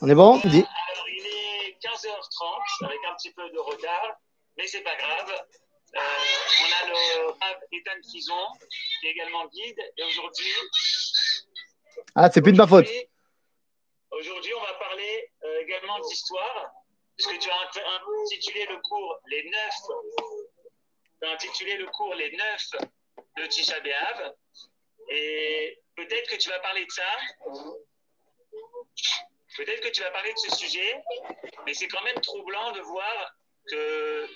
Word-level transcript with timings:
On 0.00 0.08
est 0.08 0.14
bon 0.14 0.38
Dis. 0.44 0.64
Alors, 0.92 1.08
il 1.08 1.26
est 1.26 1.78
15h30 1.80 2.84
avec 2.84 2.98
un 3.10 3.14
petit 3.16 3.32
peu 3.32 3.48
de 3.50 3.58
retard, 3.58 4.16
mais 4.56 4.66
c'est 4.66 4.82
pas 4.82 4.96
grave. 4.96 5.46
Euh, 5.96 6.00
on 6.00 6.86
a 6.86 6.88
le 6.90 7.26
Rav 7.28 7.56
Ethan 7.72 8.00
Kizon, 8.02 8.46
qui 9.00 9.06
est 9.06 9.10
également 9.10 9.46
guide, 9.46 9.80
et 9.96 10.02
aujourd'hui. 10.04 10.52
Ah, 12.14 12.30
c'est 12.30 12.42
plus 12.42 12.52
de 12.52 12.58
ma 12.58 12.66
faute. 12.66 12.86
aujourd'hui- 14.10 14.54
on 14.54 14.60
va 14.62 14.74
parler 14.74 15.30
euh, 15.44 15.60
également 15.62 15.98
d'histoire, 16.00 16.72
puisque 17.16 17.38
tu 17.38 17.50
as 17.50 17.54
int- 17.54 18.22
intitulé 18.24 18.66
le 18.66 18.76
cours 18.82 19.18
Les 19.26 19.48
neuf. 19.50 19.74
Tu 21.20 21.26
as 21.28 21.32
intitulé 21.32 21.76
le 21.76 21.86
cours 21.86 22.14
Les 22.14 22.30
neuf 22.36 22.70
de 23.38 23.46
Tisha 23.46 23.80
B'Av. 23.80 24.34
Et 25.10 25.80
peut-être 25.96 26.28
que 26.30 26.36
tu 26.36 26.48
vas 26.50 26.58
parler 26.60 26.84
de 26.84 26.90
ça. 26.90 27.02
Peut-être 29.56 29.80
que 29.80 29.88
tu 29.88 30.02
vas 30.02 30.10
parler 30.10 30.32
de 30.32 30.38
ce 30.38 30.56
sujet, 30.56 31.02
mais 31.66 31.74
c'est 31.74 31.88
quand 31.88 32.02
même 32.04 32.20
troublant 32.20 32.72
de 32.72 32.80
voir 32.80 33.34
que 33.66 34.26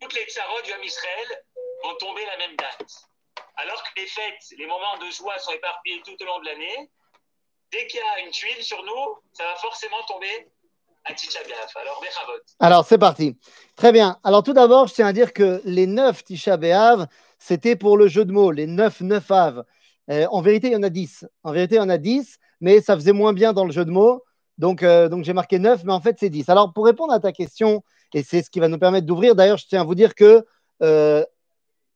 toutes 0.00 0.14
les 0.14 0.24
tsarot 0.24 0.62
du 0.62 0.72
Ham 0.72 0.82
Israël 0.82 1.44
vont 1.84 1.94
tomber 1.96 2.24
la 2.26 2.36
même 2.38 2.56
date. 2.56 2.90
Alors 3.56 3.82
que 3.82 4.00
les 4.00 4.06
fêtes, 4.06 4.44
les 4.56 4.66
moments 4.66 4.98
de 4.98 5.10
joie 5.10 5.38
sont 5.38 5.52
éparpillés 5.52 6.02
tout 6.04 6.16
au 6.20 6.24
long 6.24 6.40
de 6.40 6.46
l'année, 6.46 6.90
dès 7.72 7.86
qu'il 7.86 8.00
y 8.00 8.02
a 8.02 8.24
une 8.24 8.30
tuile 8.30 8.62
sur 8.62 8.82
nous, 8.84 9.18
ça 9.32 9.44
va 9.44 9.56
forcément 9.56 10.02
tomber 10.06 10.48
à 11.04 11.14
Tisha. 11.14 11.40
Alors, 11.76 12.00
Bechavot. 12.00 12.42
Alors, 12.60 12.84
c'est 12.84 12.98
parti. 12.98 13.36
Très 13.76 13.92
bien. 13.92 14.18
Alors, 14.24 14.42
tout 14.42 14.52
d'abord, 14.52 14.88
je 14.88 14.94
tiens 14.94 15.06
à 15.06 15.12
dire 15.12 15.32
que 15.32 15.60
les 15.64 15.86
neuf 15.86 16.24
Tisha 16.24 16.56
B'Av, 16.56 17.06
c'était 17.38 17.76
pour 17.76 17.96
le 17.96 18.08
jeu 18.08 18.24
de 18.24 18.32
mots, 18.32 18.50
les 18.50 18.66
neuf 18.66 19.00
neuf 19.00 19.30
Av. 19.30 19.64
Euh, 20.10 20.26
en 20.30 20.40
vérité, 20.40 20.68
il 20.68 20.72
y 20.72 20.76
en 20.76 20.82
a 20.82 20.88
dix. 20.88 21.26
En 21.44 21.52
vérité, 21.52 21.76
il 21.76 21.78
y 21.78 21.80
en 21.80 21.88
a 21.88 21.98
dix, 21.98 22.38
mais 22.60 22.80
ça 22.80 22.94
faisait 22.94 23.12
moins 23.12 23.32
bien 23.32 23.52
dans 23.52 23.64
le 23.64 23.72
jeu 23.72 23.84
de 23.84 23.90
mots. 23.90 24.22
Donc, 24.58 24.82
euh, 24.82 25.08
donc 25.08 25.24
j'ai 25.24 25.32
marqué 25.32 25.58
neuf, 25.58 25.84
mais 25.84 25.92
en 25.92 26.00
fait, 26.00 26.16
c'est 26.18 26.30
dix. 26.30 26.48
Alors, 26.48 26.72
pour 26.72 26.84
répondre 26.84 27.12
à 27.12 27.20
ta 27.20 27.32
question, 27.32 27.82
et 28.12 28.22
c'est 28.22 28.42
ce 28.42 28.50
qui 28.50 28.58
va 28.58 28.68
nous 28.68 28.78
permettre 28.78 29.06
d'ouvrir, 29.06 29.34
d'ailleurs, 29.34 29.58
je 29.58 29.66
tiens 29.66 29.82
à 29.82 29.84
vous 29.84 29.94
dire 29.94 30.14
que 30.14 30.44
euh, 30.82 31.24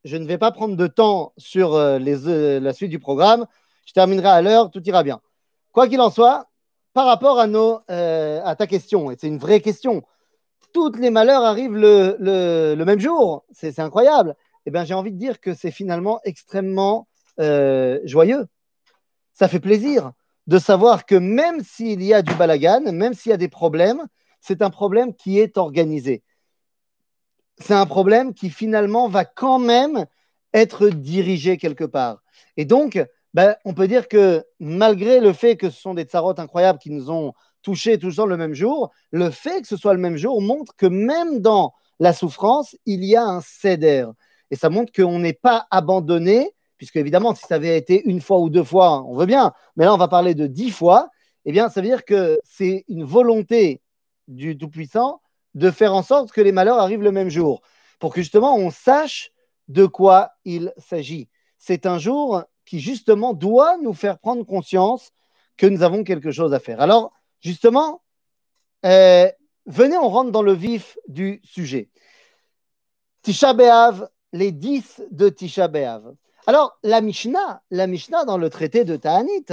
je 0.03 0.17
ne 0.17 0.25
vais 0.25 0.37
pas 0.37 0.51
prendre 0.51 0.75
de 0.75 0.87
temps 0.87 1.33
sur 1.37 1.73
euh, 1.75 1.99
la 1.99 2.73
suite 2.73 2.89
du 2.89 2.99
programme. 2.99 3.45
Je 3.85 3.93
terminerai 3.93 4.29
à 4.29 4.41
l'heure, 4.41 4.71
tout 4.71 4.81
ira 4.85 5.03
bien. 5.03 5.19
Quoi 5.73 5.87
qu'il 5.87 5.99
en 5.99 6.09
soit, 6.09 6.47
par 6.93 7.05
rapport 7.05 7.39
à, 7.39 7.47
nos, 7.47 7.79
à 7.87 8.55
ta 8.55 8.67
question, 8.67 9.11
et 9.11 9.17
c'est 9.19 9.27
une 9.27 9.39
vraie 9.39 9.59
question, 9.59 10.03
toutes 10.73 10.97
les 10.99 11.09
malheurs 11.09 11.43
arrivent 11.43 11.75
le, 11.75 12.15
le- 12.19 12.85
même 12.85 12.99
jour. 12.99 13.43
C'est 13.51 13.79
incroyable. 13.79 14.35
Eh 14.65 14.71
bien, 14.71 14.85
j'ai 14.85 14.93
envie 14.93 15.11
de 15.11 15.17
dire 15.17 15.39
que 15.39 15.53
c'est 15.53 15.71
finalement 15.71 16.21
extrêmement 16.23 17.07
joyeux. 17.37 18.45
Ça 19.33 19.47
fait 19.47 19.59
plaisir 19.59 20.11
de 20.47 20.57
savoir 20.57 21.05
que 21.05 21.15
même 21.15 21.63
s'il 21.63 22.03
y 22.03 22.13
a 22.13 22.21
du 22.21 22.33
balagan, 22.35 22.91
même 22.91 23.13
s'il 23.13 23.29
y 23.29 23.33
a 23.33 23.37
des 23.37 23.47
problèmes, 23.47 24.05
c'est 24.41 24.61
un 24.61 24.69
problème 24.69 25.13
qui 25.13 25.39
est 25.39 25.57
organisé. 25.57 26.23
C'est 27.59 27.73
un 27.73 27.85
problème 27.85 28.33
qui 28.33 28.49
finalement 28.49 29.07
va 29.07 29.25
quand 29.25 29.59
même 29.59 30.05
être 30.53 30.89
dirigé 30.89 31.57
quelque 31.57 31.85
part. 31.85 32.21
Et 32.57 32.65
donc, 32.65 33.03
ben, 33.33 33.55
on 33.65 33.73
peut 33.73 33.87
dire 33.87 34.07
que 34.07 34.45
malgré 34.59 35.19
le 35.19 35.33
fait 35.33 35.55
que 35.55 35.69
ce 35.69 35.79
sont 35.79 35.93
des 35.93 36.03
tsarotes 36.03 36.39
incroyables 36.39 36.79
qui 36.79 36.91
nous 36.91 37.09
ont 37.09 37.33
touchés 37.61 37.97
tous 37.97 38.19
le 38.19 38.37
même 38.37 38.53
jour, 38.53 38.91
le 39.11 39.29
fait 39.29 39.61
que 39.61 39.67
ce 39.67 39.77
soit 39.77 39.93
le 39.93 39.99
même 39.99 40.17
jour 40.17 40.41
montre 40.41 40.75
que 40.75 40.85
même 40.85 41.39
dans 41.39 41.73
la 41.99 42.13
souffrance, 42.13 42.75
il 42.85 43.03
y 43.03 43.15
a 43.15 43.23
un 43.23 43.41
céder. 43.41 44.05
Et 44.51 44.55
ça 44.55 44.69
montre 44.69 44.91
qu'on 44.91 45.19
n'est 45.19 45.33
pas 45.33 45.65
abandonné, 45.71 46.51
puisque 46.83 46.97
évidemment, 46.97 47.33
si 47.33 47.45
ça 47.47 47.55
avait 47.55 47.77
été 47.77 48.03
une 48.09 48.19
fois 48.19 48.39
ou 48.39 48.49
deux 48.49 48.65
fois, 48.65 49.05
on 49.05 49.15
veut 49.15 49.25
bien, 49.25 49.53
mais 49.77 49.85
là, 49.85 49.93
on 49.93 49.97
va 49.97 50.09
parler 50.09 50.35
de 50.35 50.47
dix 50.47 50.69
fois, 50.69 51.07
eh 51.45 51.53
bien, 51.53 51.69
ça 51.69 51.79
veut 51.79 51.87
dire 51.87 52.03
que 52.03 52.41
c'est 52.43 52.83
une 52.89 53.05
volonté 53.05 53.81
du 54.27 54.57
Tout-Puissant 54.57 55.21
de 55.53 55.71
faire 55.71 55.93
en 55.93 56.03
sorte 56.03 56.33
que 56.33 56.41
les 56.41 56.51
malheurs 56.51 56.79
arrivent 56.79 57.01
le 57.01 57.13
même 57.13 57.29
jour, 57.29 57.61
pour 57.99 58.13
que 58.13 58.19
justement 58.19 58.57
on 58.57 58.69
sache 58.69 59.31
de 59.69 59.85
quoi 59.85 60.31
il 60.43 60.73
s'agit. 60.77 61.29
C'est 61.57 61.85
un 61.85 61.99
jour 61.99 62.43
qui 62.65 62.81
justement 62.81 63.33
doit 63.33 63.77
nous 63.77 63.93
faire 63.93 64.19
prendre 64.19 64.45
conscience 64.45 65.13
que 65.55 65.67
nous 65.67 65.83
avons 65.83 66.03
quelque 66.03 66.31
chose 66.31 66.53
à 66.53 66.59
faire. 66.59 66.81
Alors, 66.81 67.13
justement, 67.39 68.01
euh, 68.85 69.31
venez, 69.67 69.95
on 69.95 70.09
rentre 70.09 70.31
dans 70.31 70.43
le 70.43 70.53
vif 70.53 70.97
du 71.07 71.39
sujet. 71.45 71.89
Tisha 73.21 73.53
B'Av, 73.53 74.09
les 74.33 74.51
10 74.51 75.03
de 75.11 75.29
Tisha 75.29 75.69
B'Av. 75.69 76.13
Alors, 76.45 76.77
la 76.83 76.99
Mishnah, 76.99 77.61
la 77.71 77.87
Mishnah 77.87 78.25
dans 78.25 78.37
le 78.37 78.49
traité 78.49 78.83
de 78.83 78.97
Ta'anit, 78.97 79.45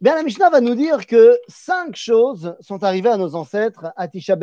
bien 0.00 0.16
la 0.16 0.24
Mishnah 0.24 0.50
va 0.50 0.60
nous 0.60 0.74
dire 0.74 1.06
que 1.06 1.38
cinq 1.46 1.94
choses 1.94 2.56
sont 2.58 2.82
arrivées 2.82 3.10
à 3.10 3.16
nos 3.16 3.36
ancêtres 3.36 3.92
à 3.96 4.08
Tisha. 4.08 4.36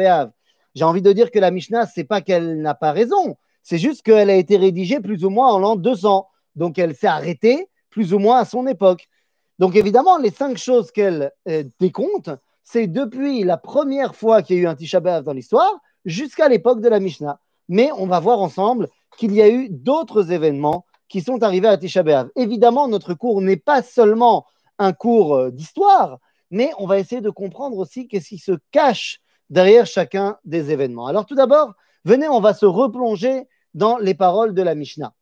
J'ai 0.76 0.86
envie 0.86 1.02
de 1.02 1.12
dire 1.12 1.30
que 1.30 1.40
la 1.40 1.52
Mishnah, 1.52 1.88
c'est 1.88 2.06
pas 2.06 2.22
qu'elle 2.22 2.62
n'a 2.62 2.74
pas 2.74 2.94
raison, 2.94 3.36
c'est 3.64 3.78
juste 3.78 4.04
qu'elle 4.04 4.30
a 4.30 4.36
été 4.36 4.56
rédigée 4.56 5.02
plus 5.02 5.26
ou 5.26 5.30
moins 5.30 5.52
en 5.52 5.60
l'an 5.60 5.76
200. 5.76 6.26
Donc, 6.56 6.80
elle 6.80 6.96
s'est 6.96 7.08
arrêtée 7.08 7.68
plus 7.90 8.14
ou 8.14 8.20
moins 8.20 8.40
à 8.40 8.46
son 8.46 8.66
époque. 8.66 9.10
Donc, 9.58 9.76
évidemment, 9.76 10.18
les 10.18 10.32
cinq 10.32 10.58
choses 10.58 10.92
qu'elle 10.92 11.34
euh, 11.50 11.66
décompte, 11.82 12.32
c'est 12.64 12.88
depuis 12.88 13.44
la 13.44 13.58
première 13.58 14.16
fois 14.16 14.42
qu'il 14.42 14.56
y 14.56 14.60
a 14.60 14.62
eu 14.62 14.68
un 14.68 14.76
Tisha 14.76 15.02
dans 15.02 15.34
l'histoire 15.34 15.82
jusqu'à 16.06 16.48
l'époque 16.48 16.80
de 16.80 16.88
la 16.88 17.02
Mishnah. 17.02 17.42
Mais 17.68 17.92
on 17.92 18.08
va 18.08 18.22
voir 18.22 18.40
ensemble 18.40 18.88
qu'il 19.18 19.34
y 19.34 19.42
a 19.42 19.50
eu 19.50 19.68
d'autres 19.70 20.32
événements 20.32 20.86
qui 21.10 21.22
sont 21.22 21.44
arrivés 21.44 21.68
à 21.68 21.78
Tisha. 21.78 22.04
Évidemment, 22.36 22.88
notre 22.88 23.14
cours 23.16 23.42
n'est 23.42 23.58
pas 23.58 23.82
seulement 23.82 24.46
un 24.78 24.94
cours 24.94 25.36
euh, 25.36 25.52
d'histoire, 25.52 26.20
mais 26.52 26.72
on 26.78 26.88
va 26.88 27.00
essayer 27.00 27.22
de 27.22 27.30
comprendre 27.30 27.78
aussi 27.78 28.08
qu'est-ce 28.08 28.30
qui 28.30 28.38
se 28.38 28.54
cache 28.72 29.20
derrière 29.50 29.86
chacun 29.86 30.38
des 30.46 30.72
événements. 30.72 31.08
Alors 31.08 31.26
tout 31.26 31.36
d'abord, 31.36 31.74
venez, 32.06 32.30
on 32.30 32.40
va 32.40 32.54
se 32.54 32.66
replonger 32.66 33.48
dans 33.74 33.98
les 33.98 34.14
paroles 34.14 34.54
de 34.54 34.62
la 34.62 34.76
Mishnah. 34.76 35.14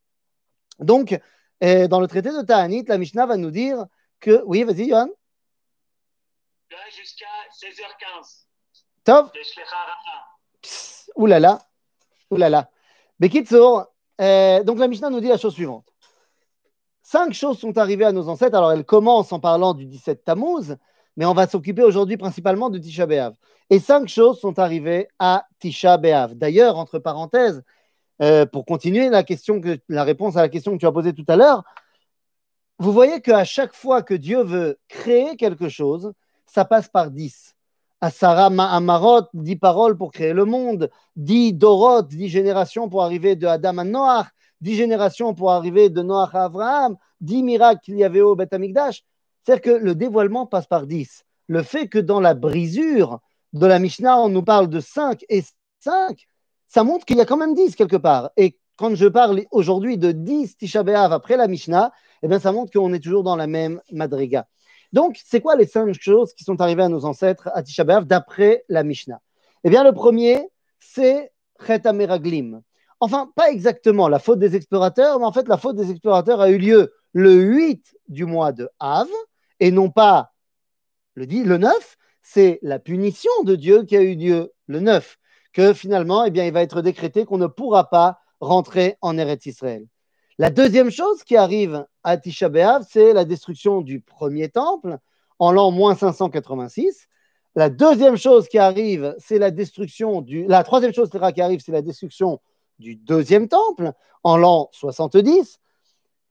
Donc, 0.80 1.20
euh, 1.64 1.88
dans 1.88 2.00
le 2.00 2.08
traité 2.08 2.30
de 2.30 2.42
Ta'anit, 2.46 2.84
la 2.88 2.98
Mishnah 2.98 3.26
va 3.26 3.38
nous 3.38 3.52
dire 3.52 3.86
que... 4.20 4.44
Oui, 4.46 4.64
vas-y, 4.64 4.90
Johan. 4.90 5.08
Jusqu'à 6.96 7.26
16h15. 7.52 8.46
Tov. 9.04 9.32
Psst, 10.62 11.12
là 11.18 12.50
là. 12.50 12.70
Bekitsour, 13.20 13.88
euh, 14.22 14.64
donc 14.64 14.80
la 14.80 14.88
Mishnah 14.88 15.10
nous 15.10 15.20
dit 15.20 15.28
la 15.28 15.38
chose 15.38 15.54
suivante. 15.54 15.86
Cinq 17.04 17.34
choses 17.34 17.60
sont 17.60 17.78
arrivées 17.78 18.06
à 18.06 18.12
nos 18.12 18.28
ancêtres. 18.28 18.58
Alors, 18.58 18.72
elles 18.72 18.84
commencent 18.84 19.32
en 19.32 19.40
parlant 19.40 19.74
du 19.74 19.86
17 19.86 20.26
Tammuz, 20.26 20.76
mais 21.16 21.26
on 21.26 21.34
va 21.34 21.48
s'occuper 21.48 21.84
aujourd'hui 21.84 22.18
principalement 22.18 22.70
de 22.70 22.80
Tisha 22.80 23.06
B'Av. 23.06 23.34
Et 23.70 23.80
cinq 23.80 24.08
choses 24.08 24.40
sont 24.40 24.60
arrivées 24.60 25.08
à 25.20 25.46
Tisha 25.60 25.98
B'Av. 25.98 26.36
D'ailleurs, 26.36 26.78
entre 26.78 27.00
parenthèses, 27.00 27.64
euh, 28.22 28.46
pour 28.46 28.66
continuer 28.66 29.10
la, 29.10 29.24
question 29.24 29.62
que, 29.62 29.80
la 29.90 30.04
réponse 30.04 30.38
à 30.38 30.42
la 30.42 30.50
question 30.50 30.74
que 30.74 30.80
tu 30.80 30.86
as 30.86 30.92
posée 30.92 31.14
tout 31.14 31.26
à 31.28 31.36
l'heure, 31.36 31.64
vous 32.80 32.92
voyez 32.92 33.22
qu'à 33.22 33.44
chaque 33.44 33.74
fois 33.74 34.02
que 34.04 34.14
Dieu 34.14 34.44
veut 34.44 34.80
créer 34.88 35.36
quelque 35.36 35.70
chose, 35.70 36.14
ça 36.46 36.66
passe 36.66 36.88
par 36.90 37.12
dix. 37.12 37.57
Asara 38.00 38.50
Ma'amarot, 38.50 39.24
dix 39.34 39.56
paroles 39.56 39.98
pour 39.98 40.12
créer 40.12 40.34
le 40.34 40.46
monde, 40.46 40.90
dix 41.16 41.54
Dorot, 41.54 42.04
dix 42.04 42.30
générations 42.30 42.90
pour 42.90 43.04
arriver 43.04 43.36
de 43.36 43.48
Adam 43.48 43.80
à 43.80 43.84
Noach, 43.84 44.28
dix 44.62 44.76
générations 44.76 45.34
pour 45.34 45.52
arriver 45.52 45.90
de 45.90 46.02
Noach 46.02 46.36
à 46.36 46.46
Abraham, 46.46 46.98
dix 47.22 47.42
miracles 47.42 47.82
qu'il 47.84 47.98
y 47.98 48.04
avait 48.04 48.22
au 48.22 48.36
Beth 48.36 48.54
Amikdash. 48.54 49.04
C'est-à-dire 49.44 49.62
que 49.62 49.84
le 49.84 49.96
dévoilement 49.96 50.46
passe 50.46 50.68
par 50.68 50.86
dix. 50.86 51.24
Le 51.48 51.64
fait 51.64 51.88
que 51.88 52.00
dans 52.00 52.20
la 52.20 52.34
brisure 52.34 53.20
de 53.54 53.66
la 53.66 53.80
Mishnah, 53.80 54.20
on 54.20 54.30
nous 54.30 54.44
parle 54.44 54.68
de 54.68 54.80
cinq 54.80 55.26
et 55.30 55.44
cinq, 55.80 56.28
ça 56.68 56.84
montre 56.84 57.06
qu'il 57.06 57.18
y 57.18 57.22
a 57.22 57.26
quand 57.26 57.38
même 57.38 57.56
dix 57.56 57.76
quelque 57.76 57.96
part. 57.96 58.30
Et 58.38 58.60
quand 58.76 58.94
je 58.94 59.08
parle 59.08 59.42
aujourd'hui 59.52 59.98
de 59.98 60.12
dix 60.12 60.56
Tisha 60.58 60.84
B'Av 60.84 61.12
après 61.14 61.38
la 61.38 61.48
Mishnah, 61.48 61.92
eh 62.22 62.28
bien, 62.28 62.40
ça 62.40 62.52
montre 62.52 62.72
qu'on 62.72 62.94
est 62.94 63.00
toujours 63.00 63.24
dans 63.24 63.36
la 63.36 63.48
même 63.48 63.82
madriga. 63.92 64.48
Donc, 64.98 65.20
c'est 65.24 65.42
quoi 65.42 65.56
les 65.56 65.68
cinq 65.68 65.94
choses 66.02 66.34
qui 66.34 66.44
sont 66.44 66.60
arrivées 66.60 66.82
à 66.82 66.90
nos 66.90 67.06
ancêtres 67.06 67.52
à 67.54 67.62
Tisha 67.62 67.84
d'après 68.02 68.66
la 68.68 68.82
Mishnah? 68.82 69.22
Eh 69.64 69.70
bien, 69.70 69.84
le 69.84 69.92
premier, 69.92 70.50
c'est 70.80 71.32
Chet 71.64 71.86
Ameraglim. 71.86 72.64
Enfin, 73.00 73.32
pas 73.36 73.52
exactement 73.52 74.08
la 74.08 74.18
faute 74.18 74.40
des 74.40 74.56
explorateurs, 74.56 75.20
mais 75.20 75.26
en 75.28 75.32
fait, 75.32 75.48
la 75.48 75.58
faute 75.58 75.76
des 75.76 75.92
explorateurs 75.92 76.42
a 76.42 76.50
eu 76.50 76.58
lieu 76.58 76.96
le 77.14 77.32
8 77.32 77.96
du 78.08 78.26
mois 78.26 78.52
de 78.54 78.72
Av, 78.80 79.08
et 79.60 79.70
non 79.70 79.92
pas 79.92 80.34
le, 81.14 81.28
10, 81.28 81.44
le 81.44 81.60
9. 81.60 81.98
C'est 82.24 82.58
la 82.64 82.80
punition 82.80 83.44
de 83.44 83.56
Dieu 83.56 83.84
qui 83.84 83.96
a 83.96 84.02
eu 84.02 84.16
lieu 84.16 84.52
le 84.66 84.80
9, 84.80 85.20
que 85.54 85.76
finalement, 85.76 86.26
eh 86.26 86.32
bien, 86.32 86.46
il 86.46 86.54
va 86.54 86.64
être 86.64 86.82
décrété 86.82 87.24
qu'on 87.24 87.38
ne 87.38 87.46
pourra 87.46 87.92
pas 87.92 88.18
rentrer 88.40 88.98
en 89.02 89.16
Eretz 89.20 89.46
Israël. 89.46 89.86
La 90.40 90.52
deuxième 90.52 90.92
chose 90.92 91.24
qui 91.24 91.36
arrive 91.36 91.88
à 92.04 92.16
Tisha 92.18 92.48
B'Av, 92.48 92.86
c'est 92.88 93.12
la 93.12 93.26
destruction 93.26 93.82
du 93.82 94.02
premier 94.02 94.50
temple 94.50 95.00
en 95.40 95.52
l'an 95.52 95.72
moins 95.72 95.96
586. 95.96 97.08
La 97.56 97.72
deuxième 97.72 98.18
chose 98.18 98.48
qui 98.48 98.60
arrive, 98.60 99.16
c'est 99.18 99.40
la 99.40 99.50
destruction 99.50 100.22
du. 100.22 100.46
La 100.46 100.64
troisième 100.64 100.94
chose 100.94 101.10
qui 101.10 101.42
arrive, 101.42 101.60
c'est 101.60 101.72
la 101.72 101.82
destruction 101.82 102.40
du 102.78 102.96
deuxième 102.96 103.48
temple 103.48 103.94
en 104.24 104.38
l'an 104.38 104.70
70. 104.74 105.60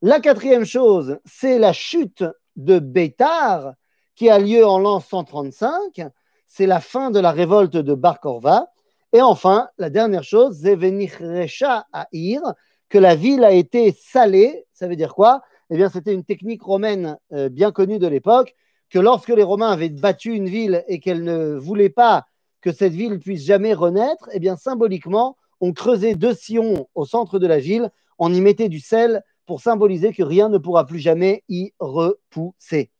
La 0.03 0.21
quatrième 0.21 0.65
chose, 0.65 1.19
c'est 1.25 1.59
la 1.59 1.73
chute 1.73 2.23
de 2.55 2.79
Bétar, 2.79 3.73
qui 4.15 4.31
a 4.31 4.39
lieu 4.39 4.65
en 4.65 4.79
l'an 4.79 5.01
135. 5.01 6.03
C'est 6.47 6.67
la 6.67 6.79
fin 6.79 7.11
de 7.11 7.19
la 7.19 7.33
révolte 7.33 7.77
de 7.77 7.95
Bar 7.95 8.21
Korva. 8.21 8.69
Et 9.13 9.21
enfin, 9.21 9.69
la 9.79 9.91
dernière 9.91 10.23
chose, 10.23 10.59
Zevenichrecha 10.59 11.87
Aïr, 11.93 12.41
que 12.89 12.99
la 12.99 13.15
ville 13.15 13.45
a 13.45 13.53
été 13.53 13.93
salée. 13.93 14.65
Ça 14.73 14.89
veut 14.89 14.97
dire 14.97 15.15
quoi? 15.15 15.43
Eh 15.71 15.77
bien, 15.77 15.89
c'était 15.89 16.15
une 16.15 16.25
technique 16.25 16.63
romaine 16.63 17.19
euh, 17.33 17.49
bien 17.49 17.73
connue 17.73 17.99
de 17.99 18.07
l'époque, 18.07 18.55
que 18.91 18.99
lorsque 18.99 19.31
les 19.31 19.43
Romains 19.43 19.71
avaient 19.71 19.89
battu 19.89 20.33
une 20.33 20.49
ville 20.49 20.85
et 20.87 21.01
qu'elle 21.01 21.25
ne 21.25 21.57
voulait 21.57 21.91
pas 21.91 22.27
que 22.61 22.73
cette 22.73 22.93
ville 22.93 23.19
puisse 23.19 23.45
jamais 23.45 23.75
renaître, 23.75 24.29
eh 24.33 24.39
bien, 24.39 24.57
symboliquement, 24.57 25.37
on 25.61 25.73
creusait 25.73 26.15
deux 26.15 26.35
sillons 26.35 26.89
au 26.95 27.05
centre 27.05 27.39
de 27.39 27.47
la 27.47 27.59
ville, 27.59 27.91
on 28.19 28.33
y 28.33 28.41
mettait 28.41 28.69
du 28.69 28.81
sel 28.81 29.23
pour 29.47 29.61
symboliser 29.61 30.13
que 30.13 30.23
rien 30.23 30.49
ne 30.49 30.59
pourra 30.59 30.87
plus 30.87 30.99
jamais 30.99 31.43
y 31.49 31.73
repousser. 31.79 32.91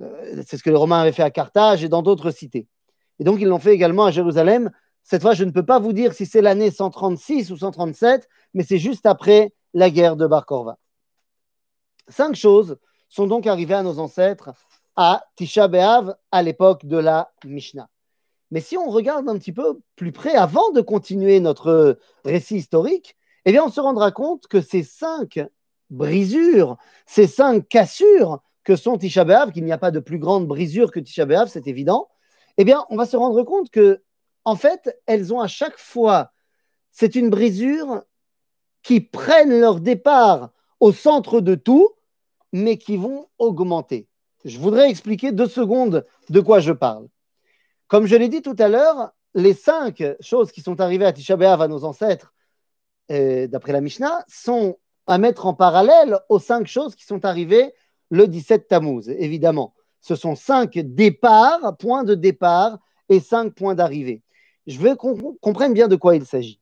Euh, 0.00 0.42
c'est 0.46 0.56
ce 0.56 0.62
que 0.62 0.70
les 0.70 0.76
Romains 0.76 1.00
avaient 1.00 1.12
fait 1.12 1.22
à 1.22 1.30
Carthage 1.30 1.84
et 1.84 1.88
dans 1.88 2.02
d'autres 2.02 2.30
cités. 2.30 2.66
Et 3.18 3.24
donc, 3.24 3.40
ils 3.40 3.48
l'ont 3.48 3.58
fait 3.58 3.74
également 3.74 4.04
à 4.04 4.10
Jérusalem. 4.10 4.70
Cette 5.04 5.22
fois, 5.22 5.34
je 5.34 5.44
ne 5.44 5.50
peux 5.50 5.64
pas 5.64 5.78
vous 5.78 5.92
dire 5.92 6.14
si 6.14 6.26
c'est 6.26 6.42
l'année 6.42 6.70
136 6.70 7.50
ou 7.50 7.56
137, 7.56 8.28
mais 8.54 8.64
c'est 8.64 8.78
juste 8.78 9.06
après 9.06 9.52
la 9.74 9.90
guerre 9.90 10.16
de 10.16 10.26
Bar 10.26 10.46
Korva. 10.46 10.78
Cinq 12.08 12.34
choses 12.34 12.78
sont 13.08 13.26
donc 13.26 13.46
arrivées 13.46 13.74
à 13.74 13.82
nos 13.82 13.98
ancêtres 13.98 14.50
à 14.96 15.24
Tisha 15.36 15.68
B'Av 15.68 16.16
à 16.30 16.42
l'époque 16.42 16.86
de 16.86 16.98
la 16.98 17.32
Mishnah. 17.44 17.88
Mais 18.50 18.60
si 18.60 18.76
on 18.76 18.90
regarde 18.90 19.28
un 19.28 19.38
petit 19.38 19.52
peu 19.52 19.80
plus 19.96 20.12
près, 20.12 20.34
avant 20.34 20.70
de 20.72 20.82
continuer 20.82 21.40
notre 21.40 21.98
récit 22.24 22.56
historique, 22.56 23.16
eh 23.44 23.52
bien, 23.52 23.64
on 23.64 23.70
se 23.70 23.80
rendra 23.80 24.12
compte 24.12 24.46
que 24.46 24.60
ces 24.60 24.82
cinq 24.82 25.40
brisures, 25.90 26.76
ces 27.06 27.26
cinq 27.26 27.66
cassures 27.68 28.42
que 28.64 28.76
sont 28.76 28.98
Tisha 28.98 29.24
B'Av, 29.24 29.52
qu'il 29.52 29.64
n'y 29.64 29.72
a 29.72 29.78
pas 29.78 29.90
de 29.90 30.00
plus 30.00 30.18
grande 30.18 30.46
brisure 30.46 30.90
que 30.90 31.00
Tisha 31.00 31.24
B'Av, 31.24 31.48
c'est 31.48 31.66
évident, 31.66 32.08
eh 32.58 32.64
bien, 32.64 32.84
on 32.90 32.96
va 32.96 33.06
se 33.06 33.16
rendre 33.16 33.42
compte 33.42 33.70
que, 33.70 34.02
en 34.44 34.56
fait, 34.56 34.98
elles 35.06 35.32
ont 35.32 35.40
à 35.40 35.48
chaque 35.48 35.78
fois, 35.78 36.32
c'est 36.90 37.14
une 37.14 37.30
brisure 37.30 38.02
qui 38.82 39.00
prennent 39.00 39.60
leur 39.60 39.80
départ 39.80 40.50
au 40.80 40.92
centre 40.92 41.40
de 41.40 41.54
tout, 41.54 41.90
mais 42.52 42.76
qui 42.76 42.96
vont 42.96 43.28
augmenter. 43.38 44.08
Je 44.44 44.58
voudrais 44.58 44.90
expliquer 44.90 45.32
deux 45.32 45.46
secondes 45.46 46.04
de 46.28 46.40
quoi 46.40 46.60
je 46.60 46.72
parle. 46.72 47.06
Comme 47.86 48.06
je 48.06 48.16
l'ai 48.16 48.28
dit 48.28 48.42
tout 48.42 48.56
à 48.58 48.68
l'heure, 48.68 49.12
les 49.34 49.54
cinq 49.54 50.02
choses 50.20 50.50
qui 50.50 50.60
sont 50.60 50.80
arrivées 50.80 51.06
à 51.06 51.12
Tisha 51.12 51.36
B'Av 51.36 51.62
à 51.62 51.68
nos 51.68 51.84
ancêtres, 51.84 52.34
euh, 53.10 53.46
d'après 53.46 53.72
la 53.72 53.80
Mishnah, 53.80 54.24
sont 54.28 54.78
à 55.06 55.18
mettre 55.18 55.46
en 55.46 55.54
parallèle 55.54 56.18
aux 56.28 56.38
cinq 56.38 56.66
choses 56.66 56.94
qui 56.94 57.04
sont 57.04 57.24
arrivées 57.24 57.72
le 58.10 58.26
17 58.26 58.68
Tammuz, 58.68 59.08
évidemment. 59.08 59.74
Ce 60.00 60.16
sont 60.16 60.34
cinq 60.34 60.78
départs, 60.78 61.76
points 61.78 62.04
de 62.04 62.14
départ 62.14 62.78
et 63.08 63.20
cinq 63.20 63.54
points 63.54 63.74
d'arrivée. 63.74 64.22
Je 64.66 64.78
veux 64.78 64.94
qu'on 64.94 65.16
comprenne 65.40 65.74
bien 65.74 65.88
de 65.88 65.96
quoi 65.96 66.16
il 66.16 66.24
s'agit. 66.24 66.60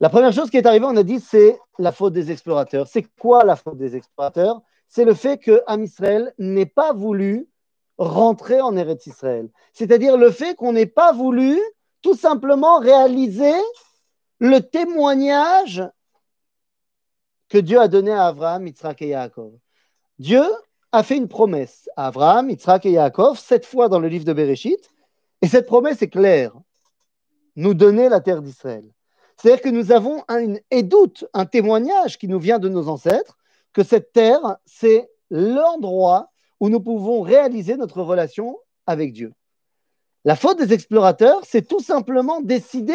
La 0.00 0.10
première 0.10 0.32
chose 0.32 0.50
qui 0.50 0.56
est 0.56 0.66
arrivée, 0.66 0.86
on 0.86 0.96
a 0.96 1.02
dit, 1.02 1.20
c'est 1.20 1.58
la 1.78 1.92
faute 1.92 2.12
des 2.12 2.30
explorateurs. 2.30 2.86
C'est 2.86 3.06
quoi 3.18 3.44
la 3.44 3.56
faute 3.56 3.78
des 3.78 3.96
explorateurs? 3.96 4.60
C'est 4.88 5.04
le 5.04 5.14
fait 5.14 5.38
que 5.38 5.62
Israël 5.80 6.34
n'ait 6.38 6.66
pas 6.66 6.92
voulu 6.92 7.48
rentrer 7.98 8.60
en 8.60 8.76
Eretz 8.76 9.06
Israël. 9.06 9.48
C'est-à-dire 9.72 10.16
le 10.16 10.30
fait 10.30 10.54
qu'on 10.54 10.72
n'ait 10.72 10.86
pas 10.86 11.12
voulu 11.12 11.58
tout 12.02 12.14
simplement 12.14 12.78
réaliser 12.78 13.54
le 14.38 14.60
témoignage 14.60 15.82
que 17.48 17.58
Dieu 17.58 17.80
a 17.80 17.88
donné 17.88 18.12
à 18.12 18.26
Abraham, 18.26 18.66
Yitzhak 18.66 19.00
et 19.02 19.08
Yaakov. 19.08 19.52
Dieu 20.18 20.44
a 20.92 21.02
fait 21.02 21.16
une 21.16 21.28
promesse 21.28 21.88
à 21.96 22.08
Abraham, 22.08 22.50
Yitzhak 22.50 22.84
et 22.86 22.92
Yaakov, 22.92 23.38
sept 23.38 23.64
fois 23.64 23.88
dans 23.88 23.98
le 23.98 24.08
livre 24.08 24.24
de 24.24 24.32
Bereshit, 24.32 24.90
et 25.42 25.48
cette 25.48 25.66
promesse 25.66 26.02
est 26.02 26.10
claire 26.10 26.52
nous 27.56 27.74
donner 27.74 28.08
la 28.08 28.20
terre 28.20 28.42
d'Israël. 28.42 28.84
C'est-à-dire 29.36 29.62
que 29.62 29.68
nous 29.68 29.92
avons 29.92 30.24
un 30.28 30.54
édoute, 30.70 31.26
un 31.34 31.46
témoignage 31.46 32.18
qui 32.18 32.28
nous 32.28 32.38
vient 32.38 32.58
de 32.58 32.68
nos 32.68 32.88
ancêtres, 32.88 33.36
que 33.72 33.82
cette 33.82 34.12
terre, 34.12 34.56
c'est 34.64 35.10
l'endroit 35.30 36.32
où 36.60 36.68
nous 36.68 36.80
pouvons 36.80 37.20
réaliser 37.20 37.76
notre 37.76 38.00
relation 38.00 38.58
avec 38.86 39.12
Dieu. 39.12 39.32
La 40.24 40.36
faute 40.36 40.58
des 40.58 40.72
explorateurs, 40.72 41.44
c'est 41.44 41.66
tout 41.68 41.80
simplement 41.80 42.40
décider 42.40 42.94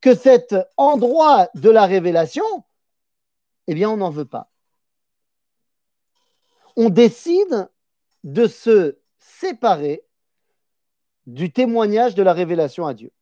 que 0.00 0.14
cet 0.14 0.54
endroit 0.76 1.48
de 1.54 1.70
la 1.70 1.86
révélation, 1.86 2.44
eh 3.66 3.74
bien, 3.74 3.90
on 3.90 3.98
n'en 3.98 4.10
veut 4.10 4.24
pas. 4.24 4.50
On 6.76 6.88
décide 6.88 7.68
de 8.24 8.46
se 8.46 8.98
séparer 9.18 10.02
du 11.26 11.52
témoignage 11.52 12.14
de 12.14 12.22
la 12.22 12.32
révélation 12.32 12.86
à 12.86 12.94
Dieu. 12.94 13.12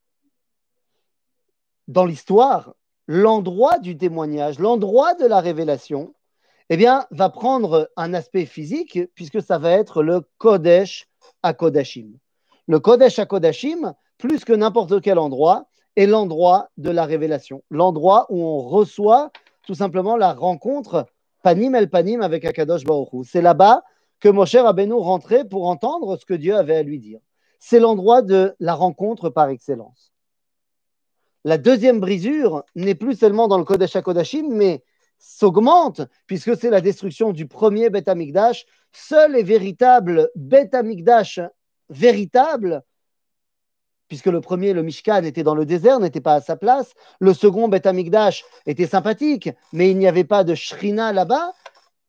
Dans 1.88 2.04
l'histoire, 2.04 2.74
l'endroit 3.06 3.78
du 3.78 3.96
témoignage, 3.96 4.58
l'endroit 4.58 5.14
de 5.14 5.26
la 5.26 5.40
révélation, 5.40 6.14
eh 6.68 6.76
bien, 6.76 7.06
va 7.12 7.28
prendre 7.28 7.90
un 7.96 8.12
aspect 8.12 8.44
physique 8.44 8.98
puisque 9.14 9.40
ça 9.40 9.58
va 9.58 9.70
être 9.70 10.02
le 10.02 10.22
Kodesh 10.38 11.08
à 11.42 11.54
Kodashim. 11.54 12.18
Le 12.66 12.80
Kodesh 12.80 13.20
à 13.20 13.26
Kodashim, 13.26 13.94
plus 14.18 14.44
que 14.44 14.52
n'importe 14.52 15.00
quel 15.00 15.18
endroit, 15.18 15.68
est 15.94 16.06
l'endroit 16.06 16.70
de 16.76 16.90
la 16.90 17.04
révélation, 17.04 17.62
l'endroit 17.70 18.26
où 18.30 18.42
on 18.42 18.58
reçoit 18.58 19.30
tout 19.66 19.74
simplement 19.74 20.16
la 20.16 20.32
rencontre 20.32 21.06
panim 21.42 21.74
el 21.74 21.88
panim 21.88 22.20
avec 22.22 22.44
Akadosh 22.44 22.84
Baruch 22.84 23.24
C'est 23.24 23.42
là-bas 23.42 23.84
que 24.18 24.28
Moshe 24.28 24.56
Rabbeinu 24.56 24.94
rentrait 24.94 25.44
pour 25.44 25.68
entendre 25.68 26.16
ce 26.16 26.24
que 26.24 26.34
Dieu 26.34 26.56
avait 26.56 26.76
à 26.76 26.82
lui 26.82 26.98
dire. 26.98 27.20
C'est 27.60 27.78
l'endroit 27.78 28.22
de 28.22 28.56
la 28.58 28.74
rencontre 28.74 29.30
par 29.30 29.48
excellence. 29.48 30.12
La 31.46 31.58
deuxième 31.58 32.00
brisure 32.00 32.64
n'est 32.74 32.96
plus 32.96 33.14
seulement 33.14 33.46
dans 33.46 33.56
le 33.56 33.62
Kodesh 33.62 33.92
Kodashim, 34.02 34.48
mais 34.52 34.82
s'augmente, 35.20 36.00
puisque 36.26 36.56
c'est 36.56 36.70
la 36.70 36.80
destruction 36.80 37.30
du 37.30 37.46
premier 37.46 37.88
Beth 37.88 38.08
Amikdash, 38.08 38.66
seul 38.90 39.36
et 39.36 39.44
véritable 39.44 40.28
Beth 40.34 40.74
Amikdash 40.74 41.38
véritable, 41.88 42.82
puisque 44.08 44.26
le 44.26 44.40
premier, 44.40 44.72
le 44.72 44.82
Mishkan, 44.82 45.22
était 45.22 45.44
dans 45.44 45.54
le 45.54 45.64
désert, 45.64 46.00
n'était 46.00 46.20
pas 46.20 46.34
à 46.34 46.40
sa 46.40 46.56
place. 46.56 46.94
Le 47.20 47.32
second, 47.32 47.68
Beth 47.68 47.86
Amikdash, 47.86 48.44
était 48.66 48.88
sympathique, 48.88 49.48
mais 49.72 49.88
il 49.88 49.98
n'y 49.98 50.08
avait 50.08 50.24
pas 50.24 50.42
de 50.42 50.56
Shrina 50.56 51.12
là-bas, 51.12 51.52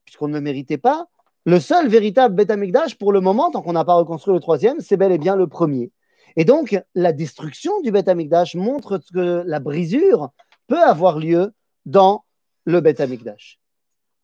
puisqu'on 0.03 0.29
ne 0.29 0.33
le 0.33 0.41
méritait 0.41 0.79
pas. 0.79 1.09
Le 1.45 1.59
seul 1.59 1.89
véritable 1.89 2.33
Beth 2.33 2.49
Amikdash, 2.49 2.97
pour 2.97 3.11
le 3.11 3.21
moment, 3.21 3.51
tant 3.51 3.61
qu'on 3.61 3.73
n'a 3.73 3.85
pas 3.85 3.93
reconstruit 3.93 4.33
le 4.33 4.39
troisième, 4.39 4.79
c'est 4.79 4.97
bel 4.97 5.11
et 5.11 5.19
bien 5.19 5.35
le 5.35 5.45
premier. 5.45 5.91
Et 6.37 6.45
donc, 6.45 6.79
la 6.93 7.11
destruction 7.11 7.81
du 7.81 7.91
Beth 7.91 8.07
Amikdash 8.07 8.53
montre 8.53 8.99
que 9.11 9.43
la 9.45 9.59
brisure 9.59 10.29
peut 10.67 10.81
avoir 10.81 11.17
lieu 11.17 11.51
dans 11.85 12.23
le 12.65 12.79
Beth 12.79 13.01
Amikdash. 13.01 13.59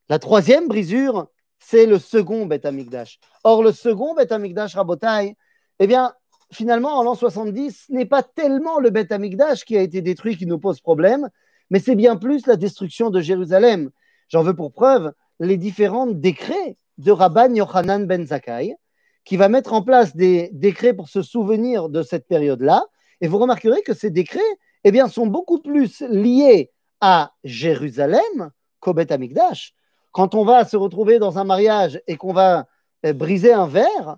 La 0.08 0.20
troisième 0.20 0.68
brisure, 0.68 1.26
c'est 1.58 1.86
le 1.86 1.98
second 1.98 2.46
Beth 2.46 2.66
Amikdash. 2.66 3.18
Or, 3.42 3.64
le 3.64 3.72
second 3.72 4.14
Beth 4.14 4.30
Amikdash, 4.30 4.76
Rabotai, 4.76 5.36
eh 5.80 5.86
bien, 5.88 6.14
finalement, 6.52 6.96
en 6.96 7.02
l'an 7.02 7.16
70, 7.16 7.86
ce 7.88 7.92
n'est 7.92 8.06
pas 8.06 8.22
tellement 8.22 8.78
le 8.78 8.90
Beth 8.90 9.10
Amikdash 9.10 9.64
qui 9.64 9.76
a 9.76 9.82
été 9.82 10.00
détruit 10.00 10.36
qui 10.36 10.46
nous 10.46 10.60
pose 10.60 10.80
problème, 10.80 11.28
mais 11.70 11.80
c'est 11.80 11.96
bien 11.96 12.16
plus 12.16 12.46
la 12.46 12.54
destruction 12.54 13.10
de 13.10 13.20
Jérusalem. 13.20 13.90
J'en 14.28 14.44
veux 14.44 14.54
pour 14.54 14.72
preuve 14.72 15.12
les 15.40 15.56
différents 15.56 16.06
décrets 16.06 16.76
de 16.98 17.10
Rabban 17.10 17.54
Yochanan 17.54 18.06
ben 18.06 18.24
Zakkai, 18.24 18.76
qui 19.24 19.36
va 19.36 19.48
mettre 19.48 19.72
en 19.72 19.82
place 19.82 20.14
des 20.14 20.50
décrets 20.52 20.94
pour 20.94 21.08
se 21.08 21.22
souvenir 21.22 21.88
de 21.88 22.02
cette 22.02 22.26
période-là. 22.26 22.84
Et 23.20 23.28
vous 23.28 23.38
remarquerez 23.38 23.82
que 23.82 23.94
ces 23.94 24.10
décrets 24.10 24.40
eh 24.84 25.08
sont 25.08 25.26
beaucoup 25.26 25.60
plus 25.60 26.02
liés 26.02 26.70
à 27.00 27.32
Jérusalem 27.42 28.50
qu'au 28.80 28.92
Beth 28.92 29.12
Amikdash. 29.12 29.74
Quand 30.12 30.34
on 30.34 30.44
va 30.44 30.64
se 30.64 30.76
retrouver 30.76 31.18
dans 31.18 31.38
un 31.38 31.44
mariage 31.44 32.00
et 32.06 32.16
qu'on 32.16 32.32
va 32.32 32.66
euh, 33.04 33.12
briser 33.12 33.52
un 33.52 33.66
verre, 33.66 34.16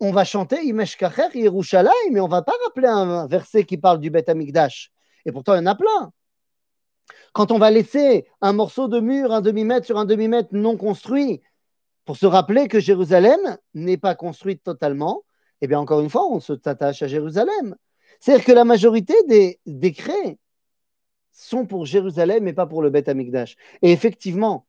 on 0.00 0.12
va 0.12 0.24
chanter 0.24 0.64
Imesh 0.64 0.96
Kacher 0.96 1.28
Yerushalayim, 1.34 2.12
mais 2.12 2.20
on 2.20 2.28
va 2.28 2.42
pas 2.42 2.54
rappeler 2.64 2.88
un 2.88 3.26
verset 3.26 3.64
qui 3.64 3.78
parle 3.78 4.00
du 4.00 4.10
Beth 4.10 4.28
Amikdash. 4.28 4.92
Et 5.26 5.32
pourtant, 5.32 5.54
il 5.54 5.58
y 5.58 5.60
en 5.60 5.66
a 5.66 5.74
plein. 5.74 6.12
Quand 7.32 7.50
on 7.50 7.58
va 7.58 7.70
laisser 7.70 8.26
un 8.40 8.52
morceau 8.52 8.88
de 8.88 9.00
mur, 9.00 9.32
un 9.32 9.40
demi-mètre 9.40 9.86
sur 9.86 9.98
un 9.98 10.04
demi-mètre 10.04 10.50
non 10.52 10.76
construit, 10.76 11.42
pour 12.04 12.16
se 12.16 12.26
rappeler 12.26 12.68
que 12.68 12.80
Jérusalem 12.80 13.58
n'est 13.74 13.96
pas 13.96 14.14
construite 14.14 14.62
totalement, 14.62 15.24
eh 15.60 15.66
bien, 15.66 15.80
encore 15.80 16.00
une 16.00 16.10
fois, 16.10 16.26
on 16.28 16.40
se 16.40 16.54
s'attache 16.56 17.02
à 17.02 17.06
Jérusalem. 17.06 17.76
C'est-à-dire 18.20 18.44
que 18.44 18.52
la 18.52 18.64
majorité 18.64 19.14
des 19.26 19.58
décrets 19.66 20.38
sont 21.32 21.66
pour 21.66 21.86
Jérusalem 21.86 22.46
et 22.46 22.52
pas 22.52 22.66
pour 22.66 22.82
le 22.82 22.90
Beth 22.90 23.08
Amikdash. 23.08 23.56
Et 23.82 23.92
effectivement, 23.92 24.66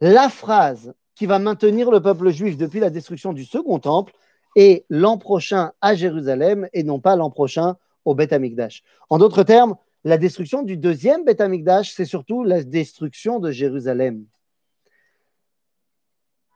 la 0.00 0.28
phrase 0.28 0.94
qui 1.14 1.26
va 1.26 1.38
maintenir 1.38 1.90
le 1.90 2.00
peuple 2.00 2.30
juif 2.30 2.56
depuis 2.56 2.80
la 2.80 2.90
destruction 2.90 3.32
du 3.32 3.44
second 3.44 3.78
temple 3.78 4.12
est 4.54 4.84
l'an 4.88 5.18
prochain 5.18 5.72
à 5.80 5.94
Jérusalem 5.94 6.68
et 6.72 6.82
non 6.82 7.00
pas 7.00 7.16
l'an 7.16 7.30
prochain 7.30 7.76
au 8.04 8.14
Beth 8.14 8.32
Amikdash. 8.32 8.82
En 9.10 9.18
d'autres 9.18 9.42
termes, 9.42 9.76
la 10.04 10.18
destruction 10.18 10.62
du 10.62 10.76
deuxième 10.76 11.24
Beth 11.24 11.40
Amikdash, 11.40 11.94
c'est 11.94 12.04
surtout 12.04 12.44
la 12.44 12.62
destruction 12.62 13.40
de 13.40 13.50
Jérusalem. 13.50 14.26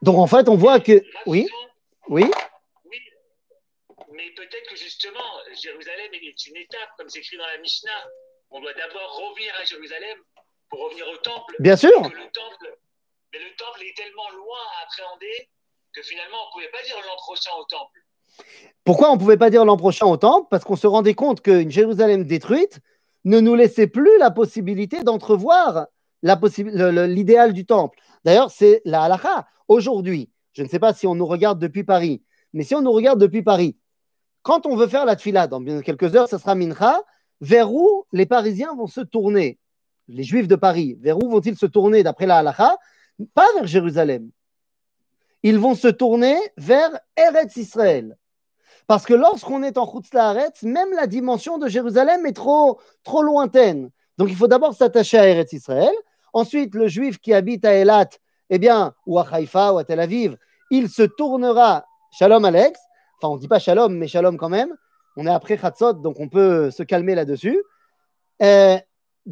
Donc 0.01 0.17
en 0.17 0.27
fait, 0.27 0.49
on 0.49 0.55
voit 0.55 0.79
que. 0.79 1.03
Oui 1.25 1.47
Oui 2.09 2.25
Oui, 2.85 2.99
mais 4.13 4.29
peut-être 4.35 4.69
que 4.69 4.75
justement, 4.75 5.19
Jérusalem 5.61 6.11
est 6.13 6.47
une 6.47 6.57
étape, 6.57 6.89
comme 6.97 7.09
c'est 7.09 7.19
écrit 7.19 7.37
dans 7.37 7.47
la 7.47 7.57
Mishnah. 7.59 8.09
On 8.49 8.59
doit 8.59 8.73
d'abord 8.73 9.15
revenir 9.15 9.53
à 9.61 9.65
Jérusalem 9.65 10.17
pour 10.69 10.81
revenir 10.81 11.05
au 11.07 11.17
temple. 11.17 11.55
Bien 11.59 11.75
sûr. 11.75 12.01
Le 12.01 12.31
temple, 12.31 12.77
mais 13.33 13.39
le 13.39 13.55
temple 13.57 13.83
est 13.83 13.95
tellement 13.95 14.29
loin 14.31 14.59
à 14.79 14.85
appréhender 14.85 15.49
que 15.93 16.01
finalement, 16.01 16.37
on 16.43 16.47
ne 16.47 16.51
pouvait 16.53 16.71
pas 16.71 16.83
dire 16.83 16.95
l'an 16.97 17.17
prochain 17.17 17.51
au 17.59 17.65
temple. 17.65 17.99
Pourquoi 18.83 19.11
on 19.11 19.15
ne 19.15 19.19
pouvait 19.19 19.37
pas 19.37 19.49
dire 19.49 19.65
l'an 19.65 19.77
prochain 19.77 20.05
au 20.05 20.17
temple? 20.17 20.47
Parce 20.49 20.63
qu'on 20.63 20.75
se 20.75 20.87
rendait 20.87 21.13
compte 21.13 21.41
qu'une 21.41 21.71
Jérusalem 21.71 22.23
détruite 22.23 22.79
ne 23.25 23.39
nous 23.39 23.55
laissait 23.55 23.87
plus 23.87 24.17
la 24.17 24.31
possibilité 24.31 25.03
d'entrevoir 25.03 25.87
l'idéal 26.23 27.53
du 27.53 27.65
temple. 27.65 27.99
D'ailleurs, 28.23 28.51
c'est 28.51 28.81
la 28.85 29.03
halakha. 29.03 29.47
Aujourd'hui, 29.67 30.29
je 30.53 30.63
ne 30.63 30.67
sais 30.67 30.79
pas 30.79 30.93
si 30.93 31.07
on 31.07 31.15
nous 31.15 31.25
regarde 31.25 31.59
depuis 31.59 31.83
Paris, 31.83 32.23
mais 32.53 32.63
si 32.63 32.75
on 32.75 32.81
nous 32.81 32.91
regarde 32.91 33.19
depuis 33.19 33.43
Paris, 33.43 33.77
quand 34.41 34.65
on 34.65 34.75
veut 34.75 34.87
faire 34.87 35.05
la 35.05 35.15
tfila, 35.15 35.47
dans 35.47 35.63
quelques 35.81 36.15
heures, 36.15 36.27
ce 36.27 36.37
sera 36.37 36.55
mincha, 36.55 37.01
vers 37.41 37.71
où 37.73 38.05
les 38.11 38.25
Parisiens 38.25 38.75
vont 38.75 38.87
se 38.87 39.01
tourner? 39.01 39.59
Les 40.07 40.23
Juifs 40.23 40.47
de 40.47 40.55
Paris, 40.55 40.97
vers 40.99 41.17
où 41.17 41.29
vont-ils 41.29 41.57
se 41.57 41.65
tourner 41.65 42.03
d'après 42.03 42.25
la 42.25 42.39
halakha? 42.39 42.77
Pas 43.33 43.47
vers 43.55 43.67
Jérusalem. 43.67 44.29
Ils 45.43 45.57
vont 45.57 45.75
se 45.75 45.87
tourner 45.87 46.37
vers 46.57 46.99
Eretz 47.15 47.55
Israël. 47.55 48.17
Parce 48.87 49.05
que 49.05 49.13
lorsqu'on 49.13 49.63
est 49.63 49.77
en 49.77 49.89
Chutz 49.89 50.11
même 50.63 50.91
la 50.93 51.07
dimension 51.07 51.57
de 51.57 51.67
Jérusalem 51.67 52.25
est 52.25 52.33
trop, 52.33 52.79
trop 53.03 53.23
lointaine. 53.23 53.89
Donc 54.17 54.29
il 54.29 54.35
faut 54.35 54.47
d'abord 54.47 54.73
s'attacher 54.73 55.17
à 55.17 55.27
Eretz 55.27 55.53
Israël. 55.53 55.93
Ensuite, 56.33 56.75
le 56.75 56.87
juif 56.87 57.19
qui 57.19 57.33
habite 57.33 57.65
à 57.65 57.73
Elat, 57.73 58.09
eh 58.49 58.59
bien, 58.59 58.93
ou 59.05 59.19
à 59.19 59.27
Haïfa 59.29 59.73
ou 59.73 59.77
à 59.77 59.83
Tel 59.83 59.99
Aviv, 59.99 60.37
il 60.69 60.89
se 60.89 61.03
tournera, 61.03 61.85
Shalom 62.11 62.45
Alex, 62.45 62.79
enfin 63.17 63.33
on 63.33 63.35
ne 63.35 63.41
dit 63.41 63.47
pas 63.47 63.59
Shalom, 63.59 63.95
mais 63.95 64.07
Shalom 64.07 64.37
quand 64.37 64.49
même, 64.49 64.75
on 65.17 65.25
est 65.25 65.31
après 65.31 65.57
Chatzot, 65.57 65.93
donc 65.93 66.19
on 66.19 66.29
peut 66.29 66.71
se 66.71 66.83
calmer 66.83 67.15
là-dessus. 67.15 67.61
Euh, 68.41 68.77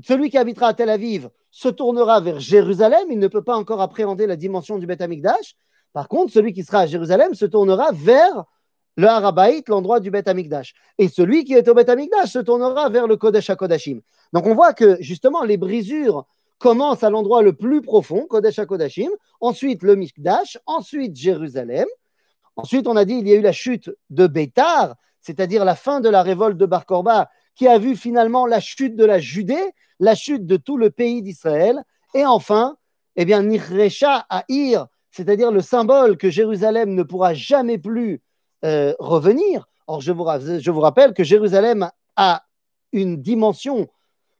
celui 0.04 0.30
qui 0.30 0.38
habitera 0.38 0.68
à 0.68 0.74
Tel 0.74 0.90
Aviv 0.90 1.30
se 1.52 1.70
tournera 1.70 2.20
vers 2.20 2.40
Jérusalem, 2.40 3.08
il 3.10 3.20
ne 3.20 3.28
peut 3.28 3.44
pas 3.44 3.56
encore 3.56 3.82
appréhender 3.82 4.28
la 4.28 4.36
dimension 4.36 4.78
du 4.78 4.86
Beth 4.86 5.02
Amikdash. 5.02 5.56
Par 5.94 6.08
contre, 6.08 6.32
celui 6.32 6.54
qui 6.54 6.64
sera 6.64 6.82
à 6.82 6.86
Jérusalem 6.86 7.34
se 7.34 7.46
tournera 7.46 7.92
vers 7.92 8.46
le 8.96 9.08
Harabaït, 9.08 9.68
l'endroit 9.70 10.00
du 10.00 10.12
Beth 10.12 10.28
Amikdash. 10.28 10.76
Et 10.98 11.08
celui 11.08 11.46
qui 11.46 11.54
est 11.54 11.68
au 11.68 11.74
Beth 11.74 11.90
Amikdash 11.90 12.32
se 12.32 12.40
tournera 12.40 12.90
vers 12.90 13.08
le 13.08 13.18
Kodesh 13.18 13.50
HaKodashim. 13.50 14.02
Donc 14.34 14.46
on 14.46 14.54
voit 14.54 14.74
que 14.74 15.02
justement 15.02 15.44
les 15.44 15.58
brisures 15.58 16.26
commencent 16.60 17.04
à 17.04 17.10
l'endroit 17.10 17.42
le 17.42 17.54
plus 17.54 17.82
profond, 17.82 18.28
Kodesh 18.28 18.60
HaKodashim, 18.60 19.10
ensuite 19.42 19.82
le 19.82 19.96
Mikdash, 19.96 20.60
ensuite 20.66 21.16
Jérusalem. 21.16 21.88
Ensuite, 22.56 22.88
on 22.88 22.96
a 22.98 23.06
dit 23.06 23.16
il 23.16 23.28
y 23.28 23.32
a 23.32 23.36
eu 23.36 23.42
la 23.42 23.54
chute 23.54 23.90
de 24.10 24.28
Bétar, 24.28 24.96
c'est-à-dire 25.22 25.66
la 25.66 25.76
fin 25.76 26.02
de 26.02 26.10
la 26.10 26.22
révolte 26.22 26.58
de 26.58 26.66
Bar 26.66 26.86
Korba, 26.86 27.30
qui 27.56 27.68
a 27.68 27.78
vu 27.78 27.96
finalement 27.96 28.46
la 28.46 28.60
chute 28.60 28.96
de 28.96 29.06
la 29.06 29.20
Judée, 29.20 29.74
la 30.00 30.16
chute 30.16 30.46
de 30.46 30.58
tout 30.58 30.78
le 30.78 30.90
pays 30.90 31.22
d'Israël. 31.22 31.82
Et 32.14 32.26
enfin, 32.26 32.78
eh 33.16 33.26
bien, 33.26 33.44
Nihresha 33.44 34.26
Aïr, 34.30 34.88
c'est-à-dire 35.12 35.52
le 35.52 35.62
symbole 35.62 36.18
que 36.18 36.30
Jérusalem 36.30 36.94
ne 36.94 37.04
pourra 37.04 37.34
jamais 37.34 37.78
plus 37.78 38.22
euh, 38.66 38.94
revenir. 39.00 39.68
Or, 39.88 40.02
je 40.02 40.12
vous 40.12 40.82
rappelle 40.82 41.14
que 41.14 41.24
Jérusalem 41.24 41.90
a 42.16 42.44
une 42.92 43.22
dimension 43.22 43.88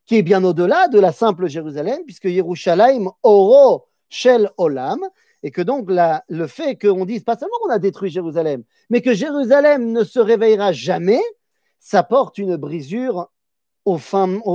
qui 0.06 0.16
est 0.16 0.22
bien 0.22 0.42
au-delà 0.44 0.88
de 0.88 0.98
la 0.98 1.12
simple 1.12 1.48
Jérusalem, 1.48 2.00
puisque 2.04 2.24
Yerushalayim 2.24 3.10
oro 3.22 3.86
shel 4.08 4.50
olam, 4.56 5.00
et 5.42 5.50
que 5.50 5.62
donc 5.62 5.88
le 5.88 6.46
fait 6.46 6.76
qu'on 6.76 7.04
dise 7.04 7.24
pas 7.24 7.36
seulement 7.36 7.56
qu'on 7.62 7.70
a 7.70 7.78
détruit 7.78 8.10
Jérusalem, 8.10 8.62
mais 8.90 9.00
que 9.00 9.14
Jérusalem 9.14 9.92
ne 9.92 10.04
se 10.04 10.18
réveillera 10.18 10.72
jamais, 10.72 11.22
ça 11.78 12.02
porte 12.02 12.38
une 12.38 12.56
brisure 12.56 13.30
au, 13.84 13.98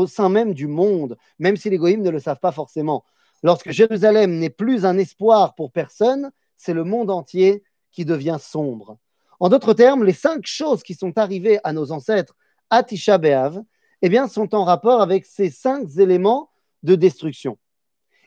sein 0.08 0.30
même 0.30 0.54
du 0.54 0.68
monde, 0.68 1.18
même 1.40 1.58
si 1.58 1.70
les 1.70 1.78
goïms 1.78 2.04
ne 2.04 2.10
le 2.10 2.20
savent 2.20 2.40
pas 2.40 2.52
forcément. 2.52 3.04
Lorsque 3.44 3.72
Jérusalem 3.72 4.38
n'est 4.38 4.50
plus 4.50 4.86
un 4.86 4.98
espoir 4.98 5.56
pour 5.56 5.72
personne, 5.72 6.32
c'est 6.58 6.74
le 6.74 6.84
monde 6.84 7.12
entier 7.12 7.64
qui 7.92 8.06
devient 8.06 8.38
sombre. 8.40 8.98
En 9.40 9.50
d'autres 9.50 9.74
termes, 9.74 10.04
les 10.04 10.14
cinq 10.14 10.46
choses 10.46 10.84
qui 10.84 10.94
sont 10.94 11.18
arrivées 11.18 11.60
à 11.64 11.74
nos 11.74 11.92
ancêtres 11.92 12.36
à 12.70 12.84
Tisha 12.84 13.18
B'Av, 13.18 13.62
eh 14.06 14.10
bien, 14.10 14.28
sont 14.28 14.54
en 14.54 14.66
rapport 14.66 15.02
avec 15.02 15.26
ces 15.26 15.50
cinq 15.50 15.98
éléments 15.98 16.52
de 16.84 16.94
destruction. 16.94 17.58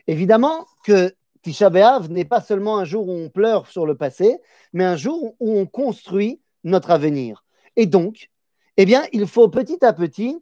Évidemment 0.07 0.65
que 0.83 1.15
Tisha 1.41 1.69
B'Av 1.69 2.11
n'est 2.11 2.25
pas 2.25 2.41
seulement 2.41 2.79
un 2.79 2.83
jour 2.83 3.07
où 3.07 3.13
on 3.13 3.29
pleure 3.29 3.65
sur 3.65 3.85
le 3.85 3.95
passé, 3.95 4.41
mais 4.73 4.83
un 4.83 4.97
jour 4.97 5.35
où 5.39 5.57
on 5.57 5.65
construit 5.65 6.41
notre 6.65 6.91
avenir. 6.91 7.45
Et 7.77 7.85
donc, 7.85 8.29
eh 8.75 8.85
bien, 8.85 9.05
il 9.13 9.25
faut 9.25 9.47
petit 9.47 9.85
à 9.85 9.93
petit 9.93 10.37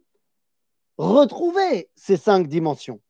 retrouver 0.96 1.88
ces 1.94 2.16
cinq 2.16 2.48
dimensions. 2.48 3.00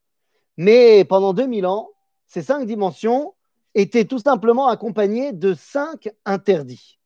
Mais 0.59 1.07
pendant 1.07 1.33
2000 1.33 1.65
ans, 1.65 1.89
ces 2.27 2.43
cinq 2.43 2.67
dimensions 2.67 3.33
étaient 3.75 4.05
tout 4.05 4.19
simplement 4.19 4.69
accompagnées 4.69 5.33
de 5.33 5.55
cinq 5.55 6.11
interdits. 6.27 6.99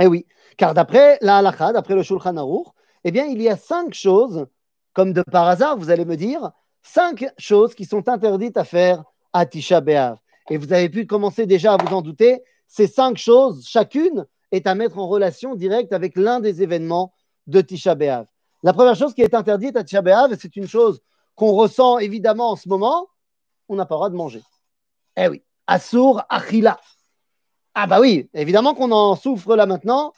Eh 0.00 0.08
oui, 0.08 0.26
car 0.56 0.74
d'après 0.74 1.18
la 1.20 1.36
halakha, 1.36 1.72
d'après 1.72 1.94
le 1.94 2.02
Shulchan 2.02 2.36
Aruch, 2.36 2.66
eh 3.04 3.10
bien, 3.10 3.26
il 3.26 3.40
y 3.40 3.48
a 3.48 3.56
cinq 3.56 3.94
choses, 3.94 4.46
comme 4.92 5.12
de 5.12 5.22
par 5.22 5.48
hasard, 5.48 5.76
vous 5.76 5.90
allez 5.90 6.04
me 6.04 6.16
dire, 6.16 6.50
cinq 6.82 7.26
choses 7.38 7.74
qui 7.74 7.84
sont 7.84 8.08
interdites 8.08 8.56
à 8.56 8.64
faire 8.64 9.04
à 9.32 9.46
Tisha 9.46 9.80
B'Av. 9.80 10.18
Et 10.50 10.56
vous 10.56 10.72
avez 10.72 10.88
pu 10.88 11.06
commencer 11.06 11.46
déjà 11.46 11.74
à 11.74 11.76
vous 11.76 11.94
en 11.94 12.02
douter, 12.02 12.42
ces 12.66 12.86
cinq 12.86 13.16
choses, 13.16 13.66
chacune 13.66 14.26
est 14.50 14.66
à 14.66 14.74
mettre 14.74 14.98
en 14.98 15.08
relation 15.08 15.54
directe 15.54 15.92
avec 15.92 16.16
l'un 16.16 16.40
des 16.40 16.62
événements 16.62 17.12
de 17.46 17.60
Tisha 17.60 17.94
B'Av. 17.94 18.26
La 18.62 18.72
première 18.72 18.94
chose 18.94 19.14
qui 19.14 19.22
est 19.22 19.34
interdite 19.34 19.76
à 19.76 19.84
Tisha 19.84 20.02
B'Av, 20.02 20.36
c'est 20.38 20.56
une 20.56 20.68
chose 20.68 21.00
qu'on 21.34 21.52
ressent 21.52 21.98
évidemment 21.98 22.50
en 22.50 22.56
ce 22.56 22.68
moment, 22.68 23.08
on 23.68 23.76
n'a 23.76 23.86
pas 23.86 23.94
le 23.94 23.98
droit 23.98 24.10
de 24.10 24.16
manger. 24.16 24.42
Eh 25.16 25.28
oui, 25.28 25.42
Assour 25.66 26.22
Achila. 26.28 26.78
Ah 27.74 27.86
bah 27.86 28.00
oui, 28.00 28.28
évidemment 28.34 28.74
qu'on 28.74 28.92
en 28.92 29.16
souffre 29.16 29.56
là 29.56 29.66
maintenant. 29.66 30.12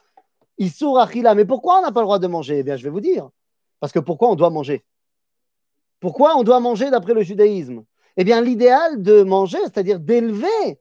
Issour 0.58 0.98
Achila. 0.98 1.34
Mais 1.34 1.44
pourquoi 1.44 1.78
on 1.78 1.82
n'a 1.82 1.92
pas 1.92 2.00
le 2.00 2.06
droit 2.06 2.18
de 2.18 2.26
manger? 2.26 2.58
Eh 2.58 2.62
bien, 2.62 2.76
je 2.76 2.84
vais 2.84 2.90
vous 2.90 3.00
dire. 3.00 3.28
Parce 3.80 3.92
que 3.92 3.98
pourquoi 3.98 4.30
on 4.30 4.34
doit 4.34 4.50
manger? 4.50 4.84
Pourquoi 6.00 6.36
on 6.36 6.42
doit 6.42 6.60
manger 6.60 6.90
d'après 6.90 7.14
le 7.14 7.22
judaïsme? 7.22 7.84
Eh 8.16 8.24
bien, 8.24 8.40
l'idéal 8.40 9.02
de 9.02 9.22
manger, 9.22 9.58
c'est-à-dire 9.62 9.98
d'élever 10.00 10.80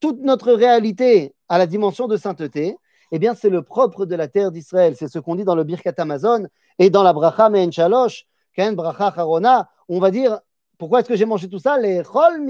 toute 0.00 0.20
notre 0.20 0.52
réalité 0.52 1.34
à 1.48 1.58
la 1.58 1.66
dimension 1.66 2.08
de 2.08 2.16
sainteté, 2.16 2.76
eh 3.12 3.18
bien, 3.18 3.34
c'est 3.34 3.50
le 3.50 3.62
propre 3.62 4.04
de 4.04 4.16
la 4.16 4.28
terre 4.28 4.50
d'Israël. 4.50 4.96
C'est 4.96 5.08
ce 5.08 5.18
qu'on 5.18 5.36
dit 5.36 5.44
dans 5.44 5.54
le 5.54 5.64
Birkat 5.64 5.94
Amazon 5.98 6.46
et 6.78 6.90
dans 6.90 7.02
la 7.02 7.12
Bracha 7.12 7.48
Me'en 7.48 7.70
Shalosh, 7.70 8.26
Ken 8.52 8.74
Bracha 8.74 9.12
Harona. 9.16 9.70
On 9.88 10.00
va 10.00 10.10
dire, 10.10 10.40
pourquoi 10.78 11.00
est-ce 11.00 11.08
que 11.08 11.16
j'ai 11.16 11.24
mangé 11.24 11.48
tout 11.48 11.60
ça? 11.60 11.78
Les 11.78 12.02
Chol. 12.02 12.44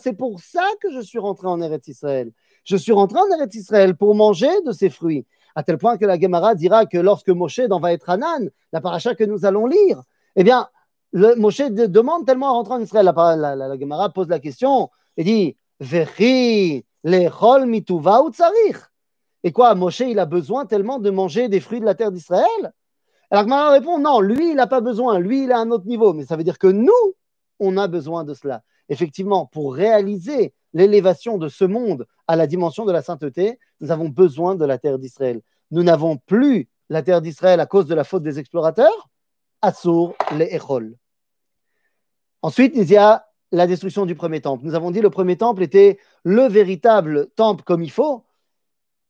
C'est 0.00 0.12
pour 0.12 0.40
ça 0.40 0.64
que 0.80 0.92
je 0.92 1.00
suis 1.00 1.18
rentré 1.18 1.46
en 1.48 1.60
Eretz 1.62 1.88
Israël. 1.88 2.30
Je 2.64 2.76
suis 2.76 2.92
rentré 2.92 3.18
en 3.18 3.36
Eretz 3.36 3.54
Israël 3.54 3.96
pour 3.96 4.14
manger 4.14 4.50
de 4.64 4.72
ces 4.72 4.90
fruits. 4.90 5.26
À 5.54 5.62
tel 5.62 5.78
point 5.78 5.98
que 5.98 6.04
la 6.04 6.18
Gemara 6.18 6.54
dira 6.54 6.86
que 6.86 6.98
lorsque 6.98 7.28
Moshe 7.28 7.60
dans 7.60 7.80
va 7.80 7.92
être 7.92 8.08
Hanan, 8.08 8.50
la 8.72 8.80
paracha 8.80 9.14
que 9.14 9.24
nous 9.24 9.44
allons 9.44 9.66
lire, 9.66 10.02
eh 10.36 10.44
bien, 10.44 10.68
le, 11.12 11.34
Moshe 11.34 11.60
demande 11.60 12.24
tellement 12.24 12.48
à 12.48 12.52
rentrer 12.52 12.74
en 12.74 12.80
Israël. 12.80 13.04
La, 13.14 13.56
la, 13.56 13.78
Gemara 13.78 14.10
pose 14.10 14.28
la 14.28 14.38
question 14.38 14.90
et 15.16 15.24
dit 15.24 15.56
Vechi 15.80 16.84
lechol 17.04 17.66
mituva 17.66 18.22
ou 18.22 18.30
Et 19.42 19.52
quoi, 19.52 19.74
Moshe, 19.74 20.00
il 20.00 20.18
a 20.18 20.26
besoin 20.26 20.64
tellement 20.64 20.98
de 20.98 21.10
manger 21.10 21.48
des 21.48 21.60
fruits 21.60 21.80
de 21.80 21.84
la 21.84 21.94
terre 21.94 22.12
d'Israël? 22.12 22.72
Alors 23.30 23.44
Gemara 23.44 23.70
répond 23.70 23.98
Non, 23.98 24.20
lui, 24.20 24.50
il 24.50 24.56
n'a 24.56 24.66
pas 24.66 24.80
besoin. 24.80 25.18
Lui, 25.18 25.44
il 25.44 25.52
a 25.52 25.58
un 25.58 25.70
autre 25.70 25.86
niveau. 25.86 26.12
Mais 26.12 26.24
ça 26.24 26.36
veut 26.36 26.44
dire 26.44 26.58
que 26.58 26.68
nous, 26.68 26.92
on 27.58 27.76
a 27.76 27.88
besoin 27.88 28.24
de 28.24 28.34
cela. 28.34 28.62
Effectivement, 28.92 29.46
pour 29.46 29.74
réaliser 29.74 30.52
l'élévation 30.74 31.38
de 31.38 31.48
ce 31.48 31.64
monde 31.64 32.06
à 32.28 32.36
la 32.36 32.46
dimension 32.46 32.84
de 32.84 32.92
la 32.92 33.00
sainteté, 33.00 33.58
nous 33.80 33.90
avons 33.90 34.10
besoin 34.10 34.54
de 34.54 34.66
la 34.66 34.76
terre 34.76 34.98
d'Israël. 34.98 35.40
Nous 35.70 35.82
n'avons 35.82 36.18
plus 36.18 36.68
la 36.90 37.02
terre 37.02 37.22
d'Israël 37.22 37.58
à 37.60 37.64
cause 37.64 37.86
de 37.86 37.94
la 37.94 38.04
faute 38.04 38.22
des 38.22 38.38
explorateurs. 38.38 39.08
Assur 39.62 40.14
les 40.36 40.54
Echol. 40.54 40.94
Ensuite, 42.42 42.74
il 42.76 42.84
y 42.90 42.98
a 42.98 43.24
la 43.50 43.66
destruction 43.66 44.04
du 44.04 44.14
premier 44.14 44.42
temple. 44.42 44.62
Nous 44.66 44.74
avons 44.74 44.90
dit 44.90 44.98
que 44.98 45.04
le 45.04 45.08
premier 45.08 45.38
temple 45.38 45.62
était 45.62 45.98
le 46.22 46.42
véritable 46.42 47.30
temple 47.30 47.64
comme 47.64 47.82
il 47.82 47.90
faut, 47.90 48.26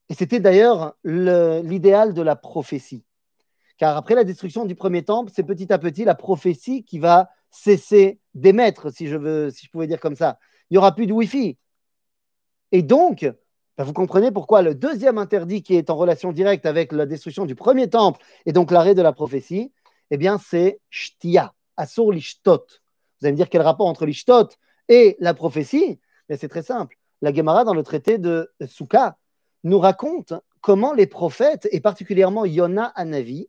et 0.09 0.15
c'était 0.15 0.39
d'ailleurs 0.39 0.95
l'idéal 1.03 2.15
de 2.15 2.23
la 2.23 2.37
prophétie. 2.37 3.05
Car 3.79 3.97
après 3.97 4.15
la 4.15 4.23
destruction 4.23 4.65
du 4.65 4.77
premier 4.77 5.03
temple, 5.03 5.33
c'est 5.35 5.43
petit 5.43 5.73
à 5.73 5.79
petit 5.79 6.05
la 6.05 6.15
prophétie 6.15 6.85
qui 6.85 7.01
va 7.01 7.31
cesser 7.53 8.19
d'émettre, 8.35 8.91
si 8.91 9.07
je 9.07 9.17
veux, 9.17 9.51
si 9.51 9.67
je 9.67 9.71
pouvais 9.71 9.87
dire 9.87 10.01
comme 10.01 10.17
ça. 10.17 10.39
Il 10.71 10.75
n'y 10.75 10.79
aura 10.79 10.95
plus 10.95 11.07
de 11.07 11.13
Wi-Fi. 11.13 11.57
Et 12.73 12.83
donc, 12.83 13.31
ben, 13.79 13.85
vous 13.85 13.93
comprenez 13.93 14.33
pourquoi 14.33 14.63
le 14.63 14.75
deuxième 14.75 15.19
interdit 15.19 15.63
qui 15.63 15.77
est 15.77 15.91
en 15.91 15.97
relation 15.97 16.33
directe 16.33 16.67
avec 16.67 16.93
la 16.93 17.07
destruction 17.07 17.45
du 17.45 17.55
premier 17.55 17.89
temple 17.89 18.21
et 18.47 18.53
donc 18.53 18.71
l'arrêt 18.71 18.95
de 18.95 19.03
la 19.03 19.13
prophétie, 19.13 19.73
eh 20.11 20.17
bien, 20.17 20.39
c'est 20.39 20.81
Shtia, 20.91 21.55
Asur 21.77 22.11
Lishtot. 22.11 22.67
Vous 23.21 23.27
allez 23.27 23.33
me 23.33 23.37
dire 23.37 23.49
quel 23.49 23.63
rapport 23.63 23.87
entre 23.87 24.07
l'Ishtot 24.07 24.49
et 24.89 25.17
la 25.21 25.35
prophétie? 25.35 26.01
Mais 26.29 26.37
c'est 26.37 26.49
très 26.49 26.63
simple. 26.63 26.97
la 27.21 27.33
Gemara 27.33 27.65
dans 27.65 27.75
le 27.75 27.83
traité 27.83 28.19
de 28.19 28.51
Souka 28.67 29.17
nous 29.65 29.79
raconte 29.79 30.35
comment 30.61 30.93
les 30.93 31.07
prophètes, 31.07 31.69
et 31.71 31.81
particulièrement 31.81 32.45
Yona 32.45 32.87
Anavi, 32.95 33.49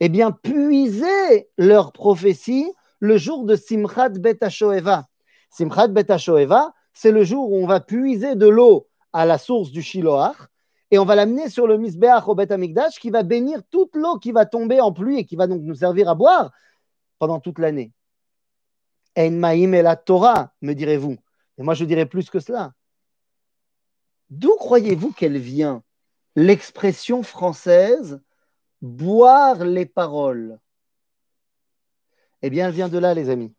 eh 0.00 0.08
bien, 0.08 0.30
puisaient 0.30 1.48
leurs 1.58 1.92
prophéties 1.92 2.72
le 3.00 3.16
jour 3.16 3.44
de 3.44 3.56
Simchat 3.56 4.10
Bet 4.10 4.38
Shoeva. 4.48 5.08
Simchat 5.50 5.88
Bet 5.88 6.18
Shoeva, 6.18 6.74
c'est 6.92 7.10
le 7.10 7.24
jour 7.24 7.50
où 7.50 7.56
on 7.56 7.66
va 7.66 7.80
puiser 7.80 8.36
de 8.36 8.46
l'eau 8.46 8.86
à 9.12 9.26
la 9.26 9.38
source 9.38 9.70
du 9.70 9.82
Shiloach 9.82 10.36
et 10.90 10.98
on 10.98 11.04
va 11.04 11.14
l'amener 11.14 11.48
sur 11.48 11.66
le 11.66 11.78
Misbeach 11.78 12.28
au 12.28 12.34
Bet 12.34 12.48
qui 13.00 13.10
va 13.10 13.22
bénir 13.22 13.62
toute 13.70 13.96
l'eau 13.96 14.18
qui 14.18 14.32
va 14.32 14.46
tomber 14.46 14.80
en 14.80 14.92
pluie 14.92 15.18
et 15.18 15.24
qui 15.24 15.36
va 15.36 15.46
donc 15.46 15.62
nous 15.62 15.74
servir 15.74 16.08
à 16.08 16.14
boire 16.14 16.52
pendant 17.18 17.40
toute 17.40 17.58
l'année. 17.58 17.92
En 19.16 19.30
Maïm 19.30 19.74
et 19.74 19.82
la 19.82 19.96
Torah, 19.96 20.52
me 20.62 20.74
direz-vous. 20.74 21.16
Et 21.58 21.62
moi, 21.62 21.74
je 21.74 21.84
dirais 21.84 22.06
plus 22.06 22.30
que 22.30 22.40
cela. 22.40 22.72
D'où 24.30 24.54
croyez-vous 24.56 25.12
qu'elle 25.12 25.38
vient 25.38 25.82
l'expression 26.36 27.22
française 27.22 28.20
boire 28.80 29.64
les 29.64 29.86
paroles? 29.86 30.58
Eh 32.42 32.50
bien, 32.50 32.68
elle 32.68 32.74
vient 32.74 32.88
de 32.88 32.98
là, 32.98 33.14
les 33.14 33.30
amis. 33.30 33.54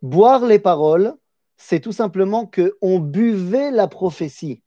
Boire 0.00 0.44
les 0.44 0.58
paroles, 0.58 1.14
c'est 1.56 1.80
tout 1.80 1.92
simplement 1.92 2.46
qu'on 2.46 2.98
buvait 2.98 3.70
la 3.70 3.86
prophétie. 3.86 4.62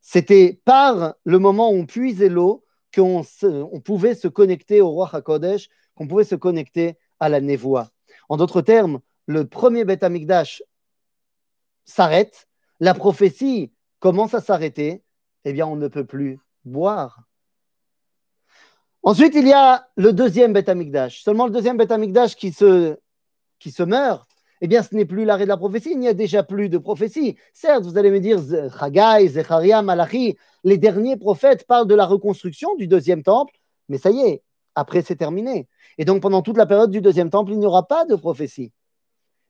C'était 0.00 0.60
par 0.64 1.14
le 1.24 1.38
moment 1.38 1.70
où 1.70 1.74
on 1.74 1.86
puisait 1.86 2.28
l'eau 2.28 2.64
qu'on 2.94 3.22
on 3.42 3.80
pouvait 3.80 4.14
se 4.14 4.28
connecter 4.28 4.80
au 4.80 4.90
roi 4.90 5.10
HaKodesh, 5.12 5.68
qu'on 5.94 6.06
pouvait 6.06 6.24
se 6.24 6.34
connecter 6.34 6.98
à 7.20 7.28
la 7.28 7.40
névoie. 7.40 7.90
En 8.28 8.36
d'autres 8.36 8.62
termes, 8.62 9.00
le 9.26 9.46
premier 9.46 9.84
Beth 9.84 10.02
Amikdash 10.02 10.62
s'arrête, 11.84 12.48
la 12.80 12.94
prophétie 12.94 13.72
commence 13.98 14.34
à 14.34 14.40
s'arrêter, 14.40 15.02
eh 15.44 15.52
bien 15.52 15.66
on 15.66 15.76
ne 15.76 15.88
peut 15.88 16.06
plus 16.06 16.38
boire. 16.64 17.27
Ensuite, 19.02 19.34
il 19.34 19.46
y 19.46 19.52
a 19.52 19.86
le 19.96 20.12
deuxième 20.12 20.52
Beth 20.52 20.68
Amikdash. 20.68 21.22
Seulement 21.22 21.46
le 21.46 21.52
deuxième 21.52 21.76
Beth 21.76 21.92
Amikdash 21.92 22.36
qui 22.36 22.52
se, 22.52 22.96
qui 23.58 23.70
se 23.70 23.82
meurt, 23.82 24.28
eh 24.60 24.66
bien, 24.66 24.82
ce 24.82 24.94
n'est 24.94 25.04
plus 25.04 25.24
l'arrêt 25.24 25.44
de 25.44 25.48
la 25.48 25.56
prophétie, 25.56 25.92
il 25.92 26.00
n'y 26.00 26.08
a 26.08 26.14
déjà 26.14 26.42
plus 26.42 26.68
de 26.68 26.78
prophétie. 26.78 27.36
Certes, 27.52 27.84
vous 27.84 27.96
allez 27.96 28.10
me 28.10 28.18
dire, 28.18 28.40
Chagai, 28.78 29.28
Zecharia, 29.28 29.82
Malachi, 29.82 30.36
les 30.64 30.78
derniers 30.78 31.16
prophètes 31.16 31.66
parlent 31.66 31.86
de 31.86 31.94
la 31.94 32.06
reconstruction 32.06 32.74
du 32.74 32.88
deuxième 32.88 33.22
temple, 33.22 33.54
mais 33.88 33.98
ça 33.98 34.10
y 34.10 34.20
est, 34.20 34.42
après 34.74 35.02
c'est 35.02 35.16
terminé. 35.16 35.68
Et 35.96 36.04
donc, 36.04 36.22
pendant 36.22 36.42
toute 36.42 36.56
la 36.56 36.66
période 36.66 36.90
du 36.90 37.00
deuxième 37.00 37.30
temple, 37.30 37.52
il 37.52 37.58
n'y 37.58 37.66
aura 37.66 37.86
pas 37.86 38.04
de 38.04 38.16
prophétie. 38.16 38.72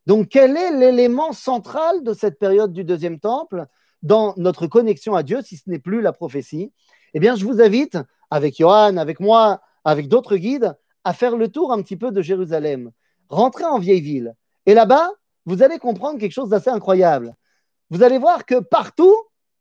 Donc, 0.06 0.28
quel 0.28 0.56
est 0.56 0.72
l'élément 0.72 1.32
central 1.32 2.02
de 2.02 2.12
cette 2.12 2.38
période 2.38 2.72
du 2.72 2.84
deuxième 2.84 3.18
temple 3.18 3.66
dans 4.02 4.34
notre 4.36 4.66
connexion 4.66 5.14
à 5.14 5.22
Dieu, 5.22 5.40
si 5.42 5.56
ce 5.56 5.68
n'est 5.68 5.78
plus 5.78 6.00
la 6.02 6.12
prophétie? 6.12 6.72
Eh 7.14 7.20
bien, 7.20 7.34
je 7.34 7.44
vous 7.44 7.60
invite, 7.60 7.98
avec 8.30 8.56
Johan, 8.58 8.96
avec 8.96 9.20
moi, 9.20 9.60
avec 9.84 10.08
d'autres 10.08 10.36
guides, 10.36 10.76
à 11.04 11.12
faire 11.12 11.36
le 11.36 11.48
tour 11.48 11.72
un 11.72 11.82
petit 11.82 11.96
peu 11.96 12.10
de 12.10 12.22
Jérusalem. 12.22 12.90
Rentrer 13.28 13.64
en 13.64 13.78
vieille 13.78 14.00
ville 14.00 14.34
et 14.66 14.74
là-bas, 14.74 15.10
vous 15.46 15.62
allez 15.62 15.78
comprendre 15.78 16.18
quelque 16.18 16.32
chose 16.32 16.50
d'assez 16.50 16.70
incroyable. 16.70 17.34
Vous 17.90 18.02
allez 18.02 18.18
voir 18.18 18.44
que 18.44 18.60
partout, 18.60 19.14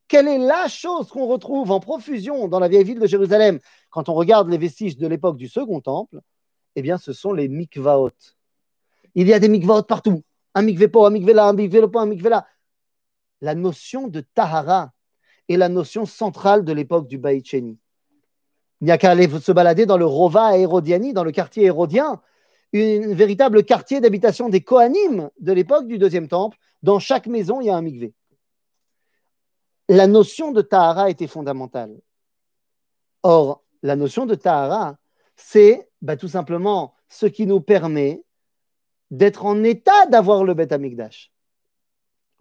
quelle 0.07 0.27
est 0.27 0.38
la 0.38 0.67
chose 0.67 1.09
qu'on 1.09 1.27
retrouve 1.27 1.71
en 1.71 1.79
profusion 1.79 2.47
dans 2.47 2.59
la 2.59 2.67
vieille 2.67 2.83
ville 2.83 3.00
de 3.00 3.07
Jérusalem? 3.07 3.59
Quand 3.89 4.09
on 4.09 4.13
regarde 4.13 4.50
les 4.50 4.57
vestiges 4.57 4.97
de 4.97 5.07
l'époque 5.07 5.38
du 5.38 5.47
Second 5.47 5.81
Temple 5.81 6.19
Eh 6.75 6.81
bien, 6.81 6.97
ce 6.97 7.13
sont 7.13 7.31
les 7.31 7.47
mikvaot. 7.47 8.12
Il 9.15 9.27
y 9.27 9.33
a 9.33 9.39
des 9.39 9.50
mikvaot 9.50 9.83
partout. 9.83 10.24
Un 10.53 10.62
mikvé 10.62 10.89
un 10.93 11.09
mikvé 11.09 11.33
là, 11.33 11.47
un 11.47 11.53
mikvé 11.53 11.81
un 11.93 12.05
mikvé 12.05 12.29
là. 12.29 12.47
La 13.41 13.55
notion 13.55 14.07
de 14.07 14.21
tahara 14.21 14.91
est 15.47 15.57
la 15.57 15.69
notion 15.69 16.05
centrale 16.05 16.65
de 16.65 16.74
l'époque 16.74 17.07
du 17.07 17.17
Baïcheni. 17.17 17.77
Il 18.81 18.86
n'y 18.86 18.91
a 18.91 18.98
qu'à 18.98 19.12
aller 19.12 19.27
se 19.27 19.51
balader 19.51 19.86
dans 19.86 19.98
le 19.98 20.05
Rova 20.05 20.58
Hérodiani, 20.58 21.13
dans 21.13 21.23
le 21.23 21.32
quartier 21.32 21.65
hérodien, 21.65 22.21
un 22.73 23.13
véritable 23.13 23.63
quartier 23.63 24.01
d'habitation 24.01 24.49
des 24.49 24.62
Kohanim 24.62 25.30
de 25.39 25.51
l'époque 25.51 25.88
du 25.88 25.97
deuxième 25.97 26.28
temple. 26.28 26.58
Dans 26.84 26.99
chaque 26.99 27.28
maison, 27.28 27.60
il 27.62 27.67
y 27.67 27.69
a 27.69 27.75
un 27.75 27.82
mikvé. 27.82 28.13
La 29.89 30.06
notion 30.06 30.51
de 30.51 30.62
Tahara 30.62 31.10
était 31.10 31.28
fondamentale. 31.28 31.97
Or, 33.23 33.63
la 33.82 33.95
notion 33.95 34.25
de 34.25 34.36
Tahara, 34.36 34.97
c'est 35.36 35.89
bah, 36.01 36.17
tout 36.17 36.28
simplement 36.28 36.93
ce 37.10 37.25
qui 37.25 37.47
nous 37.47 37.62
permet 37.62 38.23
d'être 39.12 39.45
en 39.45 39.63
état 39.63 40.06
d'avoir 40.08 40.43
le 40.43 40.54
Beth 40.54 40.73
Amikdash. 40.73 41.32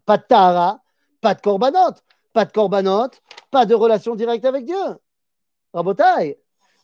Pas 0.04 0.18
de 0.18 0.24
Tahara, 0.24 0.82
pas 1.20 1.34
de 1.34 1.40
Korbanot, 1.40 1.94
pas 2.32 2.44
de 2.44 2.52
Korbanot, 2.52 3.10
pas 3.50 3.64
de 3.64 3.74
relation 3.74 4.16
directe 4.16 4.44
avec 4.44 4.64
Dieu. 4.64 4.96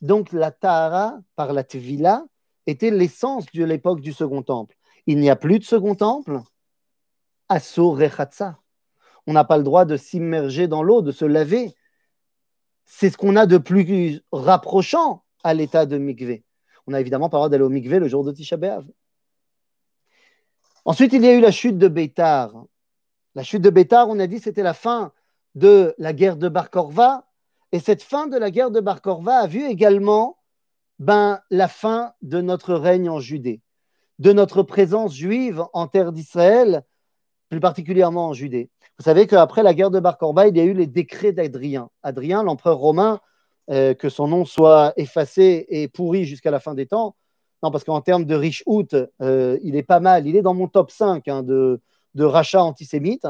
Donc 0.01 0.33
la 0.33 0.51
Tahara 0.51 1.21
par 1.37 1.53
la 1.53 1.65
Tvila, 1.65 2.25
était 2.67 2.91
l'essence 2.91 3.47
de 3.55 3.65
l'époque 3.65 4.01
du 4.01 4.13
Second 4.13 4.43
Temple. 4.43 4.77
Il 5.07 5.19
n'y 5.19 5.31
a 5.31 5.37
plus 5.37 5.59
de 5.59 5.65
Second 5.65 5.95
Temple. 5.95 6.41
Asur 7.49 7.97
Rechatsa. 7.97 8.59
On 9.27 9.33
n'a 9.33 9.45
pas 9.45 9.57
le 9.57 9.63
droit 9.63 9.85
de 9.85 9.97
s'immerger 9.97 10.69
dans 10.69 10.83
l'eau, 10.83 11.03
de 11.03 11.13
se 11.13 11.25
laver. 11.25 11.75
C'est 12.85 13.11
ce 13.11 13.17
qu'on 13.17 13.37
a 13.37 13.47
de 13.47 13.59
plus 13.59 14.21
rapprochant 14.33 15.25
à 15.45 15.55
l'état 15.55 15.87
de 15.87 15.99
mikvé. 15.99 16.45
On 16.87 16.93
a 16.93 17.01
évidemment 17.01 17.29
pas 17.29 17.49
d'aller 17.49 17.65
au 17.65 17.69
mikvé 17.69 17.99
le 17.99 18.09
jour 18.09 18.25
de 18.25 18.33
Tisha 18.33 18.57
B'Av. 18.57 18.85
Ensuite, 20.85 21.13
il 21.13 21.23
y 21.23 21.29
a 21.29 21.35
eu 21.35 21.41
la 21.41 21.53
chute 21.53 21.79
de 21.79 21.89
Bétar. 21.89 22.53
La 23.35 23.45
chute 23.45 23.63
de 23.63 23.71
Bétar, 23.71 24.09
on 24.09 24.19
a 24.19 24.27
dit, 24.27 24.41
c'était 24.41 24.65
la 24.65 24.75
fin 24.75 25.13
de 25.55 25.95
la 25.99 26.13
guerre 26.13 26.37
de 26.37 26.49
Bar 26.49 26.71
Korva. 26.71 27.25
Et 27.73 27.81
cette 27.81 28.03
fin 28.03 28.27
de 28.27 28.37
la 28.37 28.51
guerre 28.51 28.71
de 28.71 28.81
Bar 28.81 29.01
Korva 29.01 29.39
a 29.39 29.47
vu 29.47 29.65
également 29.65 30.39
ben, 30.99 31.41
la 31.51 31.69
fin 31.69 32.13
de 32.23 32.41
notre 32.41 32.75
règne 32.75 33.09
en 33.09 33.19
Judée, 33.19 33.61
de 34.19 34.33
notre 34.33 34.63
présence 34.63 35.15
juive 35.15 35.65
en 35.73 35.87
terre 35.89 36.13
d'Israël, 36.13 36.83
plus 37.49 37.61
particulièrement 37.61 38.29
en 38.29 38.33
Judée. 38.35 38.71
Vous 38.99 39.05
savez 39.05 39.27
qu'après 39.27 39.63
la 39.63 39.75
guerre 39.75 39.91
de 39.91 40.01
Bar 40.01 40.19
Korba, 40.19 40.49
il 40.49 40.57
y 40.57 40.61
a 40.61 40.65
eu 40.65 40.75
les 40.75 40.87
décrets 40.87 41.33
d'Adrien. 41.33 41.89
Adrien, 42.03 42.43
l'empereur 42.43 42.79
romain, 42.79 43.21
euh, 43.71 43.95
que 43.95 44.09
son 44.09 44.29
nom 44.29 44.45
soit 44.45 44.93
effacé 44.97 45.67
et 45.69 45.89
pourri 45.89 46.25
jusqu'à 46.25 46.51
la 46.51 46.61
fin 46.61 46.75
des 46.75 46.87
temps. 46.87 47.17
Non, 47.63 47.71
parce 47.71 47.85
qu'en 47.85 48.01
termes 48.01 48.25
de 48.25 48.35
riche 48.35 48.63
out, 48.67 48.95
euh, 49.23 49.59
il 49.63 49.77
est 49.77 49.83
pas 49.83 50.01
mal. 50.01 50.27
Il 50.27 50.37
est 50.37 50.43
dans 50.43 50.55
mon 50.55 50.69
top 50.69 50.91
5 50.91 51.27
hein, 51.29 51.43
de, 51.43 51.81
de 52.15 52.25
rachats 52.25 52.65
antisémites. 52.65 53.27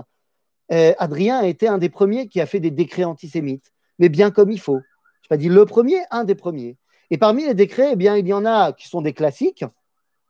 Euh, 0.73 0.95
Adrien 0.99 1.39
a 1.39 1.47
été 1.47 1.69
un 1.69 1.79
des 1.79 1.91
premiers 1.91 2.29
qui 2.29 2.41
a 2.41 2.47
fait 2.47 2.61
des 2.61 2.71
décrets 2.71 3.05
antisémites, 3.05 3.73
mais 3.99 4.09
bien 4.09 4.31
comme 4.31 4.51
il 4.51 4.61
faut. 4.61 4.81
Je 5.23 5.27
n'ai 5.27 5.29
pas 5.29 5.37
dit 5.37 5.49
le 5.49 5.65
premier, 5.67 5.99
un 6.11 6.25
des 6.25 6.35
premiers. 6.35 6.77
Et 7.11 7.19
parmi 7.19 7.45
les 7.45 7.55
décrets, 7.55 7.91
eh 7.93 7.97
bien, 7.97 8.17
il 8.17 8.27
y 8.27 8.33
en 8.33 8.47
a 8.47 8.73
qui 8.73 8.89
sont 8.89 9.03
des 9.03 9.13
classiques, 9.13 9.65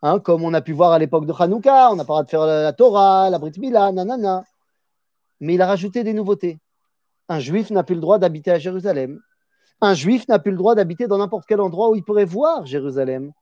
hein, 0.03 0.19
comme 0.19 0.43
on 0.43 0.53
a 0.53 0.61
pu 0.61 0.73
voir 0.73 0.93
à 0.93 0.99
l'époque 0.99 1.27
de 1.27 1.33
Hanouka, 1.33 1.91
on 1.93 1.99
a 1.99 2.05
parlé 2.05 2.25
de 2.25 2.31
faire 2.31 2.45
la 2.45 2.73
Torah, 2.73 3.31
la 3.31 3.39
Brit 3.39 3.53
Mila, 3.59 3.93
nanana. 3.93 4.45
Mais 5.41 5.55
il 5.55 5.63
a 5.63 5.67
rajouté 5.67 6.05
des 6.05 6.13
nouveautés. 6.13 6.61
Un 7.29 7.39
juif 7.39 7.71
n'a 7.71 7.83
plus 7.83 7.95
le 7.95 8.01
droit 8.01 8.19
d'habiter 8.19 8.51
à 8.51 8.59
Jérusalem. 8.59 9.21
Un 9.81 9.95
juif 9.95 10.29
n'a 10.29 10.39
plus 10.39 10.51
le 10.51 10.57
droit 10.57 10.75
d'habiter 10.75 11.07
dans 11.07 11.19
n'importe 11.19 11.45
quel 11.47 11.61
endroit 11.61 11.91
où 11.91 11.95
il 11.95 12.05
pourrait 12.05 12.25
voir 12.25 12.67
Jérusalem. 12.67 13.33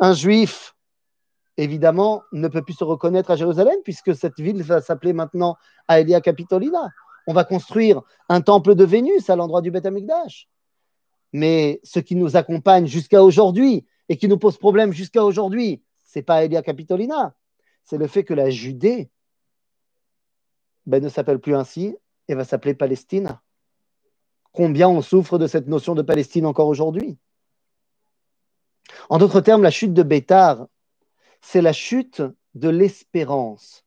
Un 0.00 0.12
juif, 0.12 0.74
évidemment, 1.56 2.22
ne 2.32 2.48
peut 2.48 2.62
plus 2.62 2.74
se 2.74 2.84
reconnaître 2.84 3.30
à 3.30 3.36
Jérusalem 3.36 3.76
puisque 3.84 4.14
cette 4.14 4.38
ville 4.38 4.62
va 4.62 4.80
s'appeler 4.80 5.12
maintenant 5.12 5.56
Aelia 5.88 6.20
Capitolina. 6.20 6.90
On 7.28 7.34
va 7.34 7.44
construire 7.44 8.00
un 8.30 8.40
temple 8.40 8.74
de 8.74 8.84
Vénus 8.84 9.28
à 9.28 9.36
l'endroit 9.36 9.60
du 9.60 9.70
Beth 9.70 9.84
Amikdash. 9.84 10.48
Mais 11.34 11.78
ce 11.84 12.00
qui 12.00 12.16
nous 12.16 12.38
accompagne 12.38 12.86
jusqu'à 12.86 13.22
aujourd'hui 13.22 13.84
et 14.08 14.16
qui 14.16 14.28
nous 14.28 14.38
pose 14.38 14.56
problème 14.56 14.92
jusqu'à 14.92 15.22
aujourd'hui, 15.22 15.82
c'est 16.02 16.22
pas 16.22 16.42
Elia 16.42 16.62
Capitolina, 16.62 17.36
c'est 17.84 17.98
le 17.98 18.06
fait 18.06 18.24
que 18.24 18.32
la 18.32 18.48
Judée 18.48 19.10
ben, 20.86 21.04
ne 21.04 21.10
s'appelle 21.10 21.38
plus 21.38 21.54
ainsi 21.54 21.94
et 22.28 22.34
va 22.34 22.46
s'appeler 22.46 22.72
Palestine. 22.72 23.38
Combien 24.52 24.88
on 24.88 25.02
souffre 25.02 25.36
de 25.36 25.46
cette 25.46 25.68
notion 25.68 25.94
de 25.94 26.00
Palestine 26.00 26.46
encore 26.46 26.68
aujourd'hui? 26.68 27.18
En 29.10 29.18
d'autres 29.18 29.42
termes, 29.42 29.62
la 29.62 29.70
chute 29.70 29.92
de 29.92 30.02
Bétar, 30.02 30.66
c'est 31.42 31.60
la 31.60 31.74
chute 31.74 32.22
de 32.54 32.70
l'espérance. 32.70 33.84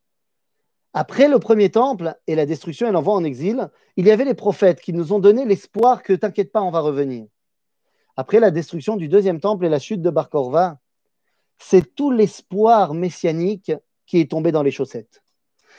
Après 0.93 1.29
le 1.29 1.39
premier 1.39 1.71
temple 1.71 2.15
et 2.27 2.35
la 2.35 2.45
destruction 2.45 2.87
et 2.87 2.91
l'envoi 2.91 3.13
en 3.13 3.23
exil, 3.23 3.69
il 3.95 4.07
y 4.07 4.11
avait 4.11 4.25
les 4.25 4.33
prophètes 4.33 4.81
qui 4.81 4.91
nous 4.91 5.13
ont 5.13 5.19
donné 5.19 5.45
l'espoir 5.45 6.03
que 6.03 6.13
t'inquiète 6.13 6.51
pas, 6.51 6.61
on 6.61 6.71
va 6.71 6.81
revenir. 6.81 7.27
Après 8.17 8.41
la 8.41 8.51
destruction 8.51 8.97
du 8.97 9.07
deuxième 9.07 9.39
temple 9.39 9.65
et 9.65 9.69
la 9.69 9.79
chute 9.79 10.01
de 10.01 10.09
Bar 10.09 10.29
Korva, 10.29 10.79
c'est 11.59 11.95
tout 11.95 12.11
l'espoir 12.11 12.93
messianique 12.93 13.71
qui 14.05 14.19
est 14.19 14.31
tombé 14.31 14.51
dans 14.51 14.63
les 14.63 14.71
chaussettes. 14.71 15.23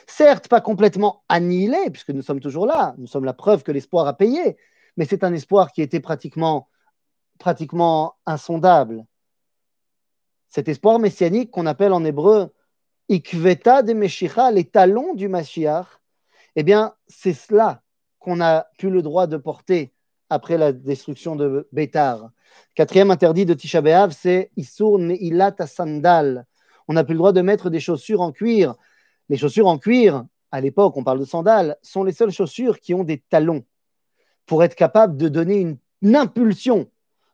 Certes, 0.07 0.47
pas 0.47 0.61
complètement 0.61 1.23
annihilé, 1.29 1.89
puisque 1.91 2.09
nous 2.09 2.23
sommes 2.23 2.39
toujours 2.39 2.65
là, 2.65 2.95
nous 2.97 3.07
sommes 3.07 3.25
la 3.25 3.33
preuve 3.33 3.61
que 3.61 3.71
l'espoir 3.71 4.07
a 4.07 4.17
payé, 4.17 4.57
mais 4.97 5.05
c'est 5.05 5.23
un 5.23 5.33
espoir 5.33 5.71
qui 5.71 5.81
était 5.83 5.99
pratiquement, 5.99 6.69
pratiquement 7.37 8.15
insondable. 8.25 9.05
Cet 10.49 10.67
espoir 10.67 10.99
messianique 10.99 11.51
qu'on 11.51 11.67
appelle 11.67 11.93
en 11.93 12.03
hébreu 12.03 12.51
Ikveta 13.09 13.83
de 13.83 13.93
Meshicha, 13.93 14.51
les 14.51 14.63
talons 14.63 15.13
du 15.13 15.27
Mashiach, 15.27 15.87
eh 16.55 16.63
bien, 16.63 16.93
c'est 17.07 17.33
cela 17.33 17.81
qu'on 18.19 18.41
a 18.41 18.67
pu 18.77 18.89
le 18.89 19.01
droit 19.01 19.27
de 19.27 19.37
porter 19.37 19.93
après 20.29 20.57
la 20.57 20.71
destruction 20.71 21.35
de 21.35 21.67
Bétar. 21.71 22.29
Quatrième 22.75 23.11
interdit 23.11 23.45
de 23.45 23.53
Tisha 23.53 23.81
B'Av, 23.81 24.11
c'est 24.11 24.51
Isur 24.55 24.97
Neilat 24.97 25.55
Sandal. 25.67 26.45
On 26.87 26.93
n'a 26.93 27.03
plus 27.03 27.13
le 27.13 27.19
droit 27.19 27.33
de 27.33 27.41
mettre 27.41 27.69
des 27.69 27.79
chaussures 27.79 28.21
en 28.21 28.31
cuir. 28.31 28.75
Les 29.29 29.37
chaussures 29.37 29.67
en 29.67 29.77
cuir, 29.77 30.25
à 30.51 30.61
l'époque, 30.61 30.97
on 30.97 31.03
parle 31.03 31.19
de 31.19 31.25
sandales, 31.25 31.77
sont 31.81 32.03
les 32.03 32.11
seules 32.11 32.31
chaussures 32.31 32.79
qui 32.79 32.93
ont 32.93 33.03
des 33.03 33.19
talons 33.29 33.65
pour 34.45 34.63
être 34.63 34.75
capable 34.75 35.17
de 35.17 35.27
donner 35.27 35.59
une, 35.59 35.77
impulsion. 36.15 36.89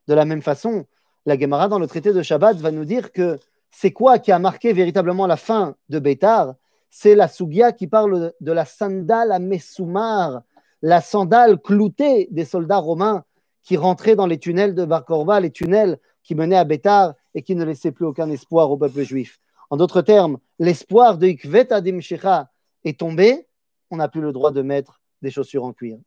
De 0.07 0.13
la 0.13 0.25
même 0.25 0.43
façon, 0.43 0.85
la 1.25 1.37
Gemara 1.37 1.67
dans 1.67 1.79
le 1.79 1.87
traité 1.87 2.13
de 2.13 2.21
Shabbat 2.21 2.57
va 2.57 2.71
nous 2.71 2.85
dire 2.85 3.11
que 3.11 3.39
c'est 3.71 3.91
quoi 3.91 4.19
qui 4.19 4.31
a 4.31 4.39
marqué 4.39 4.73
véritablement 4.73 5.27
la 5.27 5.37
fin 5.37 5.75
de 5.89 5.99
Bétar 5.99 6.55
C'est 6.89 7.15
la 7.15 7.27
Sugia 7.27 7.71
qui 7.71 7.87
parle 7.87 8.33
de 8.39 8.51
la 8.51 8.65
sandale 8.65 9.31
à 9.31 9.39
Messoumar, 9.39 10.41
la 10.81 11.01
sandale 11.01 11.59
cloutée 11.59 12.27
des 12.31 12.45
soldats 12.45 12.77
romains 12.77 13.23
qui 13.63 13.77
rentraient 13.77 14.15
dans 14.15 14.25
les 14.25 14.39
tunnels 14.39 14.75
de 14.75 14.85
Bar 14.85 15.05
Korba, 15.05 15.39
les 15.39 15.51
tunnels 15.51 15.99
qui 16.23 16.35
menaient 16.35 16.57
à 16.57 16.63
Bétar 16.63 17.13
et 17.35 17.43
qui 17.43 17.55
ne 17.55 17.63
laissaient 17.63 17.91
plus 17.91 18.05
aucun 18.05 18.29
espoir 18.29 18.71
au 18.71 18.77
peuple 18.77 19.01
juif. 19.01 19.39
En 19.69 19.77
d'autres 19.77 20.01
termes, 20.01 20.39
l'espoir 20.57 21.17
de 21.17 21.27
Ikvet 21.27 21.71
Adim 21.71 21.99
Shecha 21.99 22.49
est 22.83 22.99
tombé, 22.99 23.47
on 23.91 23.97
n'a 23.97 24.07
plus 24.07 24.21
le 24.21 24.31
droit 24.31 24.51
de 24.51 24.61
mettre 24.61 25.01
des 25.21 25.31
chaussures 25.31 25.63
en 25.63 25.73
cuir. 25.73 25.99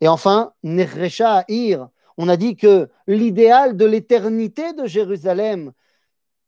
Et 0.00 0.08
enfin, 0.08 0.52
Nechrecha 0.62 1.44
Ir, 1.48 1.88
on 2.18 2.28
a 2.28 2.36
dit 2.36 2.56
que 2.56 2.88
l'idéal 3.06 3.76
de 3.76 3.86
l'éternité 3.86 4.72
de 4.74 4.86
Jérusalem, 4.86 5.72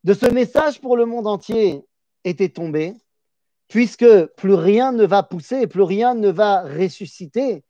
de 0.09 0.15
ce 0.15 0.25
message 0.25 0.81
pour 0.81 0.97
le 0.97 1.05
monde 1.05 1.27
entier, 1.27 1.85
était 2.25 2.49
tombé 2.49 2.95
puisque 3.69 4.25
plus 4.39 4.55
rien 4.55 4.91
ne 4.91 5.05
va 5.05 5.23
pousser, 5.23 5.67
plus 5.67 5.83
rien 5.83 6.15
ne 6.15 6.31
va 6.31 6.63
ressusciter, 6.63 7.63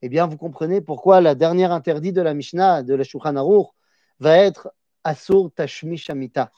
eh 0.00 0.08
bien, 0.08 0.26
vous 0.26 0.38
comprenez 0.38 0.80
pourquoi 0.80 1.20
la 1.20 1.34
dernière 1.34 1.70
interdit 1.70 2.12
de 2.12 2.22
la 2.22 2.32
Mishnah, 2.32 2.82
de 2.82 2.94
la 2.94 3.04
Shulchan 3.04 3.36
Aruch, 3.36 3.66
va 4.20 4.38
être 4.38 4.72
Asur 5.04 5.50
Tashmi 5.54 5.98
Shamita. 5.98 6.50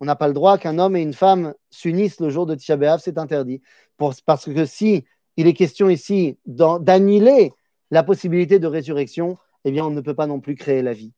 On 0.00 0.06
n'a 0.06 0.16
pas 0.16 0.26
le 0.26 0.34
droit 0.34 0.58
qu'un 0.58 0.80
homme 0.80 0.96
et 0.96 1.02
une 1.02 1.14
femme 1.14 1.54
s'unissent 1.70 2.18
le 2.18 2.28
jour 2.28 2.44
de 2.44 2.56
Tisha 2.56 2.98
c'est 2.98 3.16
interdit. 3.16 3.62
parce 3.96 4.52
que 4.52 4.66
si 4.66 5.04
il 5.36 5.46
est 5.46 5.54
question 5.54 5.88
ici 5.88 6.36
d'annuler 6.46 7.52
la 7.92 8.02
possibilité 8.02 8.58
de 8.58 8.66
résurrection, 8.66 9.38
eh 9.64 9.70
bien, 9.70 9.84
on 9.84 9.90
ne 9.90 10.00
peut 10.00 10.14
pas 10.14 10.26
non 10.26 10.40
plus 10.40 10.56
créer 10.56 10.82
la 10.82 10.94
vie. 10.94 11.12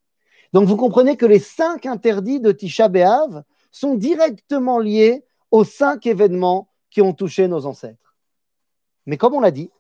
Donc, 0.53 0.67
vous 0.67 0.77
comprenez 0.77 1.17
que 1.17 1.27
les 1.27 1.39
cinq 1.39 1.87
interdits 1.87 2.41
de 2.41 2.53
Tisha 2.53 2.89
B'Av 2.89 3.45
sont 3.71 3.95
directement 3.95 4.79
liés 4.79 5.25
aux 5.51 5.65
cinq 5.65 6.07
événements 6.07 6.69
qui 6.91 7.03
ont 7.03 7.13
touché 7.13 7.47
nos 7.49 7.67
ancêtres. 7.67 8.17
Mais 9.07 9.17
comme 9.17 9.35
on 9.35 9.41
l'a 9.41 9.51
dit, 9.51 9.71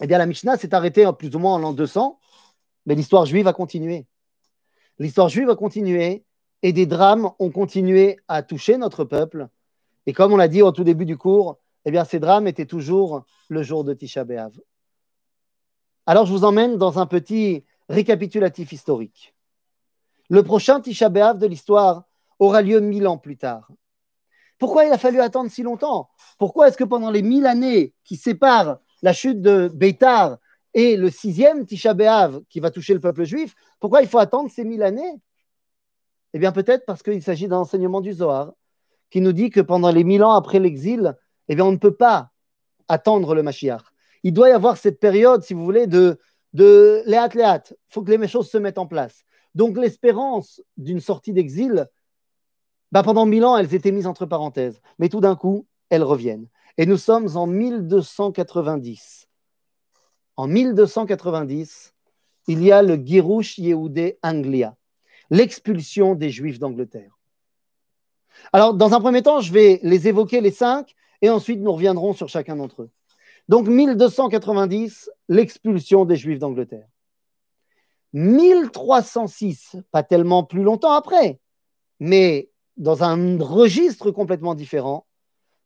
eh 0.00 0.06
bien, 0.06 0.18
la 0.18 0.26
Mishnah 0.26 0.56
s'est 0.56 0.74
arrêtée 0.74 1.08
plus 1.18 1.34
ou 1.34 1.38
moins 1.38 1.54
en 1.54 1.58
l'an 1.58 1.72
200, 1.72 2.18
mais 2.86 2.94
l'histoire 2.94 3.26
juive 3.26 3.46
a 3.46 3.52
continué. 3.52 4.06
L'histoire 4.98 5.28
juive 5.28 5.50
a 5.50 5.56
continué 5.56 6.24
et 6.62 6.72
des 6.72 6.86
drames 6.86 7.30
ont 7.38 7.50
continué 7.50 8.18
à 8.28 8.42
toucher 8.42 8.76
notre 8.76 9.04
peuple. 9.04 9.48
Et 10.06 10.12
comme 10.12 10.32
on 10.32 10.36
l'a 10.36 10.48
dit 10.48 10.62
au 10.62 10.72
tout 10.72 10.84
début 10.84 11.06
du 11.06 11.16
cours, 11.16 11.58
eh 11.84 11.90
bien, 11.90 12.04
ces 12.04 12.18
drames 12.18 12.46
étaient 12.46 12.66
toujours 12.66 13.24
le 13.48 13.62
jour 13.62 13.84
de 13.84 13.94
Tisha 13.94 14.24
B'Av. 14.24 14.52
Alors, 16.06 16.26
je 16.26 16.32
vous 16.32 16.44
emmène 16.44 16.76
dans 16.76 16.98
un 16.98 17.06
petit 17.06 17.64
récapitulatif 17.88 18.72
historique. 18.72 19.33
Le 20.30 20.42
prochain 20.42 20.80
Tisha 20.80 21.08
B'Av 21.08 21.38
de 21.38 21.46
l'histoire 21.46 22.04
aura 22.38 22.62
lieu 22.62 22.80
mille 22.80 23.06
ans 23.06 23.18
plus 23.18 23.36
tard. 23.36 23.68
Pourquoi 24.58 24.84
il 24.84 24.92
a 24.92 24.98
fallu 24.98 25.20
attendre 25.20 25.50
si 25.50 25.62
longtemps? 25.62 26.08
Pourquoi 26.38 26.68
est-ce 26.68 26.76
que 26.76 26.84
pendant 26.84 27.10
les 27.10 27.22
mille 27.22 27.46
années 27.46 27.92
qui 28.04 28.16
séparent 28.16 28.78
la 29.02 29.12
chute 29.12 29.42
de 29.42 29.68
Beitar 29.72 30.38
et 30.72 30.96
le 30.96 31.10
sixième 31.10 31.66
Tisha 31.66 31.94
B'Av 31.94 32.40
qui 32.48 32.60
va 32.60 32.70
toucher 32.70 32.94
le 32.94 33.00
peuple 33.00 33.24
juif, 33.24 33.54
pourquoi 33.80 34.02
il 34.02 34.08
faut 34.08 34.18
attendre 34.18 34.50
ces 34.50 34.64
mille 34.64 34.82
années? 34.82 35.20
Eh 36.32 36.38
bien 36.38 36.52
peut-être 36.52 36.84
parce 36.86 37.02
qu'il 37.02 37.22
s'agit 37.22 37.46
d'un 37.46 37.58
enseignement 37.58 38.00
du 38.00 38.12
Zohar 38.12 38.52
qui 39.10 39.20
nous 39.20 39.32
dit 39.32 39.50
que 39.50 39.60
pendant 39.60 39.90
les 39.90 40.02
mille 40.02 40.24
ans 40.24 40.32
après 40.32 40.58
l'exil, 40.58 41.14
eh 41.48 41.54
bien 41.54 41.64
on 41.64 41.72
ne 41.72 41.76
peut 41.76 41.94
pas 41.94 42.30
attendre 42.88 43.34
le 43.34 43.42
Mashiach. 43.42 43.82
Il 44.22 44.32
doit 44.32 44.48
y 44.48 44.52
avoir 44.52 44.76
cette 44.78 44.98
période, 44.98 45.42
si 45.42 45.54
vous 45.54 45.64
voulez, 45.64 45.86
de, 45.86 46.18
de 46.54 47.02
léat 47.06 47.28
léat. 47.28 47.62
Il 47.70 47.76
faut 47.90 48.02
que 48.02 48.10
les 48.10 48.26
choses 48.26 48.50
se 48.50 48.58
mettent 48.58 48.78
en 48.78 48.86
place. 48.86 49.22
Donc 49.54 49.76
l'espérance 49.76 50.62
d'une 50.76 51.00
sortie 51.00 51.32
d'exil 51.32 51.88
bah, 52.94 53.02
pendant 53.02 53.26
mille 53.26 53.44
ans, 53.44 53.56
elles 53.56 53.74
étaient 53.74 53.90
mises 53.90 54.06
entre 54.06 54.24
parenthèses. 54.24 54.80
Mais 55.00 55.08
tout 55.08 55.20
d'un 55.20 55.34
coup, 55.34 55.66
elles 55.90 56.04
reviennent. 56.04 56.46
Et 56.78 56.86
nous 56.86 56.96
sommes 56.96 57.36
en 57.36 57.48
1290. 57.48 59.28
En 60.36 60.46
1290, 60.46 61.92
il 62.46 62.62
y 62.62 62.70
a 62.70 62.82
le 62.82 62.94
Girush 62.94 63.58
Yehoudé 63.58 64.18
Anglia, 64.22 64.76
l'expulsion 65.30 66.14
des 66.14 66.30
Juifs 66.30 66.58
d'Angleterre. 66.60 67.18
Alors, 68.52 68.74
dans 68.74 68.94
un 68.94 69.00
premier 69.00 69.22
temps, 69.22 69.40
je 69.40 69.52
vais 69.52 69.80
les 69.82 70.06
évoquer 70.06 70.40
les 70.40 70.50
cinq, 70.50 70.94
et 71.20 71.30
ensuite 71.30 71.60
nous 71.60 71.72
reviendrons 71.72 72.12
sur 72.12 72.28
chacun 72.28 72.56
d'entre 72.56 72.82
eux. 72.82 72.90
Donc, 73.48 73.66
1290, 73.66 75.10
l'expulsion 75.28 76.04
des 76.04 76.16
Juifs 76.16 76.38
d'Angleterre. 76.38 76.86
1306, 78.14 79.76
pas 79.90 80.04
tellement 80.04 80.44
plus 80.44 80.62
longtemps 80.62 80.92
après, 80.92 81.40
mais 81.98 82.50
dans 82.76 83.02
un 83.02 83.38
registre 83.38 84.10
complètement 84.12 84.54
différent, 84.54 85.06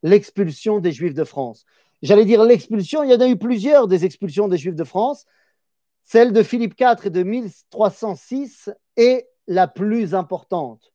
l'expulsion 0.02 0.80
des 0.80 0.92
Juifs 0.92 1.14
de 1.14 1.24
France. 1.24 1.64
J'allais 2.02 2.24
dire 2.24 2.42
l'expulsion, 2.44 3.02
il 3.02 3.10
y 3.10 3.14
en 3.14 3.20
a 3.20 3.28
eu 3.28 3.36
plusieurs 3.36 3.86
des 3.86 4.04
expulsions 4.04 4.48
des 4.48 4.56
Juifs 4.56 4.74
de 4.74 4.84
France. 4.84 5.26
Celle 6.04 6.32
de 6.32 6.42
Philippe 6.42 6.74
IV 6.80 7.06
et 7.06 7.10
de 7.10 7.22
1306 7.22 8.70
est 8.96 9.28
la 9.46 9.68
plus 9.68 10.14
importante 10.14 10.92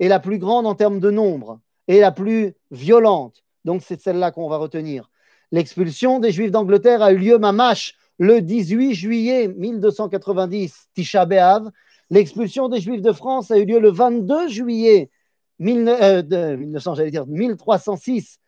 et 0.00 0.08
la 0.08 0.18
plus 0.18 0.38
grande 0.38 0.66
en 0.66 0.74
termes 0.74 0.98
de 0.98 1.10
nombre 1.10 1.60
et 1.86 2.00
la 2.00 2.10
plus 2.10 2.54
violente. 2.70 3.44
Donc 3.64 3.82
c'est 3.84 4.00
celle-là 4.00 4.32
qu'on 4.32 4.48
va 4.48 4.56
retenir. 4.56 5.10
L'expulsion 5.52 6.18
des 6.18 6.32
Juifs 6.32 6.50
d'Angleterre 6.50 7.02
a 7.02 7.12
eu 7.12 7.18
lieu 7.18 7.38
mamache 7.38 7.96
le 8.20 8.42
18 8.42 8.92
juillet 8.92 9.48
1290, 9.48 10.90
Tisha 10.94 11.24
B'Av. 11.24 11.70
L'expulsion 12.10 12.68
des 12.68 12.78
Juifs 12.78 13.00
de 13.00 13.12
France 13.12 13.50
a 13.50 13.56
eu 13.56 13.64
lieu 13.64 13.80
le 13.80 13.90
22 13.90 14.46
juillet 14.46 15.10
1900, 15.58 16.98
euh, 16.98 17.26
1306, 17.26 18.38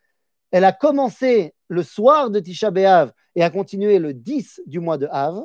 elle 0.50 0.64
a 0.64 0.72
commencé 0.72 1.54
le 1.68 1.82
soir 1.82 2.28
de 2.28 2.38
Tisha 2.38 2.70
B'Av 2.70 3.12
et 3.34 3.42
a 3.42 3.48
continué 3.48 3.98
le 3.98 4.12
10 4.12 4.60
du 4.66 4.78
mois 4.78 4.98
de 4.98 5.08
Av. 5.10 5.42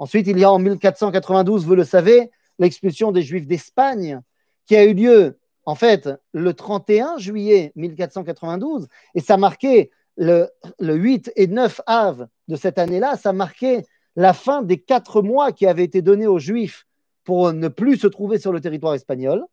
Ensuite, 0.00 0.26
il 0.26 0.38
y 0.38 0.42
a 0.42 0.50
en 0.50 0.58
1492, 0.58 1.64
vous 1.64 1.76
le 1.76 1.84
savez, 1.84 2.32
l'expulsion 2.58 3.12
des 3.12 3.22
Juifs 3.22 3.46
d'Espagne 3.46 4.20
qui 4.66 4.74
a 4.74 4.84
eu 4.84 4.94
lieu 4.94 5.38
en 5.64 5.76
fait 5.76 6.08
le 6.32 6.54
31 6.54 7.18
juillet 7.18 7.70
1492 7.76 8.88
et 9.14 9.20
ça 9.20 9.36
marquait 9.36 9.90
le, 10.18 10.50
le 10.78 10.94
8 10.94 11.32
et 11.36 11.46
9 11.46 11.80
Av 11.86 12.28
de 12.48 12.56
cette 12.56 12.78
année-là, 12.78 13.16
ça 13.16 13.32
marquait 13.32 13.86
la 14.16 14.34
fin 14.34 14.62
des 14.62 14.78
quatre 14.78 15.22
mois 15.22 15.52
qui 15.52 15.66
avaient 15.66 15.84
été 15.84 16.02
donnés 16.02 16.26
aux 16.26 16.40
Juifs 16.40 16.86
pour 17.24 17.52
ne 17.52 17.68
plus 17.68 17.96
se 17.96 18.08
trouver 18.08 18.38
sur 18.38 18.52
le 18.52 18.60
territoire 18.60 18.94
espagnol. 18.94 19.44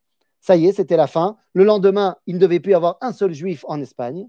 Ça 0.41 0.55
y 0.55 0.65
est, 0.65 0.73
c'était 0.73 0.97
la 0.97 1.07
fin. 1.07 1.37
Le 1.53 1.63
lendemain, 1.63 2.17
il 2.25 2.35
ne 2.35 2.39
devait 2.39 2.59
plus 2.59 2.71
y 2.71 2.75
avoir 2.75 2.97
un 3.01 3.13
seul 3.13 3.33
juif 3.33 3.63
en 3.67 3.81
Espagne. 3.81 4.27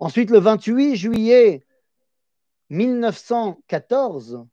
Ensuite, 0.00 0.30
le 0.30 0.38
28 0.38 0.96
juillet 0.96 1.64
1914, 2.70 4.46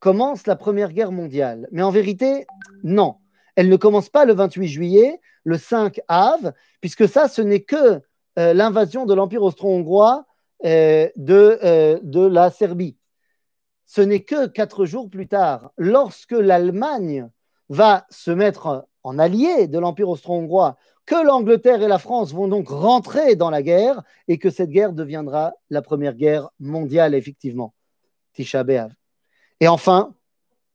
commence 0.00 0.46
la 0.46 0.56
Première 0.56 0.92
Guerre 0.92 1.12
mondiale. 1.12 1.68
Mais 1.72 1.82
en 1.82 1.90
vérité, 1.90 2.46
non. 2.82 3.16
Elle 3.56 3.68
ne 3.68 3.76
commence 3.76 4.08
pas 4.08 4.24
le 4.24 4.34
28 4.34 4.68
juillet, 4.68 5.20
le 5.44 5.58
5 5.58 6.00
Av, 6.08 6.52
puisque 6.80 7.08
ça, 7.08 7.28
ce 7.28 7.42
n'est 7.42 7.62
que 7.62 8.00
euh, 8.38 8.54
l'invasion 8.54 9.06
de 9.06 9.14
l'Empire 9.14 9.42
austro-hongrois 9.42 10.26
euh, 10.64 11.08
de, 11.16 11.58
euh, 11.62 11.98
de 12.02 12.24
la 12.26 12.50
Serbie. 12.50 12.96
Ce 13.86 14.00
n'est 14.00 14.22
que 14.22 14.46
quatre 14.46 14.84
jours 14.84 15.10
plus 15.10 15.26
tard, 15.26 15.72
lorsque 15.76 16.32
l'Allemagne 16.32 17.28
va 17.68 18.06
se 18.10 18.30
mettre 18.30 18.86
en 19.02 19.18
allié 19.18 19.66
de 19.66 19.78
l'Empire 19.78 20.08
austro-hongrois, 20.08 20.76
que 21.06 21.26
l'Angleterre 21.26 21.82
et 21.82 21.88
la 21.88 21.98
France 21.98 22.32
vont 22.32 22.46
donc 22.46 22.68
rentrer 22.68 23.34
dans 23.34 23.50
la 23.50 23.62
guerre 23.62 24.02
et 24.28 24.38
que 24.38 24.50
cette 24.50 24.70
guerre 24.70 24.92
deviendra 24.92 25.54
la 25.70 25.82
première 25.82 26.14
guerre 26.14 26.50
mondiale, 26.60 27.14
effectivement. 27.14 27.74
Tisha 28.32 28.62
B'Av. 28.62 28.92
Et 29.58 29.66
enfin, 29.66 30.14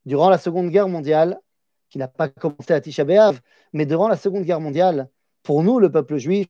durant 0.05 0.29
la 0.29 0.37
Seconde 0.37 0.69
Guerre 0.69 0.89
mondiale, 0.89 1.39
qui 1.89 1.99
n'a 1.99 2.07
pas 2.07 2.27
commencé 2.27 2.73
à 2.73 2.81
Tisha 2.81 3.05
B'Av, 3.05 3.39
mais 3.71 3.85
durant 3.85 4.09
la 4.09 4.17
Seconde 4.17 4.43
Guerre 4.43 4.59
mondiale, 4.59 5.09
pour 5.43 5.63
nous, 5.63 5.79
le 5.79 5.91
peuple 5.91 6.17
juif, 6.17 6.47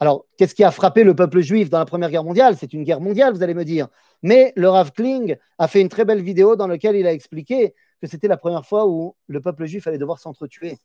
alors 0.00 0.26
qu'est-ce 0.36 0.54
qui 0.54 0.64
a 0.64 0.70
frappé 0.70 1.04
le 1.04 1.14
peuple 1.14 1.40
juif 1.40 1.70
dans 1.70 1.78
la 1.78 1.84
Première 1.84 2.10
Guerre 2.10 2.24
mondiale? 2.24 2.56
C'est 2.58 2.72
une 2.72 2.84
guerre 2.84 3.00
mondiale, 3.00 3.34
vous 3.34 3.42
allez 3.42 3.54
me 3.54 3.64
dire. 3.64 3.88
Mais 4.22 4.52
le 4.56 4.68
Rav 4.68 4.92
Kling 4.92 5.36
a 5.58 5.68
fait 5.68 5.80
une 5.80 5.88
très 5.88 6.04
belle 6.04 6.22
vidéo 6.22 6.56
dans 6.56 6.66
laquelle 6.66 6.96
il 6.96 7.06
a 7.06 7.12
expliqué 7.12 7.74
que 8.00 8.06
c'était 8.06 8.28
la 8.28 8.36
première 8.36 8.66
fois 8.66 8.86
où 8.86 9.16
le 9.26 9.40
peuple 9.40 9.66
juif 9.66 9.86
allait 9.86 9.98
devoir 9.98 10.18
s'entretuer 10.18 10.78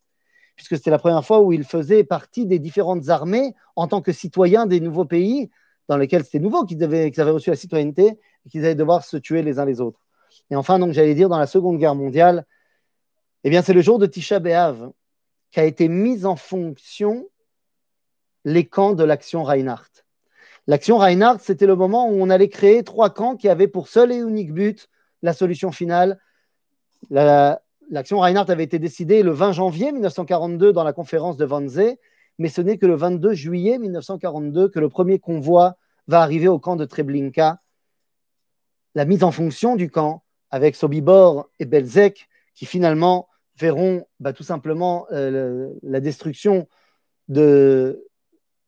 puisque 0.60 0.76
c'était 0.76 0.92
la 0.92 1.00
première 1.00 1.26
fois 1.26 1.40
où 1.40 1.54
il 1.54 1.64
faisait 1.64 2.04
partie 2.04 2.46
des 2.46 2.60
différentes 2.60 3.08
armées 3.08 3.56
en 3.78 3.88
tant 3.88 4.02
que 4.02 4.12
citoyen 4.12 4.66
des 4.66 4.82
nouveaux 4.82 5.06
pays 5.06 5.50
dans 5.88 5.96
lesquels 5.96 6.26
c'était 6.26 6.40
nouveau 6.40 6.66
qu'ils 6.66 6.84
avaient, 6.84 7.10
reçu 7.32 7.50
la 7.50 7.56
citoyenneté 7.56 8.20
et 8.46 8.50
qu'ils 8.50 8.66
allaient 8.66 8.76
devoir 8.76 9.06
se 9.06 9.16
tuer 9.16 9.42
les 9.42 9.58
uns 9.58 9.64
les 9.64 9.80
autres. 9.80 10.02
Et 10.52 10.58
enfin, 10.58 10.78
donc, 10.78 10.92
j'allais 10.92 11.16
dire, 11.16 11.30
dans 11.30 11.40
la 11.40 11.48
Seconde 11.48 11.78
Guerre 11.78 11.96
mondiale, 11.96 12.46
eh 13.46 13.50
bien, 13.50 13.62
c'est 13.62 13.72
le 13.72 13.82
jour 13.82 14.00
de 14.00 14.06
Tisha 14.06 14.40
B'Av 14.40 14.92
qu'a 15.52 15.64
été 15.64 15.88
mis 15.88 16.26
en 16.26 16.36
fonction 16.36 17.30
les 18.50 18.66
camps 18.66 18.94
de 18.94 19.04
l'action 19.04 19.44
Reinhardt. 19.44 20.06
L'action 20.66 20.98
Reinhardt, 20.98 21.40
c'était 21.42 21.68
le 21.68 21.76
moment 21.76 22.10
où 22.10 22.14
on 22.14 22.30
allait 22.30 22.50
créer 22.50 22.84
trois 22.84 23.12
camps 23.12 23.36
qui 23.36 23.48
avaient 23.48 23.68
pour 23.68 23.88
seul 23.88 24.12
et 24.12 24.18
unique 24.18 24.54
but 24.54 24.90
la 25.22 25.34
solution 25.34 25.72
finale. 25.72 26.20
L'action 27.12 28.20
Reinhardt 28.20 28.52
avait 28.52 28.64
été 28.64 28.80
décidée 28.80 29.22
le 29.22 29.32
20 29.32 29.52
janvier 29.52 29.92
1942 29.92 30.74
dans 30.74 30.84
la 30.84 30.94
conférence 30.94 31.38
de 31.38 31.46
Wannsee, 31.46 31.98
mais 32.40 32.50
ce 32.50 32.62
n'est 32.62 32.78
que 32.78 32.88
le 32.88 32.96
22 32.96 33.34
juillet 33.34 33.78
1942 33.78 34.70
que 34.70 34.80
le 34.80 34.90
premier 34.90 35.20
convoi 35.20 35.78
va 36.08 36.22
arriver 36.22 36.48
au 36.48 36.58
camp 36.58 36.76
de 36.76 36.86
Treblinka. 36.86 37.60
La 38.96 39.06
mise 39.06 39.24
en 39.24 39.32
fonction 39.32 39.76
du 39.76 39.92
camp 39.92 40.24
avec 40.50 40.76
Sobibor 40.76 41.50
et 41.60 41.66
Belzec 41.66 42.28
qui 42.56 42.66
finalement 42.66 43.28
verront 43.58 44.08
bah, 44.20 44.34
tout 44.34 44.44
simplement 44.44 45.06
euh, 45.12 45.72
la 45.84 46.00
destruction 46.00 46.68
de, 47.28 48.09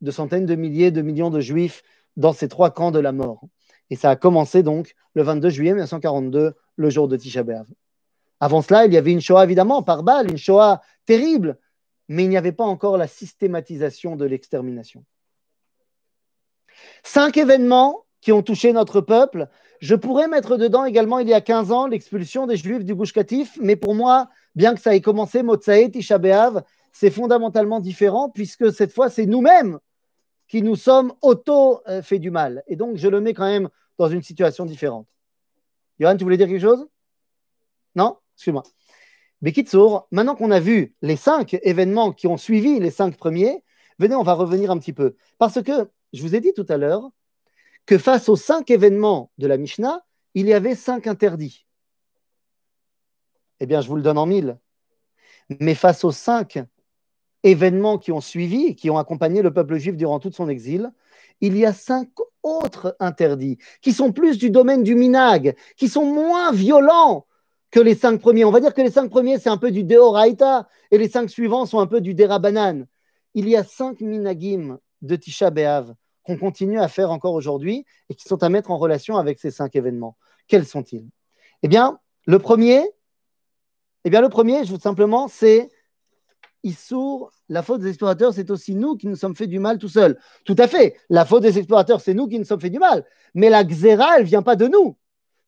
de 0.01 0.11
centaines 0.11 0.45
de 0.45 0.55
milliers, 0.55 0.91
de 0.91 1.01
millions 1.01 1.29
de 1.29 1.39
juifs 1.39 1.83
dans 2.17 2.33
ces 2.33 2.47
trois 2.47 2.71
camps 2.71 2.91
de 2.91 2.99
la 2.99 3.11
mort. 3.11 3.41
Et 3.89 3.95
ça 3.95 4.09
a 4.09 4.15
commencé 4.15 4.63
donc 4.63 4.95
le 5.13 5.23
22 5.23 5.49
juillet 5.49 5.71
1942, 5.71 6.53
le 6.75 6.89
jour 6.89 7.07
de 7.07 7.17
Tisha 7.17 7.43
B'Av. 7.43 7.67
Avant 8.39 8.61
cela, 8.61 8.85
il 8.85 8.93
y 8.93 8.97
avait 8.97 9.11
une 9.11 9.21
Shoah 9.21 9.43
évidemment 9.43 9.83
par 9.83 10.03
balle, 10.03 10.29
une 10.29 10.37
Shoah 10.37 10.81
terrible, 11.05 11.59
mais 12.07 12.23
il 12.23 12.29
n'y 12.29 12.37
avait 12.37 12.51
pas 12.51 12.63
encore 12.63 12.97
la 12.97 13.07
systématisation 13.07 14.15
de 14.15 14.25
l'extermination. 14.25 15.03
Cinq 17.03 17.37
événements 17.37 18.05
qui 18.21 18.31
ont 18.31 18.43
touché 18.43 18.71
notre 18.71 19.01
peuple. 19.01 19.47
Je 19.79 19.95
pourrais 19.95 20.27
mettre 20.27 20.57
dedans 20.57 20.85
également, 20.85 21.19
il 21.19 21.27
y 21.27 21.33
a 21.33 21.41
15 21.41 21.71
ans, 21.71 21.87
l'expulsion 21.87 22.45
des 22.45 22.55
Juifs 22.55 22.85
du 22.85 22.95
Gush 22.95 23.13
Katif, 23.13 23.57
mais 23.59 23.75
pour 23.75 23.95
moi, 23.95 24.29
bien 24.55 24.75
que 24.75 24.81
ça 24.81 24.95
ait 24.95 25.01
commencé 25.01 25.41
Motsaï, 25.41 25.91
Tisha 25.91 26.19
B'Av, 26.19 26.63
c'est 26.93 27.09
fondamentalement 27.09 27.79
différent 27.79 28.29
puisque 28.29 28.71
cette 28.71 28.93
fois, 28.93 29.09
c'est 29.09 29.25
nous-mêmes 29.25 29.79
qui 30.51 30.61
nous 30.61 30.75
sommes 30.75 31.13
auto-fait 31.21 32.19
du 32.19 32.29
mal. 32.29 32.61
Et 32.67 32.75
donc, 32.75 32.97
je 32.97 33.07
le 33.07 33.21
mets 33.21 33.33
quand 33.33 33.45
même 33.45 33.69
dans 33.97 34.09
une 34.09 34.21
situation 34.21 34.65
différente. 34.65 35.07
Johan, 35.97 36.17
tu 36.17 36.25
voulais 36.25 36.35
dire 36.35 36.49
quelque 36.49 36.59
chose? 36.59 36.85
Non? 37.95 38.17
Excuse-moi. 38.35 38.63
Bekitsour, 39.41 40.09
maintenant 40.11 40.35
qu'on 40.35 40.51
a 40.51 40.59
vu 40.59 40.93
les 41.01 41.15
cinq 41.15 41.57
événements 41.63 42.11
qui 42.11 42.27
ont 42.27 42.35
suivi 42.35 42.81
les 42.81 42.91
cinq 42.91 43.15
premiers, 43.15 43.63
venez, 43.97 44.13
on 44.13 44.23
va 44.23 44.33
revenir 44.33 44.71
un 44.71 44.77
petit 44.77 44.91
peu. 44.91 45.15
Parce 45.37 45.63
que 45.63 45.89
je 46.11 46.21
vous 46.21 46.35
ai 46.35 46.41
dit 46.41 46.53
tout 46.53 46.65
à 46.67 46.75
l'heure 46.75 47.09
que 47.85 47.97
face 47.97 48.27
aux 48.27 48.35
cinq 48.35 48.71
événements 48.71 49.31
de 49.37 49.47
la 49.47 49.55
Mishnah, 49.55 50.03
il 50.33 50.47
y 50.47 50.53
avait 50.53 50.75
cinq 50.75 51.07
interdits. 51.07 51.65
Eh 53.61 53.65
bien, 53.67 53.79
je 53.79 53.87
vous 53.87 53.95
le 53.95 54.01
donne 54.01 54.17
en 54.17 54.25
mille. 54.25 54.59
Mais 55.61 55.75
face 55.75 56.03
aux 56.03 56.11
cinq 56.11 56.59
événements 57.43 57.97
qui 57.97 58.11
ont 58.11 58.21
suivi, 58.21 58.75
qui 58.75 58.89
ont 58.89 58.97
accompagné 58.97 59.41
le 59.41 59.53
peuple 59.53 59.77
juif 59.77 59.95
durant 59.95 60.19
tout 60.19 60.31
son 60.31 60.49
exil, 60.49 60.91
il 61.41 61.57
y 61.57 61.65
a 61.65 61.73
cinq 61.73 62.09
autres 62.43 62.95
interdits 62.99 63.57
qui 63.81 63.93
sont 63.93 64.11
plus 64.11 64.37
du 64.37 64.49
domaine 64.49 64.83
du 64.83 64.95
minag, 64.95 65.55
qui 65.75 65.87
sont 65.87 66.05
moins 66.05 66.51
violents 66.51 67.25
que 67.71 67.79
les 67.79 67.95
cinq 67.95 68.19
premiers. 68.19 68.45
On 68.45 68.51
va 68.51 68.59
dire 68.59 68.73
que 68.73 68.81
les 68.81 68.91
cinq 68.91 69.09
premiers, 69.09 69.39
c'est 69.39 69.49
un 69.49 69.57
peu 69.57 69.71
du 69.71 69.83
deoraita 69.83 70.67
et 70.91 70.97
les 70.97 71.09
cinq 71.09 71.29
suivants 71.29 71.65
sont 71.65 71.79
un 71.79 71.87
peu 71.87 72.01
du 72.01 72.13
derabanan. 72.13 72.85
Il 73.33 73.47
y 73.49 73.55
a 73.55 73.63
cinq 73.63 74.01
minagim 74.01 74.79
de 75.01 75.15
Tisha 75.15 75.49
B'Av 75.49 75.93
qu'on 76.23 76.37
continue 76.37 76.79
à 76.79 76.87
faire 76.87 77.09
encore 77.09 77.33
aujourd'hui 77.33 77.85
et 78.09 78.15
qui 78.15 78.27
sont 78.27 78.43
à 78.43 78.49
mettre 78.49 78.69
en 78.69 78.77
relation 78.77 79.17
avec 79.17 79.39
ces 79.39 79.49
cinq 79.49 79.75
événements. 79.75 80.17
Quels 80.47 80.67
sont-ils? 80.67 81.07
Eh 81.63 81.67
bien, 81.67 81.99
le 82.25 82.37
premier, 82.37 82.83
eh 84.03 84.09
bien, 84.09 84.21
le 84.21 84.29
premier, 84.29 84.63
je 84.65 84.71
vous 84.71 84.79
simplement, 84.79 85.27
c'est 85.27 85.69
Issour, 86.63 87.31
la 87.49 87.63
faute 87.63 87.81
des 87.81 87.89
explorateurs, 87.89 88.33
c'est 88.33 88.51
aussi 88.51 88.75
nous 88.75 88.95
qui 88.95 89.07
nous 89.07 89.15
sommes 89.15 89.35
fait 89.35 89.47
du 89.47 89.59
mal 89.59 89.77
tout 89.77 89.87
seuls. 89.87 90.19
Tout 90.45 90.55
à 90.57 90.67
fait. 90.67 90.95
La 91.09 91.25
faute 91.25 91.41
des 91.43 91.57
explorateurs, 91.57 92.01
c'est 92.01 92.13
nous 92.13 92.27
qui 92.27 92.37
nous 92.37 92.45
sommes 92.45 92.61
fait 92.61 92.69
du 92.69 92.79
mal. 92.79 93.05
Mais 93.33 93.49
la 93.49 93.63
xéra, 93.63 94.19
elle 94.19 94.25
vient 94.25 94.43
pas 94.43 94.55
de 94.55 94.67
nous. 94.67 94.97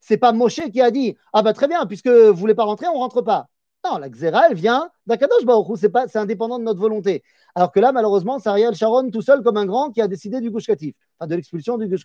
C'est 0.00 0.16
pas 0.16 0.32
Moshe 0.32 0.60
qui 0.72 0.80
a 0.80 0.90
dit 0.90 1.16
Ah, 1.32 1.42
bah 1.42 1.52
très 1.52 1.68
bien, 1.68 1.86
puisque 1.86 2.08
vous 2.08 2.34
voulez 2.34 2.54
pas 2.54 2.64
rentrer, 2.64 2.86
on 2.88 2.98
rentre 2.98 3.22
pas. 3.22 3.48
Non, 3.84 3.98
la 3.98 4.08
xéra, 4.08 4.48
elle 4.48 4.56
vient 4.56 4.90
d'Akadosh 5.06 5.44
Baruch 5.44 5.78
c'est 5.78 5.90
pas, 5.90 6.08
c'est 6.08 6.18
indépendant 6.18 6.58
de 6.58 6.64
notre 6.64 6.80
volonté. 6.80 7.22
Alors 7.54 7.70
que 7.70 7.80
là, 7.80 7.92
malheureusement, 7.92 8.38
c'est 8.38 8.48
Ariel 8.48 8.74
Sharon 8.74 9.10
tout 9.10 9.22
seul 9.22 9.42
comme 9.42 9.58
un 9.58 9.66
grand 9.66 9.90
qui 9.90 10.00
a 10.00 10.08
décidé 10.08 10.40
du 10.40 10.50
Gush 10.50 10.70
enfin 10.70 11.26
de 11.28 11.34
l'expulsion 11.34 11.76
du 11.78 11.86
Gush 11.86 12.04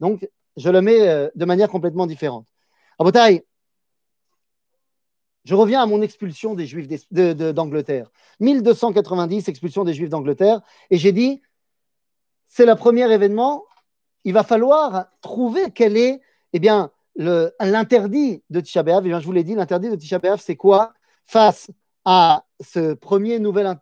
Donc, 0.00 0.28
je 0.56 0.70
le 0.70 0.82
mets 0.82 1.08
euh, 1.08 1.28
de 1.34 1.44
manière 1.44 1.70
complètement 1.70 2.06
différente. 2.06 2.46
Abotai, 2.98 3.46
je 5.48 5.54
reviens 5.54 5.80
à 5.80 5.86
mon 5.86 6.02
expulsion 6.02 6.54
des 6.54 6.66
Juifs 6.66 6.88
d'Angleterre. 7.10 8.10
1290, 8.40 9.48
expulsion 9.48 9.82
des 9.82 9.94
Juifs 9.94 10.10
d'Angleterre. 10.10 10.60
Et 10.90 10.98
j'ai 10.98 11.10
dit, 11.10 11.40
c'est 12.48 12.66
le 12.66 12.74
premier 12.74 13.10
événement. 13.10 13.64
Il 14.24 14.34
va 14.34 14.42
falloir 14.42 15.06
trouver 15.22 15.70
quel 15.70 15.96
est 15.96 16.20
eh 16.52 16.58
bien, 16.58 16.90
l'interdit 17.16 18.42
de 18.50 18.60
Tisha 18.60 18.82
B'Av. 18.82 19.06
Eh 19.06 19.08
bien, 19.08 19.20
je 19.20 19.24
vous 19.24 19.32
l'ai 19.32 19.42
dit, 19.42 19.54
l'interdit 19.54 19.88
de 19.88 19.96
Tisha 19.96 20.18
B'Av, 20.18 20.38
c'est 20.38 20.56
quoi? 20.56 20.92
Face 21.24 21.70
à 22.04 22.44
ce 22.60 22.92
premier 22.92 23.38
nouvel, 23.38 23.74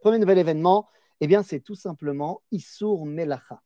premier 0.00 0.18
nouvel 0.18 0.38
événement 0.38 0.88
Eh 1.20 1.28
bien, 1.28 1.44
c'est 1.44 1.60
tout 1.60 1.76
simplement 1.76 2.42
Issour 2.50 3.06
Melacha. 3.06 3.62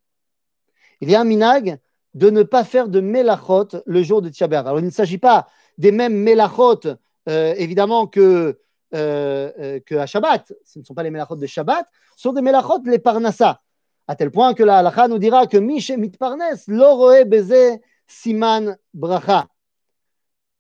Il 1.01 1.11
y 1.11 1.15
a 1.15 1.23
un 1.23 1.25
minag 1.25 1.79
de 2.13 2.29
ne 2.29 2.43
pas 2.43 2.65
faire 2.65 2.89
de 2.89 3.01
Melachot 3.01 3.69
le 3.87 4.03
jour 4.03 4.21
de 4.21 4.29
Tisha 4.29 4.47
B'Av. 4.47 4.67
Alors, 4.67 4.81
il 4.81 4.85
ne 4.85 4.91
s'agit 4.91 5.17
pas 5.17 5.49
des 5.79 5.91
mêmes 5.91 6.17
Melachot 6.23 6.99
euh, 7.29 7.55
évidemment 7.57 8.07
que, 8.07 8.59
euh, 8.95 9.53
euh, 9.59 9.81
que 9.85 9.95
à 9.97 10.07
Shabbat, 10.07 10.53
ce 10.65 10.79
ne 10.79 10.85
sont 10.85 10.95
pas 10.95 11.03
les 11.03 11.11
melachot 11.11 11.37
de 11.37 11.47
Shabbat, 11.47 11.87
ce 12.17 12.23
sont 12.23 12.33
des 12.33 12.43
melachot 12.43 12.83
les 12.85 12.99
parnassa, 12.99 13.61
à 14.07 14.15
tel 14.15 14.31
point 14.31 14.55
que 14.55 14.63
la 14.63 14.79
halakha 14.79 15.09
nous 15.09 15.19
dira 15.19 15.47
que 15.47 15.57
Mishe 15.57 15.91
mitparnes 15.91 16.45
l'oroe 16.69 17.25
beze 17.25 17.79
siman 18.07 18.77
bracha. 18.95 19.49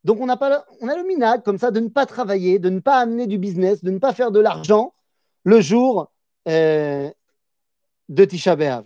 Donc 0.02 0.20
on 0.20 0.28
a, 0.28 0.36
pas, 0.36 0.64
on 0.80 0.86
le 0.86 1.06
minag 1.06 1.42
comme 1.42 1.58
ça 1.58 1.70
de 1.70 1.80
ne 1.80 1.88
pas 1.88 2.06
travailler, 2.06 2.58
de 2.58 2.70
ne 2.70 2.80
pas 2.80 2.98
amener 2.98 3.26
du 3.26 3.38
business, 3.38 3.82
de 3.82 3.90
ne 3.90 3.98
pas 3.98 4.12
faire 4.12 4.30
de 4.30 4.40
l'argent 4.40 4.94
le 5.44 5.60
jour 5.60 6.12
de 6.46 7.12
Tisha 8.08 8.54
B'Av. 8.54 8.84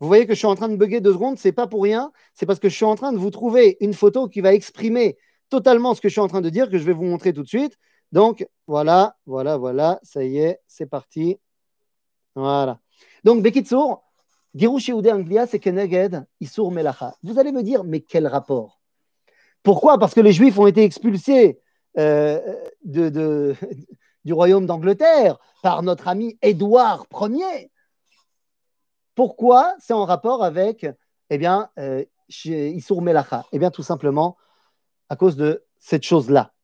Vous 0.00 0.06
voyez 0.06 0.26
que 0.26 0.32
je 0.32 0.38
suis 0.38 0.46
en 0.46 0.54
train 0.54 0.68
de 0.68 0.76
bugger 0.76 1.00
deux 1.00 1.12
secondes, 1.12 1.38
c'est 1.38 1.52
pas 1.52 1.66
pour 1.66 1.82
rien, 1.82 2.10
c'est 2.34 2.46
parce 2.46 2.58
que 2.58 2.70
je 2.70 2.74
suis 2.74 2.86
en 2.86 2.94
train 2.94 3.12
de 3.12 3.18
vous 3.18 3.30
trouver 3.30 3.76
une 3.80 3.92
photo 3.92 4.28
qui 4.28 4.40
va 4.40 4.54
exprimer 4.54 5.18
totalement 5.50 5.94
ce 5.94 6.00
que 6.00 6.08
je 6.08 6.12
suis 6.12 6.20
en 6.20 6.28
train 6.28 6.40
de 6.40 6.50
dire, 6.50 6.70
que 6.70 6.78
je 6.78 6.84
vais 6.84 6.92
vous 6.92 7.04
montrer 7.04 7.32
tout 7.32 7.42
de 7.42 7.48
suite. 7.48 7.76
Donc, 8.12 8.46
voilà, 8.66 9.16
voilà, 9.26 9.56
voilà, 9.56 10.00
ça 10.02 10.24
y 10.24 10.38
est, 10.38 10.60
c'est 10.66 10.86
parti. 10.86 11.38
Voilà. 12.34 12.80
Donc, 13.24 13.42
Bekitsour, 13.42 14.02
Girush 14.54 14.90
Anglia, 14.90 15.46
c'est 15.46 15.58
Keneged, 15.58 16.26
Isur 16.40 16.70
Melacha. 16.70 17.14
Vous 17.22 17.38
allez 17.38 17.52
me 17.52 17.62
dire, 17.62 17.84
mais 17.84 18.00
quel 18.00 18.26
rapport? 18.26 18.80
Pourquoi? 19.62 19.98
Parce 19.98 20.14
que 20.14 20.20
les 20.20 20.32
Juifs 20.32 20.58
ont 20.58 20.66
été 20.66 20.82
expulsés 20.82 21.60
euh, 21.98 22.40
de, 22.84 23.54
du 24.24 24.32
royaume 24.32 24.66
d'Angleterre 24.66 25.38
par 25.62 25.82
notre 25.82 26.08
ami 26.08 26.38
Édouard 26.42 27.06
Ier. 27.12 27.70
Pourquoi? 29.14 29.74
C'est 29.78 29.92
en 29.92 30.04
rapport 30.04 30.42
avec, 30.42 30.86
eh 31.28 31.38
bien, 31.38 31.68
euh, 31.78 32.04
Isur 32.44 33.02
Melacha 33.02 33.44
Eh 33.52 33.58
bien, 33.58 33.70
tout 33.70 33.82
simplement 33.82 34.36
à 35.10 35.16
cause 35.16 35.36
de 35.36 35.64
cette 35.78 36.04
chose-là. 36.04 36.54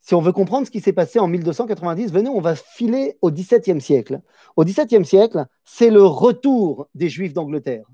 Si 0.00 0.14
on 0.14 0.20
veut 0.20 0.32
comprendre 0.32 0.66
ce 0.66 0.70
qui 0.70 0.80
s'est 0.80 0.92
passé 0.92 1.18
en 1.18 1.26
1290, 1.26 2.12
venez, 2.12 2.28
on 2.28 2.40
va 2.40 2.54
filer 2.54 3.18
au 3.22 3.30
XVIIe 3.30 3.80
siècle. 3.80 4.20
Au 4.56 4.64
XVIIe 4.64 5.04
siècle, 5.04 5.46
c'est 5.64 5.90
le 5.90 6.04
retour 6.04 6.88
des 6.94 7.08
Juifs 7.08 7.32
d'Angleterre. 7.32 7.86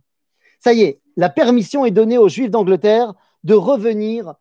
Ça 0.59 0.73
y 0.73 0.83
est, 0.83 1.01
la 1.17 1.31
permission 1.31 1.85
est 1.85 1.91
donnée 1.91 2.19
aux 2.19 2.29
Juifs 2.29 2.51
d'Angleterre 2.51 3.15
de 3.45 3.55
revenir 3.55 4.35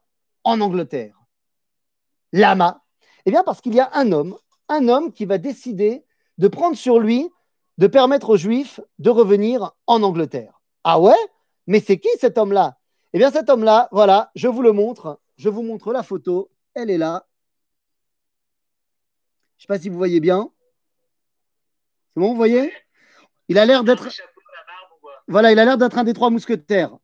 en 0.44 0.60
Angleterre. 0.62 1.16
Lama 2.34 2.84
Eh 3.26 3.32
bien, 3.32 3.44
parce 3.44 3.62
qu'il 3.62 3.76
y 3.76 3.80
a 3.80 3.92
un 3.94 4.12
homme, 4.12 4.36
un 4.68 4.88
homme 4.88 5.14
qui 5.14 5.26
va 5.26 5.38
décider 5.38 6.04
de 6.40 6.48
prendre 6.48 6.76
sur 6.76 7.00
lui 7.00 7.30
de 7.78 7.88
permettre 7.88 8.32
aux 8.32 8.38
Juifs 8.38 8.82
de 8.98 9.10
revenir 9.12 9.72
en 9.88 10.04
Angleterre. 10.04 10.60
Ah 10.84 11.00
ouais? 11.00 11.14
Mais 11.68 11.80
c'est 11.80 12.00
qui 12.00 12.10
cet 12.20 12.38
homme-là? 12.38 12.79
Eh 13.14 13.18
bien, 13.18 13.32
cet 13.32 13.50
homme-là, 13.50 13.90
voilà, 13.92 14.32
je 14.36 14.48
vous 14.48 14.62
le 14.62 14.72
montre. 14.72 15.20
Je 15.38 15.50
vous 15.50 15.64
montre 15.64 15.94
la 15.94 16.04
photo. 16.04 16.52
Elle 16.74 16.90
est 16.90 16.98
là. 16.98 17.26
Je 19.58 19.64
ne 19.64 19.64
sais 19.64 19.68
pas 19.68 19.80
si 19.80 19.90
vous 19.90 19.98
voyez 19.98 20.20
bien. 20.20 20.52
C'est 22.14 22.20
bon, 22.20 22.30
vous 22.32 22.36
voyez? 22.36 22.72
Il 23.48 23.58
a 23.58 23.66
l'air 23.66 23.84
d'être. 23.84 24.10
Voilà, 25.28 25.52
il 25.52 25.60
a 25.60 25.66
l'air 25.66 25.78
d'être 25.78 25.98
un 25.98 26.04
des 26.04 26.14
trois 26.14 26.30
mousquetaires. 26.30 26.98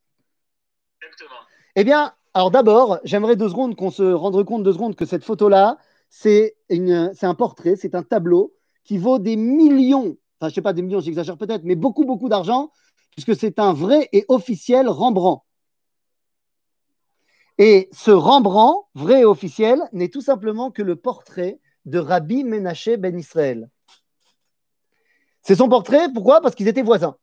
Exactement. 1.02 1.40
Eh 1.76 1.84
bien, 1.84 2.14
alors 2.34 2.52
d'abord, 2.52 3.00
j'aimerais 3.04 3.38
deux 3.38 3.48
secondes 3.48 3.76
qu'on 3.76 3.92
se 3.92 4.04
rende 4.04 4.44
compte 4.44 4.64
deux 4.64 4.74
secondes 4.74 4.96
que 4.96 5.06
cette 5.06 5.24
photo-là, 5.24 5.78
c'est 6.10 6.58
un 6.70 7.36
portrait, 7.36 7.76
c'est 7.78 7.96
un 7.96 8.04
tableau 8.04 8.54
qui 8.84 8.98
vaut 8.98 9.20
des 9.20 9.38
millions, 9.38 10.18
enfin 10.40 10.42
je 10.42 10.46
ne 10.48 10.54
sais 10.56 10.62
pas 10.62 10.74
des 10.74 10.82
millions, 10.82 11.00
j'exagère 11.00 11.38
peut-être, 11.38 11.64
mais 11.64 11.76
beaucoup, 11.76 12.04
beaucoup 12.04 12.28
d'argent, 12.28 12.72
puisque 13.12 13.36
c'est 13.36 13.58
un 13.58 13.74
vrai 13.74 14.10
et 14.12 14.26
officiel 14.28 14.90
Rembrandt. 14.90 15.45
Et 17.58 17.90
ce 17.94 18.12
Rembrandt, 18.12 18.86
vrai 18.96 19.22
et 19.22 19.26
officiel, 19.26 19.82
n'est 19.94 20.10
tout 20.10 20.22
simplement 20.22 20.72
que 20.72 20.82
le 20.82 20.96
portrait 20.96 21.60
de 21.86 22.00
Rabbi 22.00 22.44
Menaché 22.44 22.98
Ben 22.98 23.18
Israël. 23.18 23.70
C'est 25.42 25.56
son 25.56 25.70
portrait, 25.70 26.12
pourquoi? 26.14 26.42
Parce 26.42 26.56
qu'ils 26.56 26.68
étaient 26.68 26.82
voisins. 26.82 27.16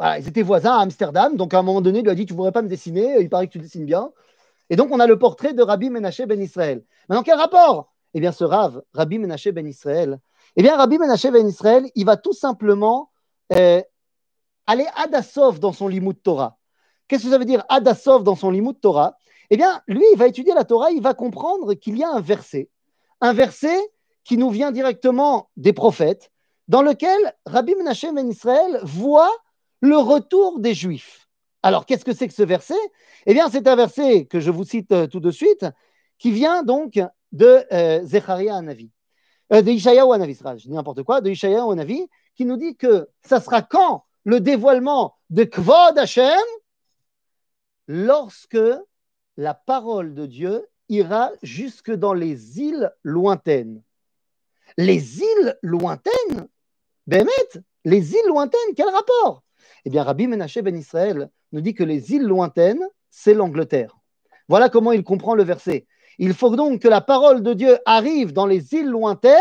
ils 0.00 0.28
étaient 0.28 0.42
voisins 0.42 0.74
à 0.74 0.80
Amsterdam, 0.82 1.36
donc 1.36 1.54
à 1.54 1.58
un 1.60 1.62
moment 1.62 1.80
donné, 1.80 2.00
il 2.00 2.04
lui 2.04 2.10
a 2.10 2.14
dit 2.14 2.26
Tu 2.26 2.32
ne 2.32 2.36
voudrais 2.36 2.52
pas 2.52 2.62
me 2.62 2.68
dessiner, 2.68 3.20
il 3.20 3.30
paraît 3.30 3.46
que 3.46 3.52
tu 3.52 3.60
dessines 3.60 3.86
bien. 3.86 4.12
Et 4.68 4.76
donc, 4.76 4.90
on 4.90 5.00
a 5.00 5.06
le 5.06 5.18
portrait 5.18 5.54
de 5.54 5.62
Rabbi 5.62 5.90
Menaché 5.90 6.26
Ben 6.26 6.40
Israël. 6.40 6.84
Maintenant, 7.08 7.22
quel 7.22 7.38
rapport? 7.38 7.94
Eh 8.14 8.20
bien, 8.20 8.32
ce 8.32 8.44
Rav, 8.44 8.82
Rabbi 8.92 9.18
Menaché 9.18 9.52
Ben 9.52 9.66
Israël, 9.66 10.20
eh 10.56 10.62
bien, 10.62 10.76
Rabbi 10.76 10.98
Menaché 10.98 11.30
Ben 11.30 11.46
Israël, 11.46 11.84
il 11.94 12.04
va 12.04 12.16
tout 12.16 12.32
simplement 12.32 13.10
euh, 13.52 13.82
aller 14.66 14.86
Adasov 14.96 15.60
dans 15.60 15.72
son 15.72 15.88
Limud 15.88 16.20
Torah. 16.22 16.58
Qu'est-ce 17.08 17.24
que 17.24 17.30
ça 17.30 17.38
veut 17.38 17.44
dire 17.44 17.64
Adasov 17.68 18.22
dans 18.22 18.36
son 18.36 18.50
Limud 18.50 18.80
Torah? 18.80 19.16
Eh 19.50 19.56
bien, 19.56 19.82
lui, 19.86 20.04
il 20.12 20.18
va 20.18 20.26
étudier 20.26 20.54
la 20.54 20.64
Torah, 20.64 20.90
il 20.90 21.02
va 21.02 21.14
comprendre 21.14 21.74
qu'il 21.74 21.98
y 21.98 22.04
a 22.04 22.10
un 22.10 22.20
verset, 22.20 22.70
un 23.20 23.32
verset 23.32 23.78
qui 24.24 24.38
nous 24.38 24.50
vient 24.50 24.72
directement 24.72 25.50
des 25.56 25.72
prophètes, 25.72 26.30
dans 26.68 26.82
lequel 26.82 27.34
Rabbi 27.44 27.74
Menachem 27.74 28.14
Ben 28.14 28.28
Israël 28.28 28.80
voit 28.82 29.30
le 29.80 29.98
retour 29.98 30.60
des 30.60 30.72
Juifs. 30.72 31.28
Alors, 31.62 31.84
qu'est-ce 31.84 32.04
que 32.04 32.14
c'est 32.14 32.26
que 32.26 32.34
ce 32.34 32.42
verset? 32.42 32.74
Eh 33.26 33.34
bien, 33.34 33.48
c'est 33.50 33.66
un 33.68 33.76
verset 33.76 34.26
que 34.26 34.40
je 34.40 34.50
vous 34.50 34.64
cite 34.64 34.92
euh, 34.92 35.06
tout 35.06 35.20
de 35.20 35.30
suite, 35.30 35.66
qui 36.18 36.30
vient 36.30 36.62
donc 36.62 37.00
de 37.32 37.64
euh, 37.72 38.52
Anavi, 38.52 38.90
euh, 39.52 39.62
de 39.62 39.70
Ishaïa 39.70 40.04
Anavi, 40.04 40.34
je 40.34 40.68
dis 40.68 40.72
n'importe 40.72 41.02
quoi, 41.02 41.20
de 41.20 41.30
Ishaïa 41.30 41.64
Anavi, 41.64 42.06
qui 42.34 42.44
nous 42.44 42.56
dit 42.56 42.76
que 42.76 43.08
ça 43.22 43.40
sera 43.40 43.62
quand 43.62 44.04
le 44.24 44.40
dévoilement 44.40 45.14
de 45.30 45.44
Kvod 45.44 45.98
Hashem 45.98 46.38
lorsque 47.86 48.58
la 49.36 49.54
parole 49.54 50.14
de 50.14 50.26
Dieu 50.26 50.66
ira 50.88 51.30
jusque 51.42 51.92
dans 51.92 52.14
les 52.14 52.60
îles 52.60 52.92
lointaines. 53.02 53.82
Les 54.76 55.20
îles 55.20 55.58
lointaines? 55.62 56.48
Bémet, 57.06 57.30
les 57.84 58.12
îles 58.12 58.28
lointaines, 58.28 58.74
quel 58.76 58.88
rapport? 58.88 59.42
Eh 59.84 59.90
bien, 59.90 60.02
Rabbi 60.02 60.26
Menaché 60.26 60.62
Ben 60.62 60.76
Israël 60.76 61.30
nous 61.52 61.60
dit 61.60 61.74
que 61.74 61.84
les 61.84 62.12
îles 62.12 62.26
lointaines, 62.26 62.86
c'est 63.10 63.34
l'Angleterre. 63.34 63.96
Voilà 64.48 64.68
comment 64.68 64.92
il 64.92 65.04
comprend 65.04 65.34
le 65.34 65.42
verset. 65.44 65.86
Il 66.18 66.34
faut 66.34 66.54
donc 66.54 66.82
que 66.82 66.88
la 66.88 67.00
parole 67.00 67.42
de 67.42 67.54
Dieu 67.54 67.78
arrive 67.86 68.32
dans 68.32 68.46
les 68.46 68.74
îles 68.74 68.88
lointaines 68.88 69.40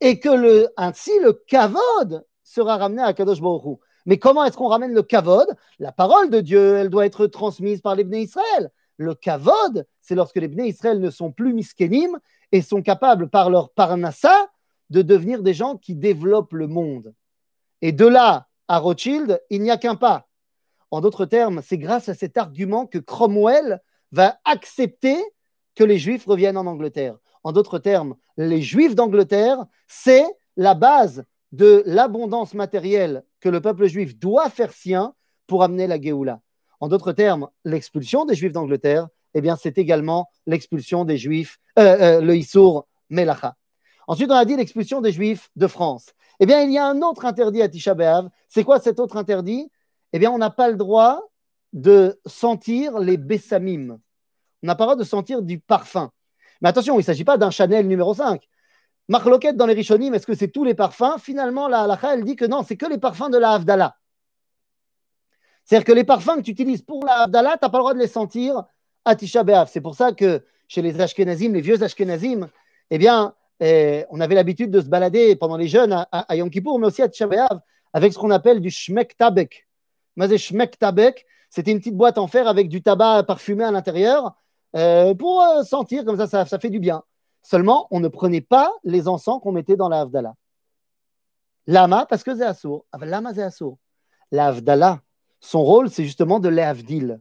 et 0.00 0.20
que 0.20 0.28
le, 0.28 0.68
ainsi 0.76 1.12
le 1.20 1.32
kavod 1.32 2.24
sera 2.44 2.76
ramené 2.76 3.02
à 3.02 3.12
Kadosh 3.12 3.40
Baruch 3.40 3.80
mais 4.06 4.18
comment 4.18 4.44
est-ce 4.44 4.56
qu'on 4.56 4.68
ramène 4.68 4.92
le 4.92 5.02
kavod? 5.02 5.46
La 5.78 5.92
parole 5.92 6.30
de 6.30 6.40
Dieu, 6.40 6.76
elle 6.76 6.90
doit 6.90 7.06
être 7.06 7.26
transmise 7.26 7.80
par 7.80 7.94
les 7.94 8.04
Bnei 8.04 8.22
Israël. 8.22 8.70
Le 8.96 9.14
kavod, 9.14 9.86
c'est 10.00 10.14
lorsque 10.14 10.36
les 10.36 10.48
Bnei 10.48 10.68
Israël 10.68 11.00
ne 11.00 11.10
sont 11.10 11.30
plus 11.30 11.52
miskénim 11.52 12.18
et 12.52 12.62
sont 12.62 12.82
capables 12.82 13.28
par 13.28 13.50
leur 13.50 13.70
parnassa 13.70 14.48
de 14.90 15.02
devenir 15.02 15.42
des 15.42 15.54
gens 15.54 15.76
qui 15.76 15.94
développent 15.94 16.54
le 16.54 16.66
monde. 16.66 17.14
Et 17.82 17.92
de 17.92 18.06
là 18.06 18.48
à 18.66 18.78
Rothschild, 18.78 19.40
il 19.50 19.62
n'y 19.62 19.70
a 19.70 19.76
qu'un 19.76 19.94
pas. 19.94 20.28
En 20.90 21.00
d'autres 21.00 21.26
termes, 21.26 21.60
c'est 21.62 21.78
grâce 21.78 22.08
à 22.08 22.14
cet 22.14 22.36
argument 22.36 22.86
que 22.86 22.98
Cromwell 22.98 23.80
va 24.12 24.38
accepter 24.44 25.16
que 25.74 25.84
les 25.84 25.98
Juifs 25.98 26.26
reviennent 26.26 26.56
en 26.56 26.66
Angleterre. 26.66 27.16
En 27.44 27.52
d'autres 27.52 27.78
termes, 27.78 28.16
les 28.36 28.62
Juifs 28.62 28.94
d'Angleterre, 28.94 29.64
c'est 29.86 30.26
la 30.56 30.74
base 30.74 31.24
de 31.52 31.82
l'abondance 31.86 32.54
matérielle 32.54 33.24
que 33.40 33.48
le 33.48 33.60
peuple 33.60 33.86
juif 33.86 34.18
doit 34.18 34.50
faire 34.50 34.72
sien 34.72 35.14
pour 35.46 35.62
amener 35.62 35.86
la 35.86 36.00
Géoula. 36.00 36.40
En 36.80 36.88
d'autres 36.88 37.12
termes, 37.12 37.48
l'expulsion 37.64 38.24
des 38.24 38.34
Juifs 38.34 38.52
d'Angleterre, 38.52 39.08
eh 39.34 39.40
bien, 39.40 39.56
c'est 39.56 39.78
également 39.78 40.28
l'expulsion 40.46 41.04
des 41.04 41.16
Juifs, 41.16 41.58
euh, 41.78 42.18
euh, 42.18 42.20
le 42.20 42.36
Issour 42.36 42.86
Melacha. 43.10 43.56
Ensuite, 44.06 44.30
on 44.30 44.34
a 44.34 44.44
dit 44.44 44.56
l'expulsion 44.56 45.00
des 45.00 45.12
Juifs 45.12 45.50
de 45.56 45.66
France. 45.66 46.06
Eh 46.40 46.46
bien, 46.46 46.62
il 46.62 46.72
y 46.72 46.78
a 46.78 46.86
un 46.86 47.02
autre 47.02 47.24
interdit 47.24 47.62
à 47.62 47.68
Tisha 47.68 47.94
B'Av. 47.94 48.28
C'est 48.48 48.64
quoi 48.64 48.78
cet 48.80 49.00
autre 49.00 49.16
interdit? 49.16 49.70
Eh 50.12 50.18
bien, 50.18 50.30
on 50.30 50.38
n'a 50.38 50.50
pas 50.50 50.70
le 50.70 50.76
droit 50.76 51.22
de 51.72 52.18
sentir 52.26 52.98
les 52.98 53.16
bessamim. 53.16 53.98
On 54.62 54.66
n'a 54.66 54.74
pas 54.74 54.84
le 54.84 54.88
droit 54.88 54.96
de 54.96 55.04
sentir 55.04 55.42
du 55.42 55.58
parfum. 55.58 56.10
Mais 56.60 56.68
attention, 56.68 56.94
il 56.94 56.98
ne 56.98 57.02
s'agit 57.02 57.24
pas 57.24 57.36
d'un 57.36 57.50
Chanel 57.50 57.86
numéro 57.86 58.14
5. 58.14 58.42
Marloquette 59.08 59.56
dans 59.56 59.66
les 59.66 59.74
Rishonim, 59.74 60.14
est-ce 60.14 60.26
que 60.26 60.34
c'est 60.34 60.48
tous 60.48 60.64
les 60.64 60.74
parfums? 60.74 61.18
Finalement, 61.18 61.66
la 61.68 61.82
halakha, 61.82 62.14
elle 62.14 62.24
dit 62.24 62.36
que 62.36 62.44
non, 62.44 62.62
c'est 62.62 62.76
que 62.76 62.86
les 62.86 62.98
parfums 62.98 63.30
de 63.30 63.38
la 63.38 63.52
Havdalah. 63.52 63.96
C'est-à-dire 65.64 65.86
que 65.86 65.92
les 65.92 66.04
parfums 66.04 66.36
que 66.36 66.42
tu 66.42 66.50
utilises 66.50 66.82
pour 66.82 67.04
la 67.04 67.22
Havdalah, 67.22 67.52
tu 67.52 67.58
n'as 67.62 67.68
pas 67.70 67.78
le 67.78 67.82
droit 67.82 67.94
de 67.94 67.98
les 67.98 68.06
sentir 68.06 68.64
à 69.04 69.16
Tisha. 69.16 69.44
C'est 69.66 69.80
pour 69.80 69.94
ça 69.94 70.12
que 70.12 70.44
chez 70.66 70.82
les 70.82 71.00
Ashkenazim, 71.00 71.52
les 71.54 71.60
vieux 71.62 71.82
Ashkenazim, 71.82 72.48
eh 72.90 72.98
bien, 72.98 73.34
eh, 73.60 74.04
on 74.10 74.20
avait 74.20 74.34
l'habitude 74.34 74.70
de 74.70 74.80
se 74.80 74.86
balader 74.86 75.36
pendant 75.36 75.56
les 75.56 75.68
jeunes 75.68 76.06
à, 76.12 76.36
Yom 76.36 76.50
Kippour, 76.50 76.78
mais 76.78 76.86
aussi 76.86 77.02
à 77.02 77.08
Tisha 77.08 77.28
avec 77.94 78.12
ce 78.12 78.18
qu'on 78.18 78.30
appelle 78.30 78.60
du 78.60 78.70
Shmek 78.70 79.16
Tabek. 79.16 79.66
Shmek 80.36 80.78
Tabek, 80.78 81.24
c'était 81.48 81.72
une 81.72 81.78
petite 81.78 81.96
boîte 81.96 82.18
en 82.18 82.26
fer 82.26 82.46
avec 82.46 82.68
du 82.68 82.82
tabac 82.82 83.22
parfumé 83.22 83.64
à 83.64 83.70
l'intérieur 83.70 84.36
euh, 84.76 85.14
pour 85.14 85.42
euh, 85.42 85.62
sentir, 85.62 86.04
comme 86.04 86.18
ça, 86.18 86.44
ça 86.44 86.58
fait 86.58 86.70
du 86.70 86.78
bien. 86.78 87.02
Seulement, 87.42 87.86
on 87.90 88.00
ne 88.00 88.08
prenait 88.08 88.40
pas 88.40 88.72
les 88.84 89.08
encens 89.08 89.40
qu'on 89.42 89.52
mettait 89.52 89.76
dans 89.76 89.88
la 89.88 90.00
Havdalah. 90.00 90.34
Lama, 91.66 92.06
parce 92.08 92.24
que 92.24 92.34
c'est 92.34 92.44
assour. 92.44 92.86
Ah, 92.92 92.98
lama, 93.04 93.34
c'est 93.34 93.42
assour. 93.42 93.78
La 94.30 94.46
Havdalah, 94.46 95.00
son 95.40 95.62
rôle, 95.62 95.90
c'est 95.90 96.04
justement 96.04 96.40
de 96.40 96.48
l'Avdil. 96.48 97.20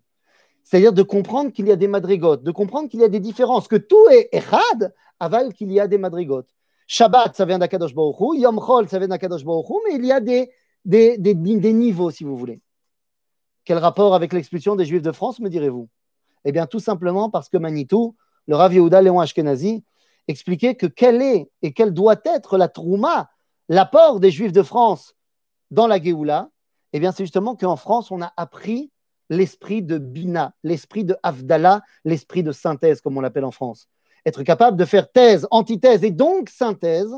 C'est-à-dire 0.64 0.94
de 0.94 1.04
comprendre 1.04 1.52
qu'il 1.52 1.68
y 1.68 1.72
a 1.72 1.76
des 1.76 1.88
madrigotes, 1.88 2.44
de 2.44 2.52
comprendre 2.52 2.90
qu'il 2.90 3.00
y 3.00 3.04
a 3.04 3.10
des 3.10 3.20
différences, 3.20 3.68
que 3.68 3.78
tout 3.78 4.06
est 4.12 4.30
echad, 4.34 4.94
aval 5.20 5.54
qu'il 5.54 5.72
y 5.72 5.80
a 5.80 5.88
des 5.88 5.98
madrigotes. 5.98 6.54
Shabbat, 6.88 7.36
ça 7.36 7.46
vient 7.46 7.60
d'Akadosh 7.60 7.94
Baruch 7.94 8.40
Yom 8.40 8.60
Chol, 8.60 8.88
ça 8.88 9.00
vient 9.00 9.08
d'Akadosh 9.08 9.44
Baruch 9.44 9.66
mais 9.86 9.96
il 9.96 10.06
y 10.06 10.12
a 10.12 10.20
des, 10.20 10.50
des, 10.84 11.18
des, 11.18 11.34
des, 11.34 11.74
niveaux, 11.74 12.12
si 12.12 12.24
vous 12.24 12.38
voulez. 12.38 12.62
Quel 13.66 13.78
rapport 13.78 14.16
avec 14.16 14.32
l'expulsion 14.34 14.76
des 14.76 14.86
Juifs 14.86 15.02
de 15.02 15.12
France, 15.12 15.40
me 15.40 15.50
direz-vous? 15.50 15.90
Eh 16.46 16.52
bien, 16.52 16.66
tout 16.66 16.80
simplement 16.80 17.30
parce 17.30 17.50
que 17.50 17.58
Manitou, 17.58 18.16
le 18.48 18.56
Rav 18.56 18.74
Yehuda 18.74 19.02
Léon 19.02 19.20
Ashkenazi, 19.20 19.84
expliquer 20.28 20.76
que 20.76 20.88
quelle 20.88 21.22
est 21.22 21.50
et 21.62 21.74
quelle 21.74 21.94
doit 21.94 22.20
être 22.26 22.58
la 22.58 22.68
trouma, 22.68 23.30
l'apport 23.70 24.20
des 24.20 24.32
Juifs 24.32 24.52
de 24.52 24.64
France 24.64 25.16
dans 25.72 25.88
la 25.88 26.02
Géoula, 26.02 26.50
eh 26.94 27.00
bien, 27.00 27.12
c'est 27.12 27.24
justement 27.24 27.56
qu'en 27.56 27.76
France, 27.76 28.12
on 28.12 28.22
a 28.22 28.32
appris 28.38 28.92
l'esprit 29.30 29.82
de 29.82 29.98
Bina, 29.98 30.54
l'esprit 30.64 31.04
de 31.04 31.18
Avdallah, 31.24 31.82
l'esprit 32.06 32.44
de 32.44 32.52
synthèse, 32.52 33.02
comme 33.02 33.18
on 33.18 33.22
l'appelle 33.22 33.44
en 33.44 33.52
France. 33.52 33.90
Être 34.26 34.44
capable 34.44 34.78
de 34.78 34.86
faire 34.86 35.12
thèse, 35.12 35.48
antithèse 35.52 36.04
et 36.04 36.12
donc 36.12 36.50
synthèse, 36.50 37.14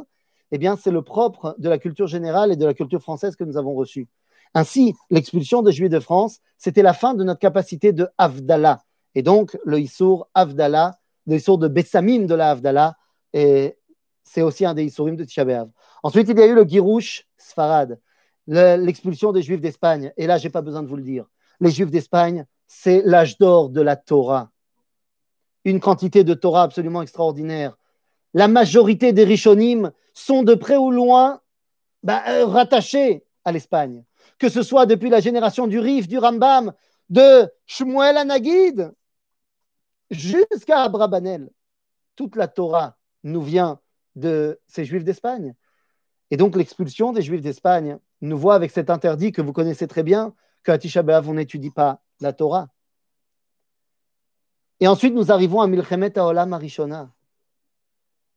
eh 0.52 0.58
bien, 0.58 0.76
c'est 0.76 0.92
le 0.92 1.04
propre 1.04 1.56
de 1.60 1.70
la 1.70 1.78
culture 1.78 2.08
générale 2.08 2.52
et 2.52 2.56
de 2.56 2.66
la 2.66 2.74
culture 2.74 3.02
française 3.02 3.36
que 3.36 3.44
nous 3.44 3.58
avons 3.58 3.76
reçue. 3.76 4.08
Ainsi, 4.56 4.96
l'expulsion 5.12 5.62
des 5.62 5.72
Juifs 5.72 5.92
de 5.92 6.00
France, 6.00 6.40
c'était 6.58 6.82
la 6.82 6.94
fin 6.94 7.14
de 7.14 7.24
notre 7.24 7.40
capacité 7.40 7.94
de 7.94 8.08
Avdallah. 8.18 8.82
Et 9.14 9.22
donc, 9.22 9.56
le 9.64 9.80
Issour 9.80 10.28
Avdallah 10.34 11.00
des 11.30 11.40
sourds 11.40 11.60
de 11.60 11.70
Bessamim 11.70 12.26
de 12.26 12.36
la 12.36 12.52
Havdalah, 12.52 12.98
et 13.34 13.78
c'est 14.24 14.42
aussi 14.42 14.66
un 14.66 14.74
des 14.74 14.84
Issourim 14.84 15.16
de 15.16 15.24
Tisha 15.24 15.46
Ensuite, 16.04 16.30
il 16.30 16.38
y 16.38 16.42
a 16.42 16.46
eu 16.46 16.54
le 16.54 16.64
Girouche 16.64 17.28
Sfarad, 17.38 18.00
l'expulsion 18.48 19.32
des 19.32 19.42
Juifs 19.42 19.62
d'Espagne. 19.62 20.14
Et 20.18 20.28
là, 20.28 20.38
je 20.38 20.46
n'ai 20.46 20.52
pas 20.52 20.62
besoin 20.62 20.84
de 20.84 20.88
vous 20.88 20.96
le 20.96 21.04
dire. 21.04 21.26
Les 21.60 21.72
Juifs 21.72 21.90
d'Espagne, 21.90 22.46
c'est 22.68 23.02
l'âge 23.04 23.38
d'or 23.38 23.70
de 23.70 23.82
la 23.82 23.96
Torah. 23.96 24.52
Une 25.66 25.80
quantité 25.80 26.24
de 26.24 26.34
Torah 26.34 26.64
absolument 26.64 27.02
extraordinaire. 27.02 27.78
La 28.34 28.48
majorité 28.48 29.14
des 29.14 29.24
Rishonim 29.24 29.92
sont 30.14 30.44
de 30.44 30.54
près 30.54 30.78
ou 30.78 30.92
loin 30.92 31.42
bah, 32.04 32.24
euh, 32.28 32.46
rattachés 32.46 33.26
à 33.44 33.52
l'Espagne. 33.52 34.04
Que 34.38 34.48
ce 34.48 34.62
soit 34.62 34.86
depuis 34.86 35.10
la 35.10 35.20
génération 35.20 35.68
du 35.68 35.80
Rif, 35.80 36.08
du 36.08 36.18
Rambam, 36.18 36.72
de 37.10 37.52
Shmuel 37.66 38.16
Anagid, 38.18 38.94
jusqu'à 40.12 40.84
Abrabanel. 40.84 41.50
Toute 42.16 42.36
la 42.36 42.48
Torah 42.48 42.99
nous 43.24 43.42
vient 43.42 43.80
de 44.16 44.60
ces 44.68 44.86
Juifs 44.86 45.04
d'Espagne. 45.04 45.56
Et 46.32 46.38
donc 46.38 46.56
l'expulsion 46.56 47.12
des 47.12 47.22
Juifs 47.22 47.42
d'Espagne 47.42 47.98
nous 48.22 48.38
voit 48.38 48.56
avec 48.56 48.72
cet 48.72 48.90
interdit 48.90 49.32
que 49.32 49.42
vous 49.42 49.54
connaissez 49.54 49.88
très 49.88 50.04
bien, 50.04 50.34
qu'à 50.64 50.78
Tisha 50.78 51.04
B'Av, 51.04 51.30
on 51.30 51.34
n'étudie 51.34 51.72
pas 51.72 52.02
la 52.20 52.34
Torah. 52.34 52.70
Et 54.80 54.88
ensuite, 54.88 55.14
nous 55.14 55.32
arrivons 55.32 55.62
à 55.62 55.68
Milchemet 55.68 56.18
Haolam 56.18 56.54
Arishona. 56.54 57.12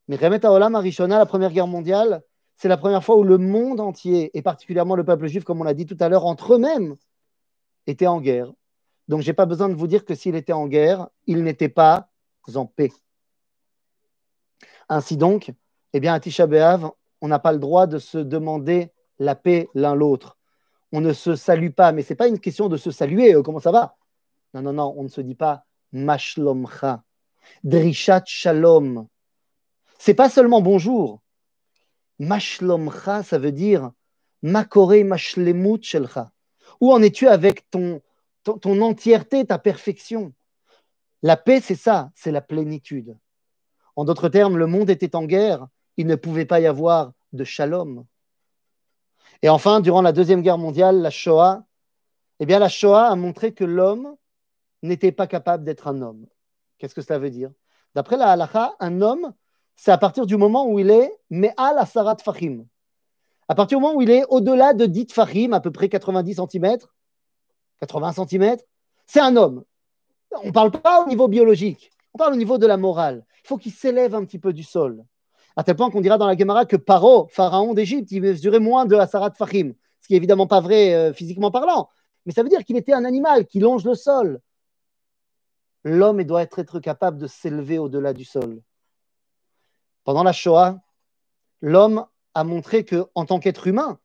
Milchemet 0.09 0.45
Haolam 0.45 0.74
Arishona, 0.74 1.18
la 1.18 1.26
Première 1.26 1.53
Guerre 1.53 1.66
mondiale, 1.66 2.22
c'est 2.57 2.68
la 2.68 2.76
première 2.76 3.03
fois 3.03 3.16
où 3.16 3.24
le 3.24 3.39
monde 3.39 3.80
entier, 3.80 4.37
et 4.37 4.43
particulièrement 4.43 4.95
le 4.95 5.05
peuple 5.05 5.26
juif, 5.26 5.45
comme 5.45 5.61
on 5.61 5.64
l'a 5.64 5.74
dit 5.74 5.87
tout 5.87 5.97
à 6.01 6.09
l'heure, 6.09 6.26
entre 6.26 6.55
eux-mêmes, 6.55 6.97
était 7.87 8.07
en 8.07 8.20
guerre. 8.20 8.53
Donc, 9.09 9.22
je 9.22 9.26
n'ai 9.28 9.33
pas 9.35 9.47
besoin 9.47 9.68
de 9.68 9.74
vous 9.74 9.87
dire 9.87 10.05
que 10.05 10.14
s'il 10.14 10.35
était 10.37 10.53
en 10.53 10.68
guerre, 10.68 11.09
il 11.26 11.43
n'était 11.43 11.68
pas 11.68 12.11
en 12.55 12.66
paix. 12.66 12.93
Ainsi 14.93 15.16
donc, 15.16 15.51
eh 15.95 16.01
bien, 16.01 16.12
à 16.12 16.20
Tisha 16.20 16.47
B'Av, 16.47 16.90
on 17.22 17.28
n'a 17.28 17.38
pas 17.38 17.53
le 17.53 17.59
droit 17.59 17.86
de 17.86 17.99
se 17.99 18.18
demander 18.18 18.93
la 19.18 19.34
paix 19.34 19.70
l'un 19.74 19.95
l'autre. 19.95 20.36
on 20.93 21.01
ne 21.01 21.14
se 21.14 21.34
salue 21.34 21.70
pas, 21.70 21.93
mais 21.93 22.03
ce 22.03 22.12
n'est 22.12 22.16
pas 22.18 22.28
une 22.28 22.38
question 22.38 22.68
de 22.68 22.76
se 22.76 22.90
saluer, 22.90 23.34
euh, 23.34 23.43
comment 23.43 23.59
ça 23.59 23.72
va? 23.72 23.97
Non, 24.53 24.61
non, 24.61 24.74
non, 24.74 24.95
on 24.99 25.05
ne 25.05 25.09
se 25.09 25.22
dit 25.22 25.34
pas 25.34 25.64
Mashlomcha, 25.93 27.05
Drishat 27.64 28.24
Shalom. 28.26 29.07
C'est 29.99 30.12
pas 30.12 30.28
seulement 30.28 30.61
bonjour. 30.61 31.22
Mashlomcha, 32.18 33.22
ça 33.22 33.38
veut 33.38 33.53
dire 33.53 33.93
Makore 34.43 35.05
Mashlemut 35.07 35.82
Shelcha. 35.82 36.32
Où 36.82 36.93
en 36.93 37.01
es-tu 37.01 37.28
avec 37.28 37.70
ton, 37.70 38.03
ton, 38.45 38.82
entièreté, 38.82 39.47
ta 39.47 39.59
perfection? 39.59 40.34
La 41.22 41.38
paix, 41.38 41.62
c'est 41.62 41.76
ça, 41.76 42.11
c'est 42.14 42.30
la 42.30 42.43
plénitude. 42.43 43.16
En 43.97 44.05
d'autres 44.05 44.28
termes, 44.28 44.57
le 44.57 44.66
monde 44.66 44.90
était 44.90 45.14
en 45.16 45.24
guerre, 45.24 45.66
il 45.97 46.07
ne 46.07 46.16
pouvait 46.16 46.47
pas 46.47 46.61
y 46.61 46.66
avoir 46.66 47.12
de 47.32 47.45
shalom. 47.45 48.05
Et 49.43 49.49
enfin, 49.49 49.80
durant 49.80 50.03
la 50.03 50.12
Deuxième 50.12 50.43
Guerre 50.43 50.59
mondiale, 50.59 51.01
la 51.01 51.11
Shoah, 51.11 51.64
eh 52.40 52.47
bien, 52.47 52.59
la 52.59 52.68
Shoah 52.68 53.09
a 53.09 53.16
montré 53.16 53.53
que 53.53 53.64
l'homme 53.64 54.16
n'était 54.82 55.12
pas 55.12 55.26
capable 55.26 55.64
d'être 55.64 55.88
un 55.88 56.01
homme. 56.01 56.26
Qu'est-ce 56.78 56.95
que 56.95 57.03
cela 57.03 57.18
veut 57.18 57.30
dire? 57.30 57.51
D'après 57.95 58.16
la 58.16 58.30
halakha, 58.30 58.74
un 58.80 59.01
homme, 59.01 59.32
c'est 59.76 59.90
à 59.90 59.99
partir 59.99 60.26
du 60.26 60.36
moment 60.36 60.66
où 60.68 60.78
il 60.78 60.90
est 60.90 61.12
Me'al 61.30 61.78
Asarat 61.78 62.16
Fahim. 62.24 62.66
À 63.49 63.55
partir 63.55 63.78
du 63.78 63.82
moment 63.82 63.97
où 63.97 64.03
il 64.03 64.11
est 64.11 64.24
au-delà 64.28 64.72
de 64.72 64.86
10 64.86 65.12
Fahim, 65.12 65.53
à 65.53 65.61
peu 65.61 65.70
près 65.70 65.88
90 65.88 66.40
cm, 66.51 66.78
80 67.80 68.12
cm, 68.12 68.57
c'est 69.07 69.20
un 69.20 69.36
homme. 69.36 69.64
On 70.43 70.47
ne 70.47 70.53
parle 70.53 70.70
pas 70.70 71.03
au 71.03 71.09
niveau 71.09 71.28
biologique, 71.28 71.90
on 72.14 72.18
parle 72.18 72.32
au 72.32 72.36
niveau 72.36 72.59
de 72.59 72.66
la 72.66 72.76
morale. 72.76 73.26
Il 73.45 73.49
faut 73.49 73.59
qu'il 73.59 73.72
s'élève 73.72 74.14
un 74.14 74.24
petit 74.24 74.38
peu 74.38 74.53
du 74.53 74.62
sol. 74.62 75.05
À 75.57 75.64
tel 75.64 75.76
point 75.76 75.90
qu'on 75.90 76.01
dira 76.01 76.16
dans 76.16 76.26
la 76.26 76.36
Gemara 76.36 76.64
que 76.64 76.76
Paro, 76.76 77.26
pharaon 77.28 77.74
d'Égypte, 77.74 78.11
il 78.12 78.22
mesurait 78.22 78.61
moins 78.61 78.86
de 78.86 78.97
Asarat 78.97 79.32
Fahim, 79.32 79.74
ce 80.01 80.07
qui 80.07 80.14
est 80.14 80.16
évidemment 80.16 80.47
pas 80.47 80.61
vrai 80.61 80.95
euh, 80.95 81.12
physiquement 81.12 81.51
parlant. 81.51 81.90
Mais 82.24 82.32
ça 82.32 82.43
veut 82.43 82.49
dire 82.49 82.64
qu'il 82.64 82.76
était 82.76 82.93
un 82.93 83.05
animal 83.05 83.47
qui 83.47 83.61
longe 83.61 83.84
le 83.84 83.95
sol. 83.95 84.40
L'homme 85.84 86.22
doit 86.22 86.43
être, 86.43 86.78
capable 86.78 87.18
de 87.18 87.26
s'élever 87.26 87.78
au-delà 87.78 88.12
du 88.12 88.24
sol. 88.24 88.62
Pendant 90.05 90.22
la 90.22 90.32
Shoah, 90.32 90.80
l'homme 91.61 92.07
a 92.34 92.45
montré 92.45 92.84
que, 92.84 93.07
en 93.14 93.26
tant 93.26 93.40
qu'être 93.40 93.66
humain, 93.66 93.99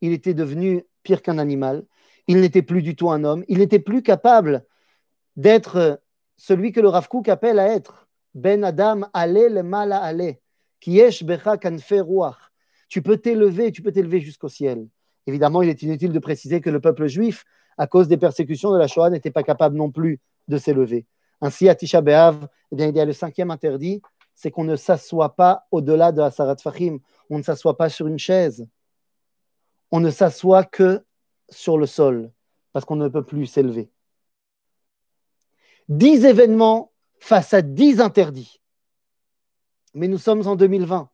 il 0.00 0.12
était 0.12 0.34
devenu 0.34 0.84
pire 1.02 1.22
qu'un 1.22 1.38
animal. 1.38 1.86
Il 2.26 2.40
n'était 2.40 2.62
plus 2.62 2.82
du 2.82 2.96
tout 2.96 3.10
un 3.10 3.22
homme. 3.22 3.44
Il 3.48 3.58
n'était 3.58 3.78
plus 3.78 4.02
capable 4.02 4.66
d'être 5.36 6.02
celui 6.36 6.72
que 6.72 6.80
le 6.80 6.88
Rav 6.88 7.08
Kook 7.08 7.28
appelle 7.28 7.58
à 7.58 7.68
être 7.68 8.03
Ben 8.34 8.64
Adam, 8.64 9.02
allez 9.12 9.48
le 9.48 9.62
mal 9.62 9.92
à 9.92 9.98
aller. 9.98 10.40
becha 10.86 11.56
Tu 12.88 13.02
peux 13.02 13.16
t'élever, 13.16 13.72
tu 13.72 13.82
peux 13.82 13.92
t'élever 13.92 14.20
jusqu'au 14.20 14.48
ciel. 14.48 14.88
Évidemment, 15.26 15.62
il 15.62 15.68
est 15.68 15.82
inutile 15.82 16.12
de 16.12 16.18
préciser 16.18 16.60
que 16.60 16.70
le 16.70 16.80
peuple 16.80 17.06
juif, 17.06 17.44
à 17.78 17.86
cause 17.86 18.08
des 18.08 18.16
persécutions 18.16 18.72
de 18.72 18.78
la 18.78 18.88
Shoah, 18.88 19.10
n'était 19.10 19.30
pas 19.30 19.42
capable 19.42 19.76
non 19.76 19.90
plus 19.90 20.20
de 20.48 20.58
s'élever. 20.58 21.06
Ainsi, 21.40 21.68
à 21.68 21.74
Tisha 21.74 22.00
B'Av, 22.00 22.48
eh 22.72 22.84
il 22.84 22.96
y 22.96 23.00
a 23.00 23.04
le 23.04 23.12
cinquième 23.12 23.50
interdit, 23.50 24.02
c'est 24.34 24.50
qu'on 24.50 24.64
ne 24.64 24.76
s'assoit 24.76 25.36
pas 25.36 25.66
au-delà 25.70 26.12
de 26.12 26.20
Hasarat 26.20 26.56
Fahim, 26.56 26.98
on 27.30 27.38
ne 27.38 27.42
s'assoit 27.42 27.76
pas 27.76 27.88
sur 27.88 28.06
une 28.06 28.18
chaise, 28.18 28.66
on 29.90 30.00
ne 30.00 30.10
s'assoit 30.10 30.64
que 30.64 31.04
sur 31.50 31.78
le 31.78 31.86
sol, 31.86 32.32
parce 32.72 32.84
qu'on 32.84 32.96
ne 32.96 33.08
peut 33.08 33.24
plus 33.24 33.46
s'élever. 33.46 33.90
Dix 35.88 36.24
événements 36.24 36.93
face 37.24 37.54
à 37.54 37.62
dix 37.62 38.00
interdits. 38.00 38.60
Mais 39.94 40.08
nous 40.08 40.18
sommes 40.18 40.46
en 40.46 40.56
2020. 40.56 41.08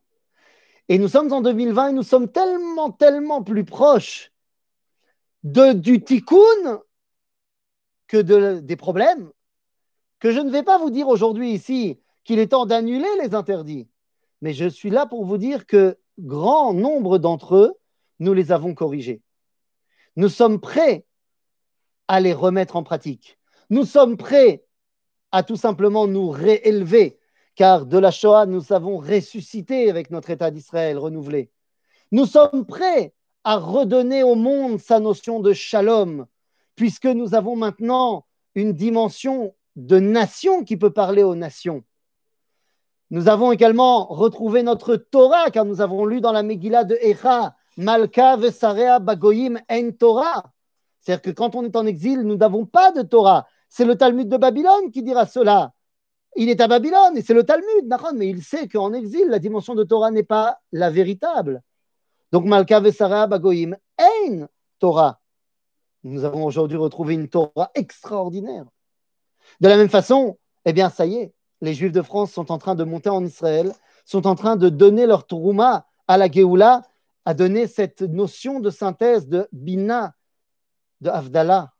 Et 0.89 0.97
nous 0.97 1.07
sommes 1.07 1.31
en 1.31 1.41
2020 1.41 1.87
et 1.87 1.93
nous 1.93 2.03
sommes 2.03 2.29
tellement, 2.29 2.91
tellement 2.91 3.41
plus 3.41 3.63
proches 3.63 4.33
du 5.43 6.03
tikkun 6.03 6.81
que 8.07 8.17
de, 8.17 8.59
des 8.59 8.75
problèmes 8.75 9.31
que 10.19 10.31
je 10.31 10.41
ne 10.41 10.51
vais 10.51 10.63
pas 10.63 10.77
vous 10.77 10.89
dire 10.89 11.07
aujourd'hui 11.07 11.53
ici 11.53 12.01
qu'il 12.25 12.39
est 12.39 12.47
temps 12.47 12.65
d'annuler 12.65 13.07
les 13.23 13.33
interdits, 13.33 13.87
mais 14.41 14.53
je 14.53 14.67
suis 14.67 14.89
là 14.89 15.05
pour 15.05 15.23
vous 15.23 15.37
dire 15.37 15.65
que 15.65 15.97
grand 16.19 16.73
nombre 16.73 17.19
d'entre 17.19 17.55
eux, 17.55 17.73
nous 18.19 18.33
les 18.33 18.51
avons 18.51 18.75
corrigés. 18.75 19.21
Nous 20.17 20.29
sommes 20.29 20.59
prêts 20.59 21.05
à 22.09 22.19
les 22.19 22.33
remettre 22.33 22.75
en 22.75 22.83
pratique. 22.83 23.39
Nous 23.69 23.85
sommes 23.85 24.17
prêts 24.17 24.65
à 25.31 25.43
tout 25.43 25.55
simplement 25.55 26.07
nous 26.07 26.29
réélever, 26.29 27.19
car 27.55 27.85
de 27.85 27.97
la 27.97 28.11
Shoah, 28.11 28.45
nous 28.45 28.73
avons 28.73 28.97
ressuscité 28.97 29.89
avec 29.89 30.11
notre 30.11 30.29
État 30.29 30.51
d'Israël 30.51 30.97
renouvelé. 30.97 31.51
Nous 32.11 32.25
sommes 32.25 32.65
prêts 32.65 33.13
à 33.43 33.57
redonner 33.57 34.23
au 34.23 34.35
monde 34.35 34.79
sa 34.79 34.99
notion 34.99 35.39
de 35.39 35.53
shalom, 35.53 36.25
puisque 36.75 37.05
nous 37.05 37.35
avons 37.35 37.55
maintenant 37.55 38.25
une 38.55 38.73
dimension 38.73 39.55
de 39.75 39.99
nation 39.99 40.63
qui 40.63 40.77
peut 40.77 40.91
parler 40.91 41.23
aux 41.23 41.35
nations. 41.35 41.83
Nous 43.09 43.27
avons 43.27 43.51
également 43.51 44.05
retrouvé 44.05 44.63
notre 44.63 44.95
Torah, 44.95 45.51
car 45.51 45.65
nous 45.65 45.81
avons 45.81 46.05
lu 46.05 46.21
dans 46.21 46.31
la 46.31 46.43
Megillah 46.43 46.83
de 46.83 46.97
Echa, 47.01 47.55
Malka 47.77 48.37
Vesarea 48.37 48.99
Bagoyim 48.99 49.59
En 49.69 49.91
Torah. 49.91 50.51
C'est-à-dire 50.99 51.21
que 51.21 51.31
quand 51.31 51.55
on 51.55 51.63
est 51.63 51.75
en 51.75 51.85
exil, 51.85 52.21
nous 52.21 52.37
n'avons 52.37 52.65
pas 52.65 52.91
de 52.91 53.01
Torah. 53.01 53.47
C'est 53.71 53.85
le 53.85 53.95
Talmud 53.95 54.27
de 54.27 54.35
Babylone 54.35 54.91
qui 54.91 55.01
dira 55.01 55.25
cela. 55.25 55.71
Il 56.35 56.49
est 56.49 56.59
à 56.59 56.67
Babylone 56.67 57.17
et 57.17 57.21
c'est 57.21 57.33
le 57.33 57.45
Talmud, 57.45 57.89
mais 58.15 58.27
il 58.27 58.43
sait 58.43 58.67
qu'en 58.67 58.91
exil, 58.91 59.29
la 59.29 59.39
dimension 59.39 59.75
de 59.75 59.83
Torah 59.85 60.11
n'est 60.11 60.23
pas 60.23 60.59
la 60.73 60.89
véritable. 60.89 61.63
Donc, 62.33 62.43
Malka 62.43 62.81
Vesarea 62.81 63.27
Bagoyim 63.27 63.77
En 63.97 64.47
Torah. 64.77 65.21
Nous 66.03 66.25
avons 66.25 66.45
aujourd'hui 66.45 66.75
retrouvé 66.75 67.13
une 67.13 67.29
Torah 67.29 67.71
extraordinaire. 67.73 68.65
De 69.61 69.69
la 69.69 69.77
même 69.77 69.89
façon, 69.89 70.37
eh 70.65 70.73
bien, 70.73 70.89
ça 70.89 71.05
y 71.05 71.15
est, 71.15 71.33
les 71.61 71.73
Juifs 71.73 71.93
de 71.93 72.01
France 72.01 72.33
sont 72.33 72.51
en 72.51 72.57
train 72.57 72.75
de 72.75 72.83
monter 72.83 73.09
en 73.09 73.23
Israël, 73.23 73.73
sont 74.03 74.27
en 74.27 74.35
train 74.35 74.57
de 74.57 74.67
donner 74.67 75.05
leur 75.05 75.27
trouma 75.27 75.87
à 76.09 76.17
la 76.17 76.29
Géoula, 76.29 76.81
à 77.23 77.33
donner 77.33 77.67
cette 77.67 78.01
notion 78.01 78.59
de 78.59 78.69
synthèse 78.69 79.29
de 79.29 79.47
Bina, 79.53 80.13
de 80.99 81.09
Avdallah. 81.09 81.71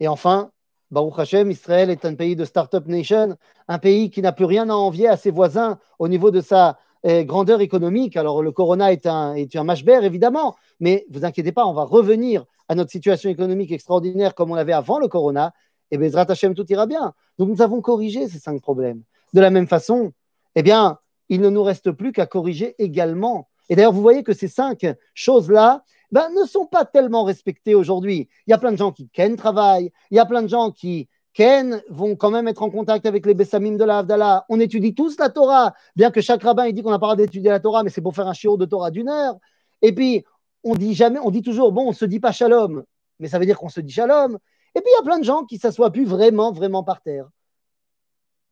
Et 0.00 0.08
enfin, 0.08 0.50
Baruch 0.90 1.18
Hashem, 1.18 1.50
Israël 1.50 1.90
est 1.90 2.04
un 2.04 2.14
pays 2.14 2.36
de 2.36 2.44
Startup 2.44 2.86
Nation, 2.86 3.36
un 3.66 3.78
pays 3.78 4.08
qui 4.10 4.22
n'a 4.22 4.32
plus 4.32 4.44
rien 4.44 4.70
à 4.70 4.74
envier 4.74 5.08
à 5.08 5.16
ses 5.16 5.32
voisins 5.32 5.78
au 5.98 6.06
niveau 6.06 6.30
de 6.30 6.40
sa 6.40 6.78
eh, 7.02 7.24
grandeur 7.24 7.60
économique. 7.60 8.16
Alors, 8.16 8.40
le 8.40 8.52
corona 8.52 8.92
est 8.92 9.06
un, 9.06 9.34
est 9.34 9.56
un 9.56 9.66
évidemment, 10.02 10.54
mais 10.78 11.04
vous 11.10 11.24
inquiétez 11.24 11.50
pas, 11.50 11.66
on 11.66 11.72
va 11.72 11.82
revenir 11.82 12.44
à 12.68 12.76
notre 12.76 12.90
situation 12.90 13.28
économique 13.30 13.72
extraordinaire 13.72 14.34
comme 14.34 14.52
on 14.52 14.54
l'avait 14.54 14.72
avant 14.72 14.98
le 14.98 15.08
corona, 15.08 15.52
et 15.90 15.98
Bezrat 15.98 16.26
Hashem, 16.28 16.54
tout 16.54 16.70
ira 16.70 16.86
bien. 16.86 17.14
Donc 17.38 17.48
nous 17.48 17.62
avons 17.62 17.80
corrigé 17.80 18.28
ces 18.28 18.38
cinq 18.38 18.60
problèmes. 18.60 19.02
De 19.34 19.40
la 19.40 19.50
même 19.50 19.66
façon, 19.66 20.12
eh 20.54 20.62
bien, 20.62 20.98
il 21.28 21.40
ne 21.40 21.48
nous 21.48 21.62
reste 21.64 21.90
plus 21.90 22.12
qu'à 22.12 22.26
corriger 22.26 22.76
également. 22.78 23.48
Et 23.68 23.74
d'ailleurs, 23.74 23.92
vous 23.92 24.02
voyez 24.02 24.22
que 24.22 24.32
ces 24.32 24.48
cinq 24.48 24.86
choses-là 25.14 25.82
ben, 26.12 26.28
ne 26.30 26.46
sont 26.46 26.66
pas 26.66 26.84
tellement 26.84 27.24
respectées 27.24 27.74
aujourd'hui. 27.74 28.28
Il 28.46 28.50
y 28.50 28.54
a 28.54 28.58
plein 28.58 28.72
de 28.72 28.76
gens 28.76 28.92
qui 28.92 29.08
ken 29.08 29.36
travaillent, 29.36 29.92
il 30.10 30.16
y 30.16 30.20
a 30.20 30.26
plein 30.26 30.42
de 30.42 30.48
gens 30.48 30.70
qui 30.70 31.08
ken 31.34 31.82
vont 31.90 32.16
quand 32.16 32.30
même 32.30 32.48
être 32.48 32.62
en 32.62 32.70
contact 32.70 33.06
avec 33.06 33.26
les 33.26 33.34
Bessamim 33.34 33.76
de 33.76 33.84
la. 33.84 34.46
On 34.48 34.58
étudie 34.60 34.94
tous 34.94 35.18
la 35.18 35.28
Torah, 35.28 35.74
bien 35.94 36.10
que 36.10 36.20
chaque 36.20 36.42
rabbin 36.42 36.66
il 36.66 36.74
dit 36.74 36.82
qu'on 36.82 36.90
n'a 36.90 36.98
pas 36.98 37.06
le 37.06 37.16
droit 37.16 37.26
d'étudier 37.26 37.50
la 37.50 37.60
Torah, 37.60 37.82
mais 37.82 37.90
c'est 37.90 38.00
pour 38.00 38.14
faire 38.14 38.26
un 38.26 38.32
chiot 38.32 38.56
de 38.56 38.64
Torah 38.64 38.90
d'une 38.90 39.08
heure. 39.08 39.36
Et 39.82 39.94
puis, 39.94 40.24
on 40.64 40.74
dit 40.74 40.94
jamais, 40.94 41.18
on 41.18 41.30
dit 41.30 41.42
toujours, 41.42 41.72
bon, 41.72 41.82
on 41.82 41.90
ne 41.90 41.94
se 41.94 42.04
dit 42.04 42.20
pas 42.20 42.32
shalom, 42.32 42.84
mais 43.20 43.28
ça 43.28 43.38
veut 43.38 43.46
dire 43.46 43.58
qu'on 43.58 43.68
se 43.68 43.80
dit 43.80 43.92
shalom. 43.92 44.38
Et 44.74 44.80
puis 44.80 44.90
il 44.92 44.96
y 44.96 45.00
a 45.00 45.04
plein 45.04 45.18
de 45.18 45.24
gens 45.24 45.44
qui 45.44 45.56
ne 45.56 45.60
s'assoient 45.60 45.90
plus 45.90 46.04
vraiment, 46.04 46.52
vraiment 46.52 46.82
par 46.82 47.00
terre. 47.02 47.28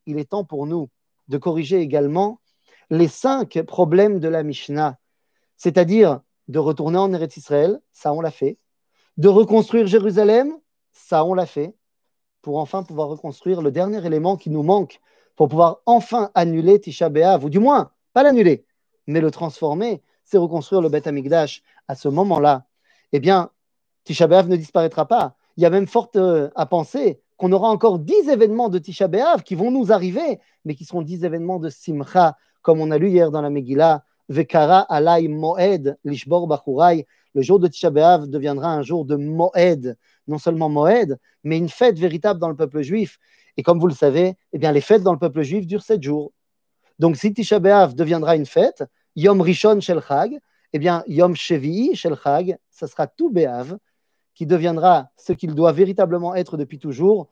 Il 0.05 0.17
est 0.17 0.29
temps 0.29 0.43
pour 0.43 0.65
nous 0.65 0.89
de 1.27 1.37
corriger 1.37 1.79
également 1.79 2.39
les 2.89 3.07
cinq 3.07 3.61
problèmes 3.63 4.19
de 4.19 4.27
la 4.27 4.43
Mishnah, 4.43 4.97
c'est-à-dire 5.57 6.21
de 6.47 6.59
retourner 6.59 6.97
en 6.97 7.11
Eretz 7.13 7.37
Israël, 7.37 7.79
ça 7.91 8.13
on 8.13 8.21
l'a 8.21 8.31
fait, 8.31 8.57
de 9.17 9.27
reconstruire 9.27 9.87
Jérusalem, 9.87 10.53
ça 10.91 11.25
on 11.25 11.33
l'a 11.33 11.45
fait, 11.45 11.75
pour 12.41 12.57
enfin 12.57 12.83
pouvoir 12.83 13.07
reconstruire 13.07 13.61
le 13.61 13.71
dernier 13.71 14.05
élément 14.05 14.37
qui 14.37 14.49
nous 14.49 14.63
manque 14.63 14.99
pour 15.35 15.49
pouvoir 15.49 15.81
enfin 15.85 16.31
annuler 16.35 16.79
Tisha 16.79 17.09
B'Av, 17.09 17.43
ou 17.43 17.49
du 17.49 17.59
moins, 17.59 17.91
pas 18.13 18.23
l'annuler, 18.23 18.65
mais 19.07 19.21
le 19.21 19.31
transformer, 19.31 20.01
c'est 20.23 20.37
reconstruire 20.37 20.81
le 20.81 20.89
Beth 20.89 21.07
Amikdash. 21.07 21.63
À 21.87 21.95
ce 21.95 22.07
moment-là, 22.07 22.65
eh 23.11 23.19
bien, 23.19 23.51
Tisha 24.05 24.27
B'Av 24.27 24.47
ne 24.47 24.55
disparaîtra 24.55 25.07
pas 25.07 25.35
il 25.57 25.63
y 25.63 25.65
a 25.65 25.69
même 25.69 25.87
fort 25.87 26.09
euh, 26.15 26.49
à 26.55 26.65
penser 26.65 27.21
qu'on 27.37 27.51
aura 27.51 27.69
encore 27.69 27.99
dix 27.99 28.29
événements 28.29 28.69
de 28.69 28.79
Tisha 28.79 29.07
B'Av 29.07 29.43
qui 29.43 29.55
vont 29.55 29.71
nous 29.71 29.91
arriver, 29.91 30.39
mais 30.63 30.75
qui 30.75 30.85
seront 30.85 31.01
dix 31.01 31.23
événements 31.25 31.59
de 31.59 31.69
Simcha, 31.69 32.37
comme 32.61 32.79
on 32.79 32.91
a 32.91 32.97
lu 32.97 33.09
hier 33.09 33.31
dans 33.31 33.41
la 33.41 33.49
Megillah, 33.49 34.03
Vekara 34.29 34.81
alay 34.81 35.27
Moed 35.27 35.97
lishbor 36.03 36.47
bachurai. 36.47 37.05
Le 37.33 37.41
jour 37.41 37.59
de 37.59 37.67
Tisha 37.67 37.89
B'Av 37.89 38.27
deviendra 38.27 38.69
un 38.69 38.81
jour 38.81 39.05
de 39.05 39.15
Moed, 39.15 39.97
non 40.27 40.37
seulement 40.37 40.69
Moed, 40.69 41.19
mais 41.43 41.57
une 41.57 41.69
fête 41.69 41.99
véritable 41.99 42.39
dans 42.39 42.49
le 42.49 42.55
peuple 42.55 42.81
juif. 42.81 43.19
Et 43.57 43.63
comme 43.63 43.79
vous 43.79 43.87
le 43.87 43.93
savez, 43.93 44.35
eh 44.53 44.57
bien, 44.57 44.71
les 44.71 44.81
fêtes 44.81 45.03
dans 45.03 45.11
le 45.13 45.19
peuple 45.19 45.41
juif 45.41 45.67
durent 45.67 45.83
sept 45.83 46.01
jours. 46.01 46.31
Donc 46.97 47.17
si 47.17 47.33
Tisha 47.33 47.59
B'Av 47.59 47.93
deviendra 47.93 48.35
une 48.35 48.45
fête, 48.45 48.83
Yom 49.15 49.41
Rishon 49.41 49.79
Shel 49.81 50.01
Chag, 50.01 50.39
eh 50.73 50.79
bien, 50.79 51.03
Yom 51.07 51.35
Shevi'i 51.35 51.95
Shel 51.95 52.15
Chag, 52.21 52.57
ça 52.69 52.87
sera 52.87 53.07
tout 53.07 53.29
Béav, 53.29 53.77
qui 54.33 54.45
deviendra 54.45 55.09
ce 55.17 55.33
qu'il 55.33 55.55
doit 55.55 55.71
véritablement 55.71 56.35
être 56.35 56.57
depuis 56.57 56.79
toujours, 56.79 57.29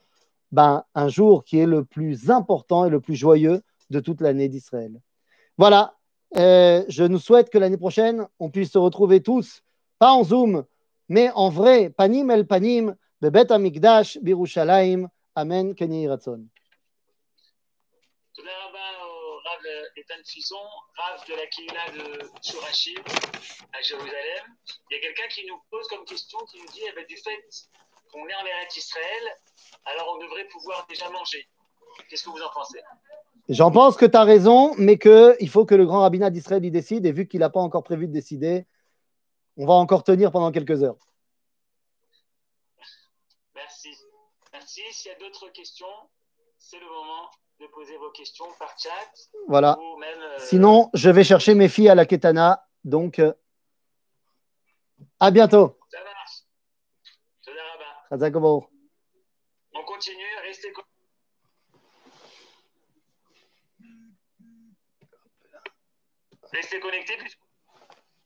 ben, 0.51 0.83
un 0.95 1.09
jour 1.09 1.43
qui 1.43 1.59
est 1.59 1.65
le 1.65 1.83
plus 1.83 2.29
important 2.29 2.85
et 2.85 2.89
le 2.89 2.99
plus 2.99 3.15
joyeux 3.15 3.61
de 3.89 3.99
toute 3.99 4.21
l'année 4.21 4.49
d'Israël. 4.49 5.01
Voilà, 5.57 5.95
euh, 6.37 6.83
je 6.87 7.03
nous 7.03 7.19
souhaite 7.19 7.49
que 7.49 7.57
l'année 7.57 7.77
prochaine, 7.77 8.27
on 8.39 8.49
puisse 8.49 8.71
se 8.71 8.77
retrouver 8.77 9.21
tous, 9.21 9.61
pas 9.99 10.11
en 10.11 10.23
Zoom, 10.23 10.65
mais 11.09 11.29
en 11.31 11.49
vrai, 11.49 11.89
panim 11.89 12.29
el 12.31 12.47
panim, 12.47 12.95
bebet 13.21 13.51
amigdash, 13.51 14.17
birushalayim, 14.21 15.07
amen, 15.35 15.75
keni 15.75 16.07
ratzon. 16.07 16.47
Ethan 19.95 20.23
Fison, 20.25 20.67
Rav 20.97 21.25
de 21.27 21.35
la 21.35 21.47
Kina 21.47 21.89
de 21.91 22.19
Shurashim 22.41 23.01
à 23.73 23.81
Jérusalem. 23.81 24.55
Il 24.89 24.95
y 24.95 24.97
a 24.97 25.01
quelqu'un 25.01 25.27
qui 25.29 25.45
nous 25.45 25.61
pose 25.69 25.87
comme 25.87 26.03
question, 26.05 26.39
qui 26.51 26.59
nous 26.59 26.67
dit 26.73 26.81
eh 26.87 26.91
ben, 26.93 27.05
du 27.05 27.17
fait 27.17 27.45
qu'on 28.11 28.27
est 28.27 28.35
en 28.35 28.45
Eretz 28.45 28.75
Israël, 28.75 29.37
alors 29.85 30.15
on 30.15 30.17
devrait 30.23 30.47
pouvoir 30.47 30.85
déjà 30.87 31.09
manger. 31.09 31.47
Qu'est-ce 32.09 32.23
que 32.23 32.29
vous 32.29 32.41
en 32.41 32.49
pensez? 32.49 32.81
J'en 33.49 33.71
pense 33.71 33.97
que 33.97 34.05
tu 34.05 34.15
as 34.15 34.23
raison, 34.23 34.73
mais 34.77 34.97
qu'il 34.97 35.49
faut 35.49 35.65
que 35.65 35.75
le 35.75 35.85
grand 35.85 35.99
rabbinat 36.01 36.29
d'Israël 36.29 36.63
y 36.63 36.71
décide, 36.71 37.05
et 37.05 37.11
vu 37.11 37.27
qu'il 37.27 37.41
n'a 37.41 37.49
pas 37.49 37.59
encore 37.59 37.83
prévu 37.83 38.07
de 38.07 38.13
décider, 38.13 38.65
on 39.57 39.65
va 39.65 39.73
encore 39.73 40.03
tenir 40.03 40.31
pendant 40.31 40.51
quelques 40.51 40.81
heures. 40.81 40.95
Merci. 43.53 43.89
Merci. 44.53 44.81
S'il 44.91 45.11
y 45.11 45.15
a 45.15 45.19
d'autres 45.19 45.49
questions, 45.51 45.85
c'est 46.57 46.79
le 46.79 46.85
moment 46.85 47.29
de 47.59 47.67
poser 47.67 47.97
vos 47.97 48.11
questions 48.11 48.45
par 48.57 48.73
chat. 48.79 48.89
Voilà. 49.47 49.77
Ou 49.77 49.97
même, 49.97 50.21
euh, 50.21 50.37
Sinon, 50.39 50.89
je 50.93 51.09
vais 51.09 51.23
chercher 51.23 51.53
mes 51.53 51.67
filles 51.69 51.89
à 51.89 51.95
la 51.95 52.05
Ketana. 52.05 52.65
Donc, 52.83 53.19
euh, 53.19 53.33
à 55.19 55.31
bientôt. 55.31 55.77
Ça 55.91 55.99
marche. 56.03 56.43
On 59.73 59.83
continue, 59.85 60.23
restez 60.45 60.71
co- 60.71 60.81
Restez 66.53 66.79
connectés 66.79 67.17
puisque 67.17 67.42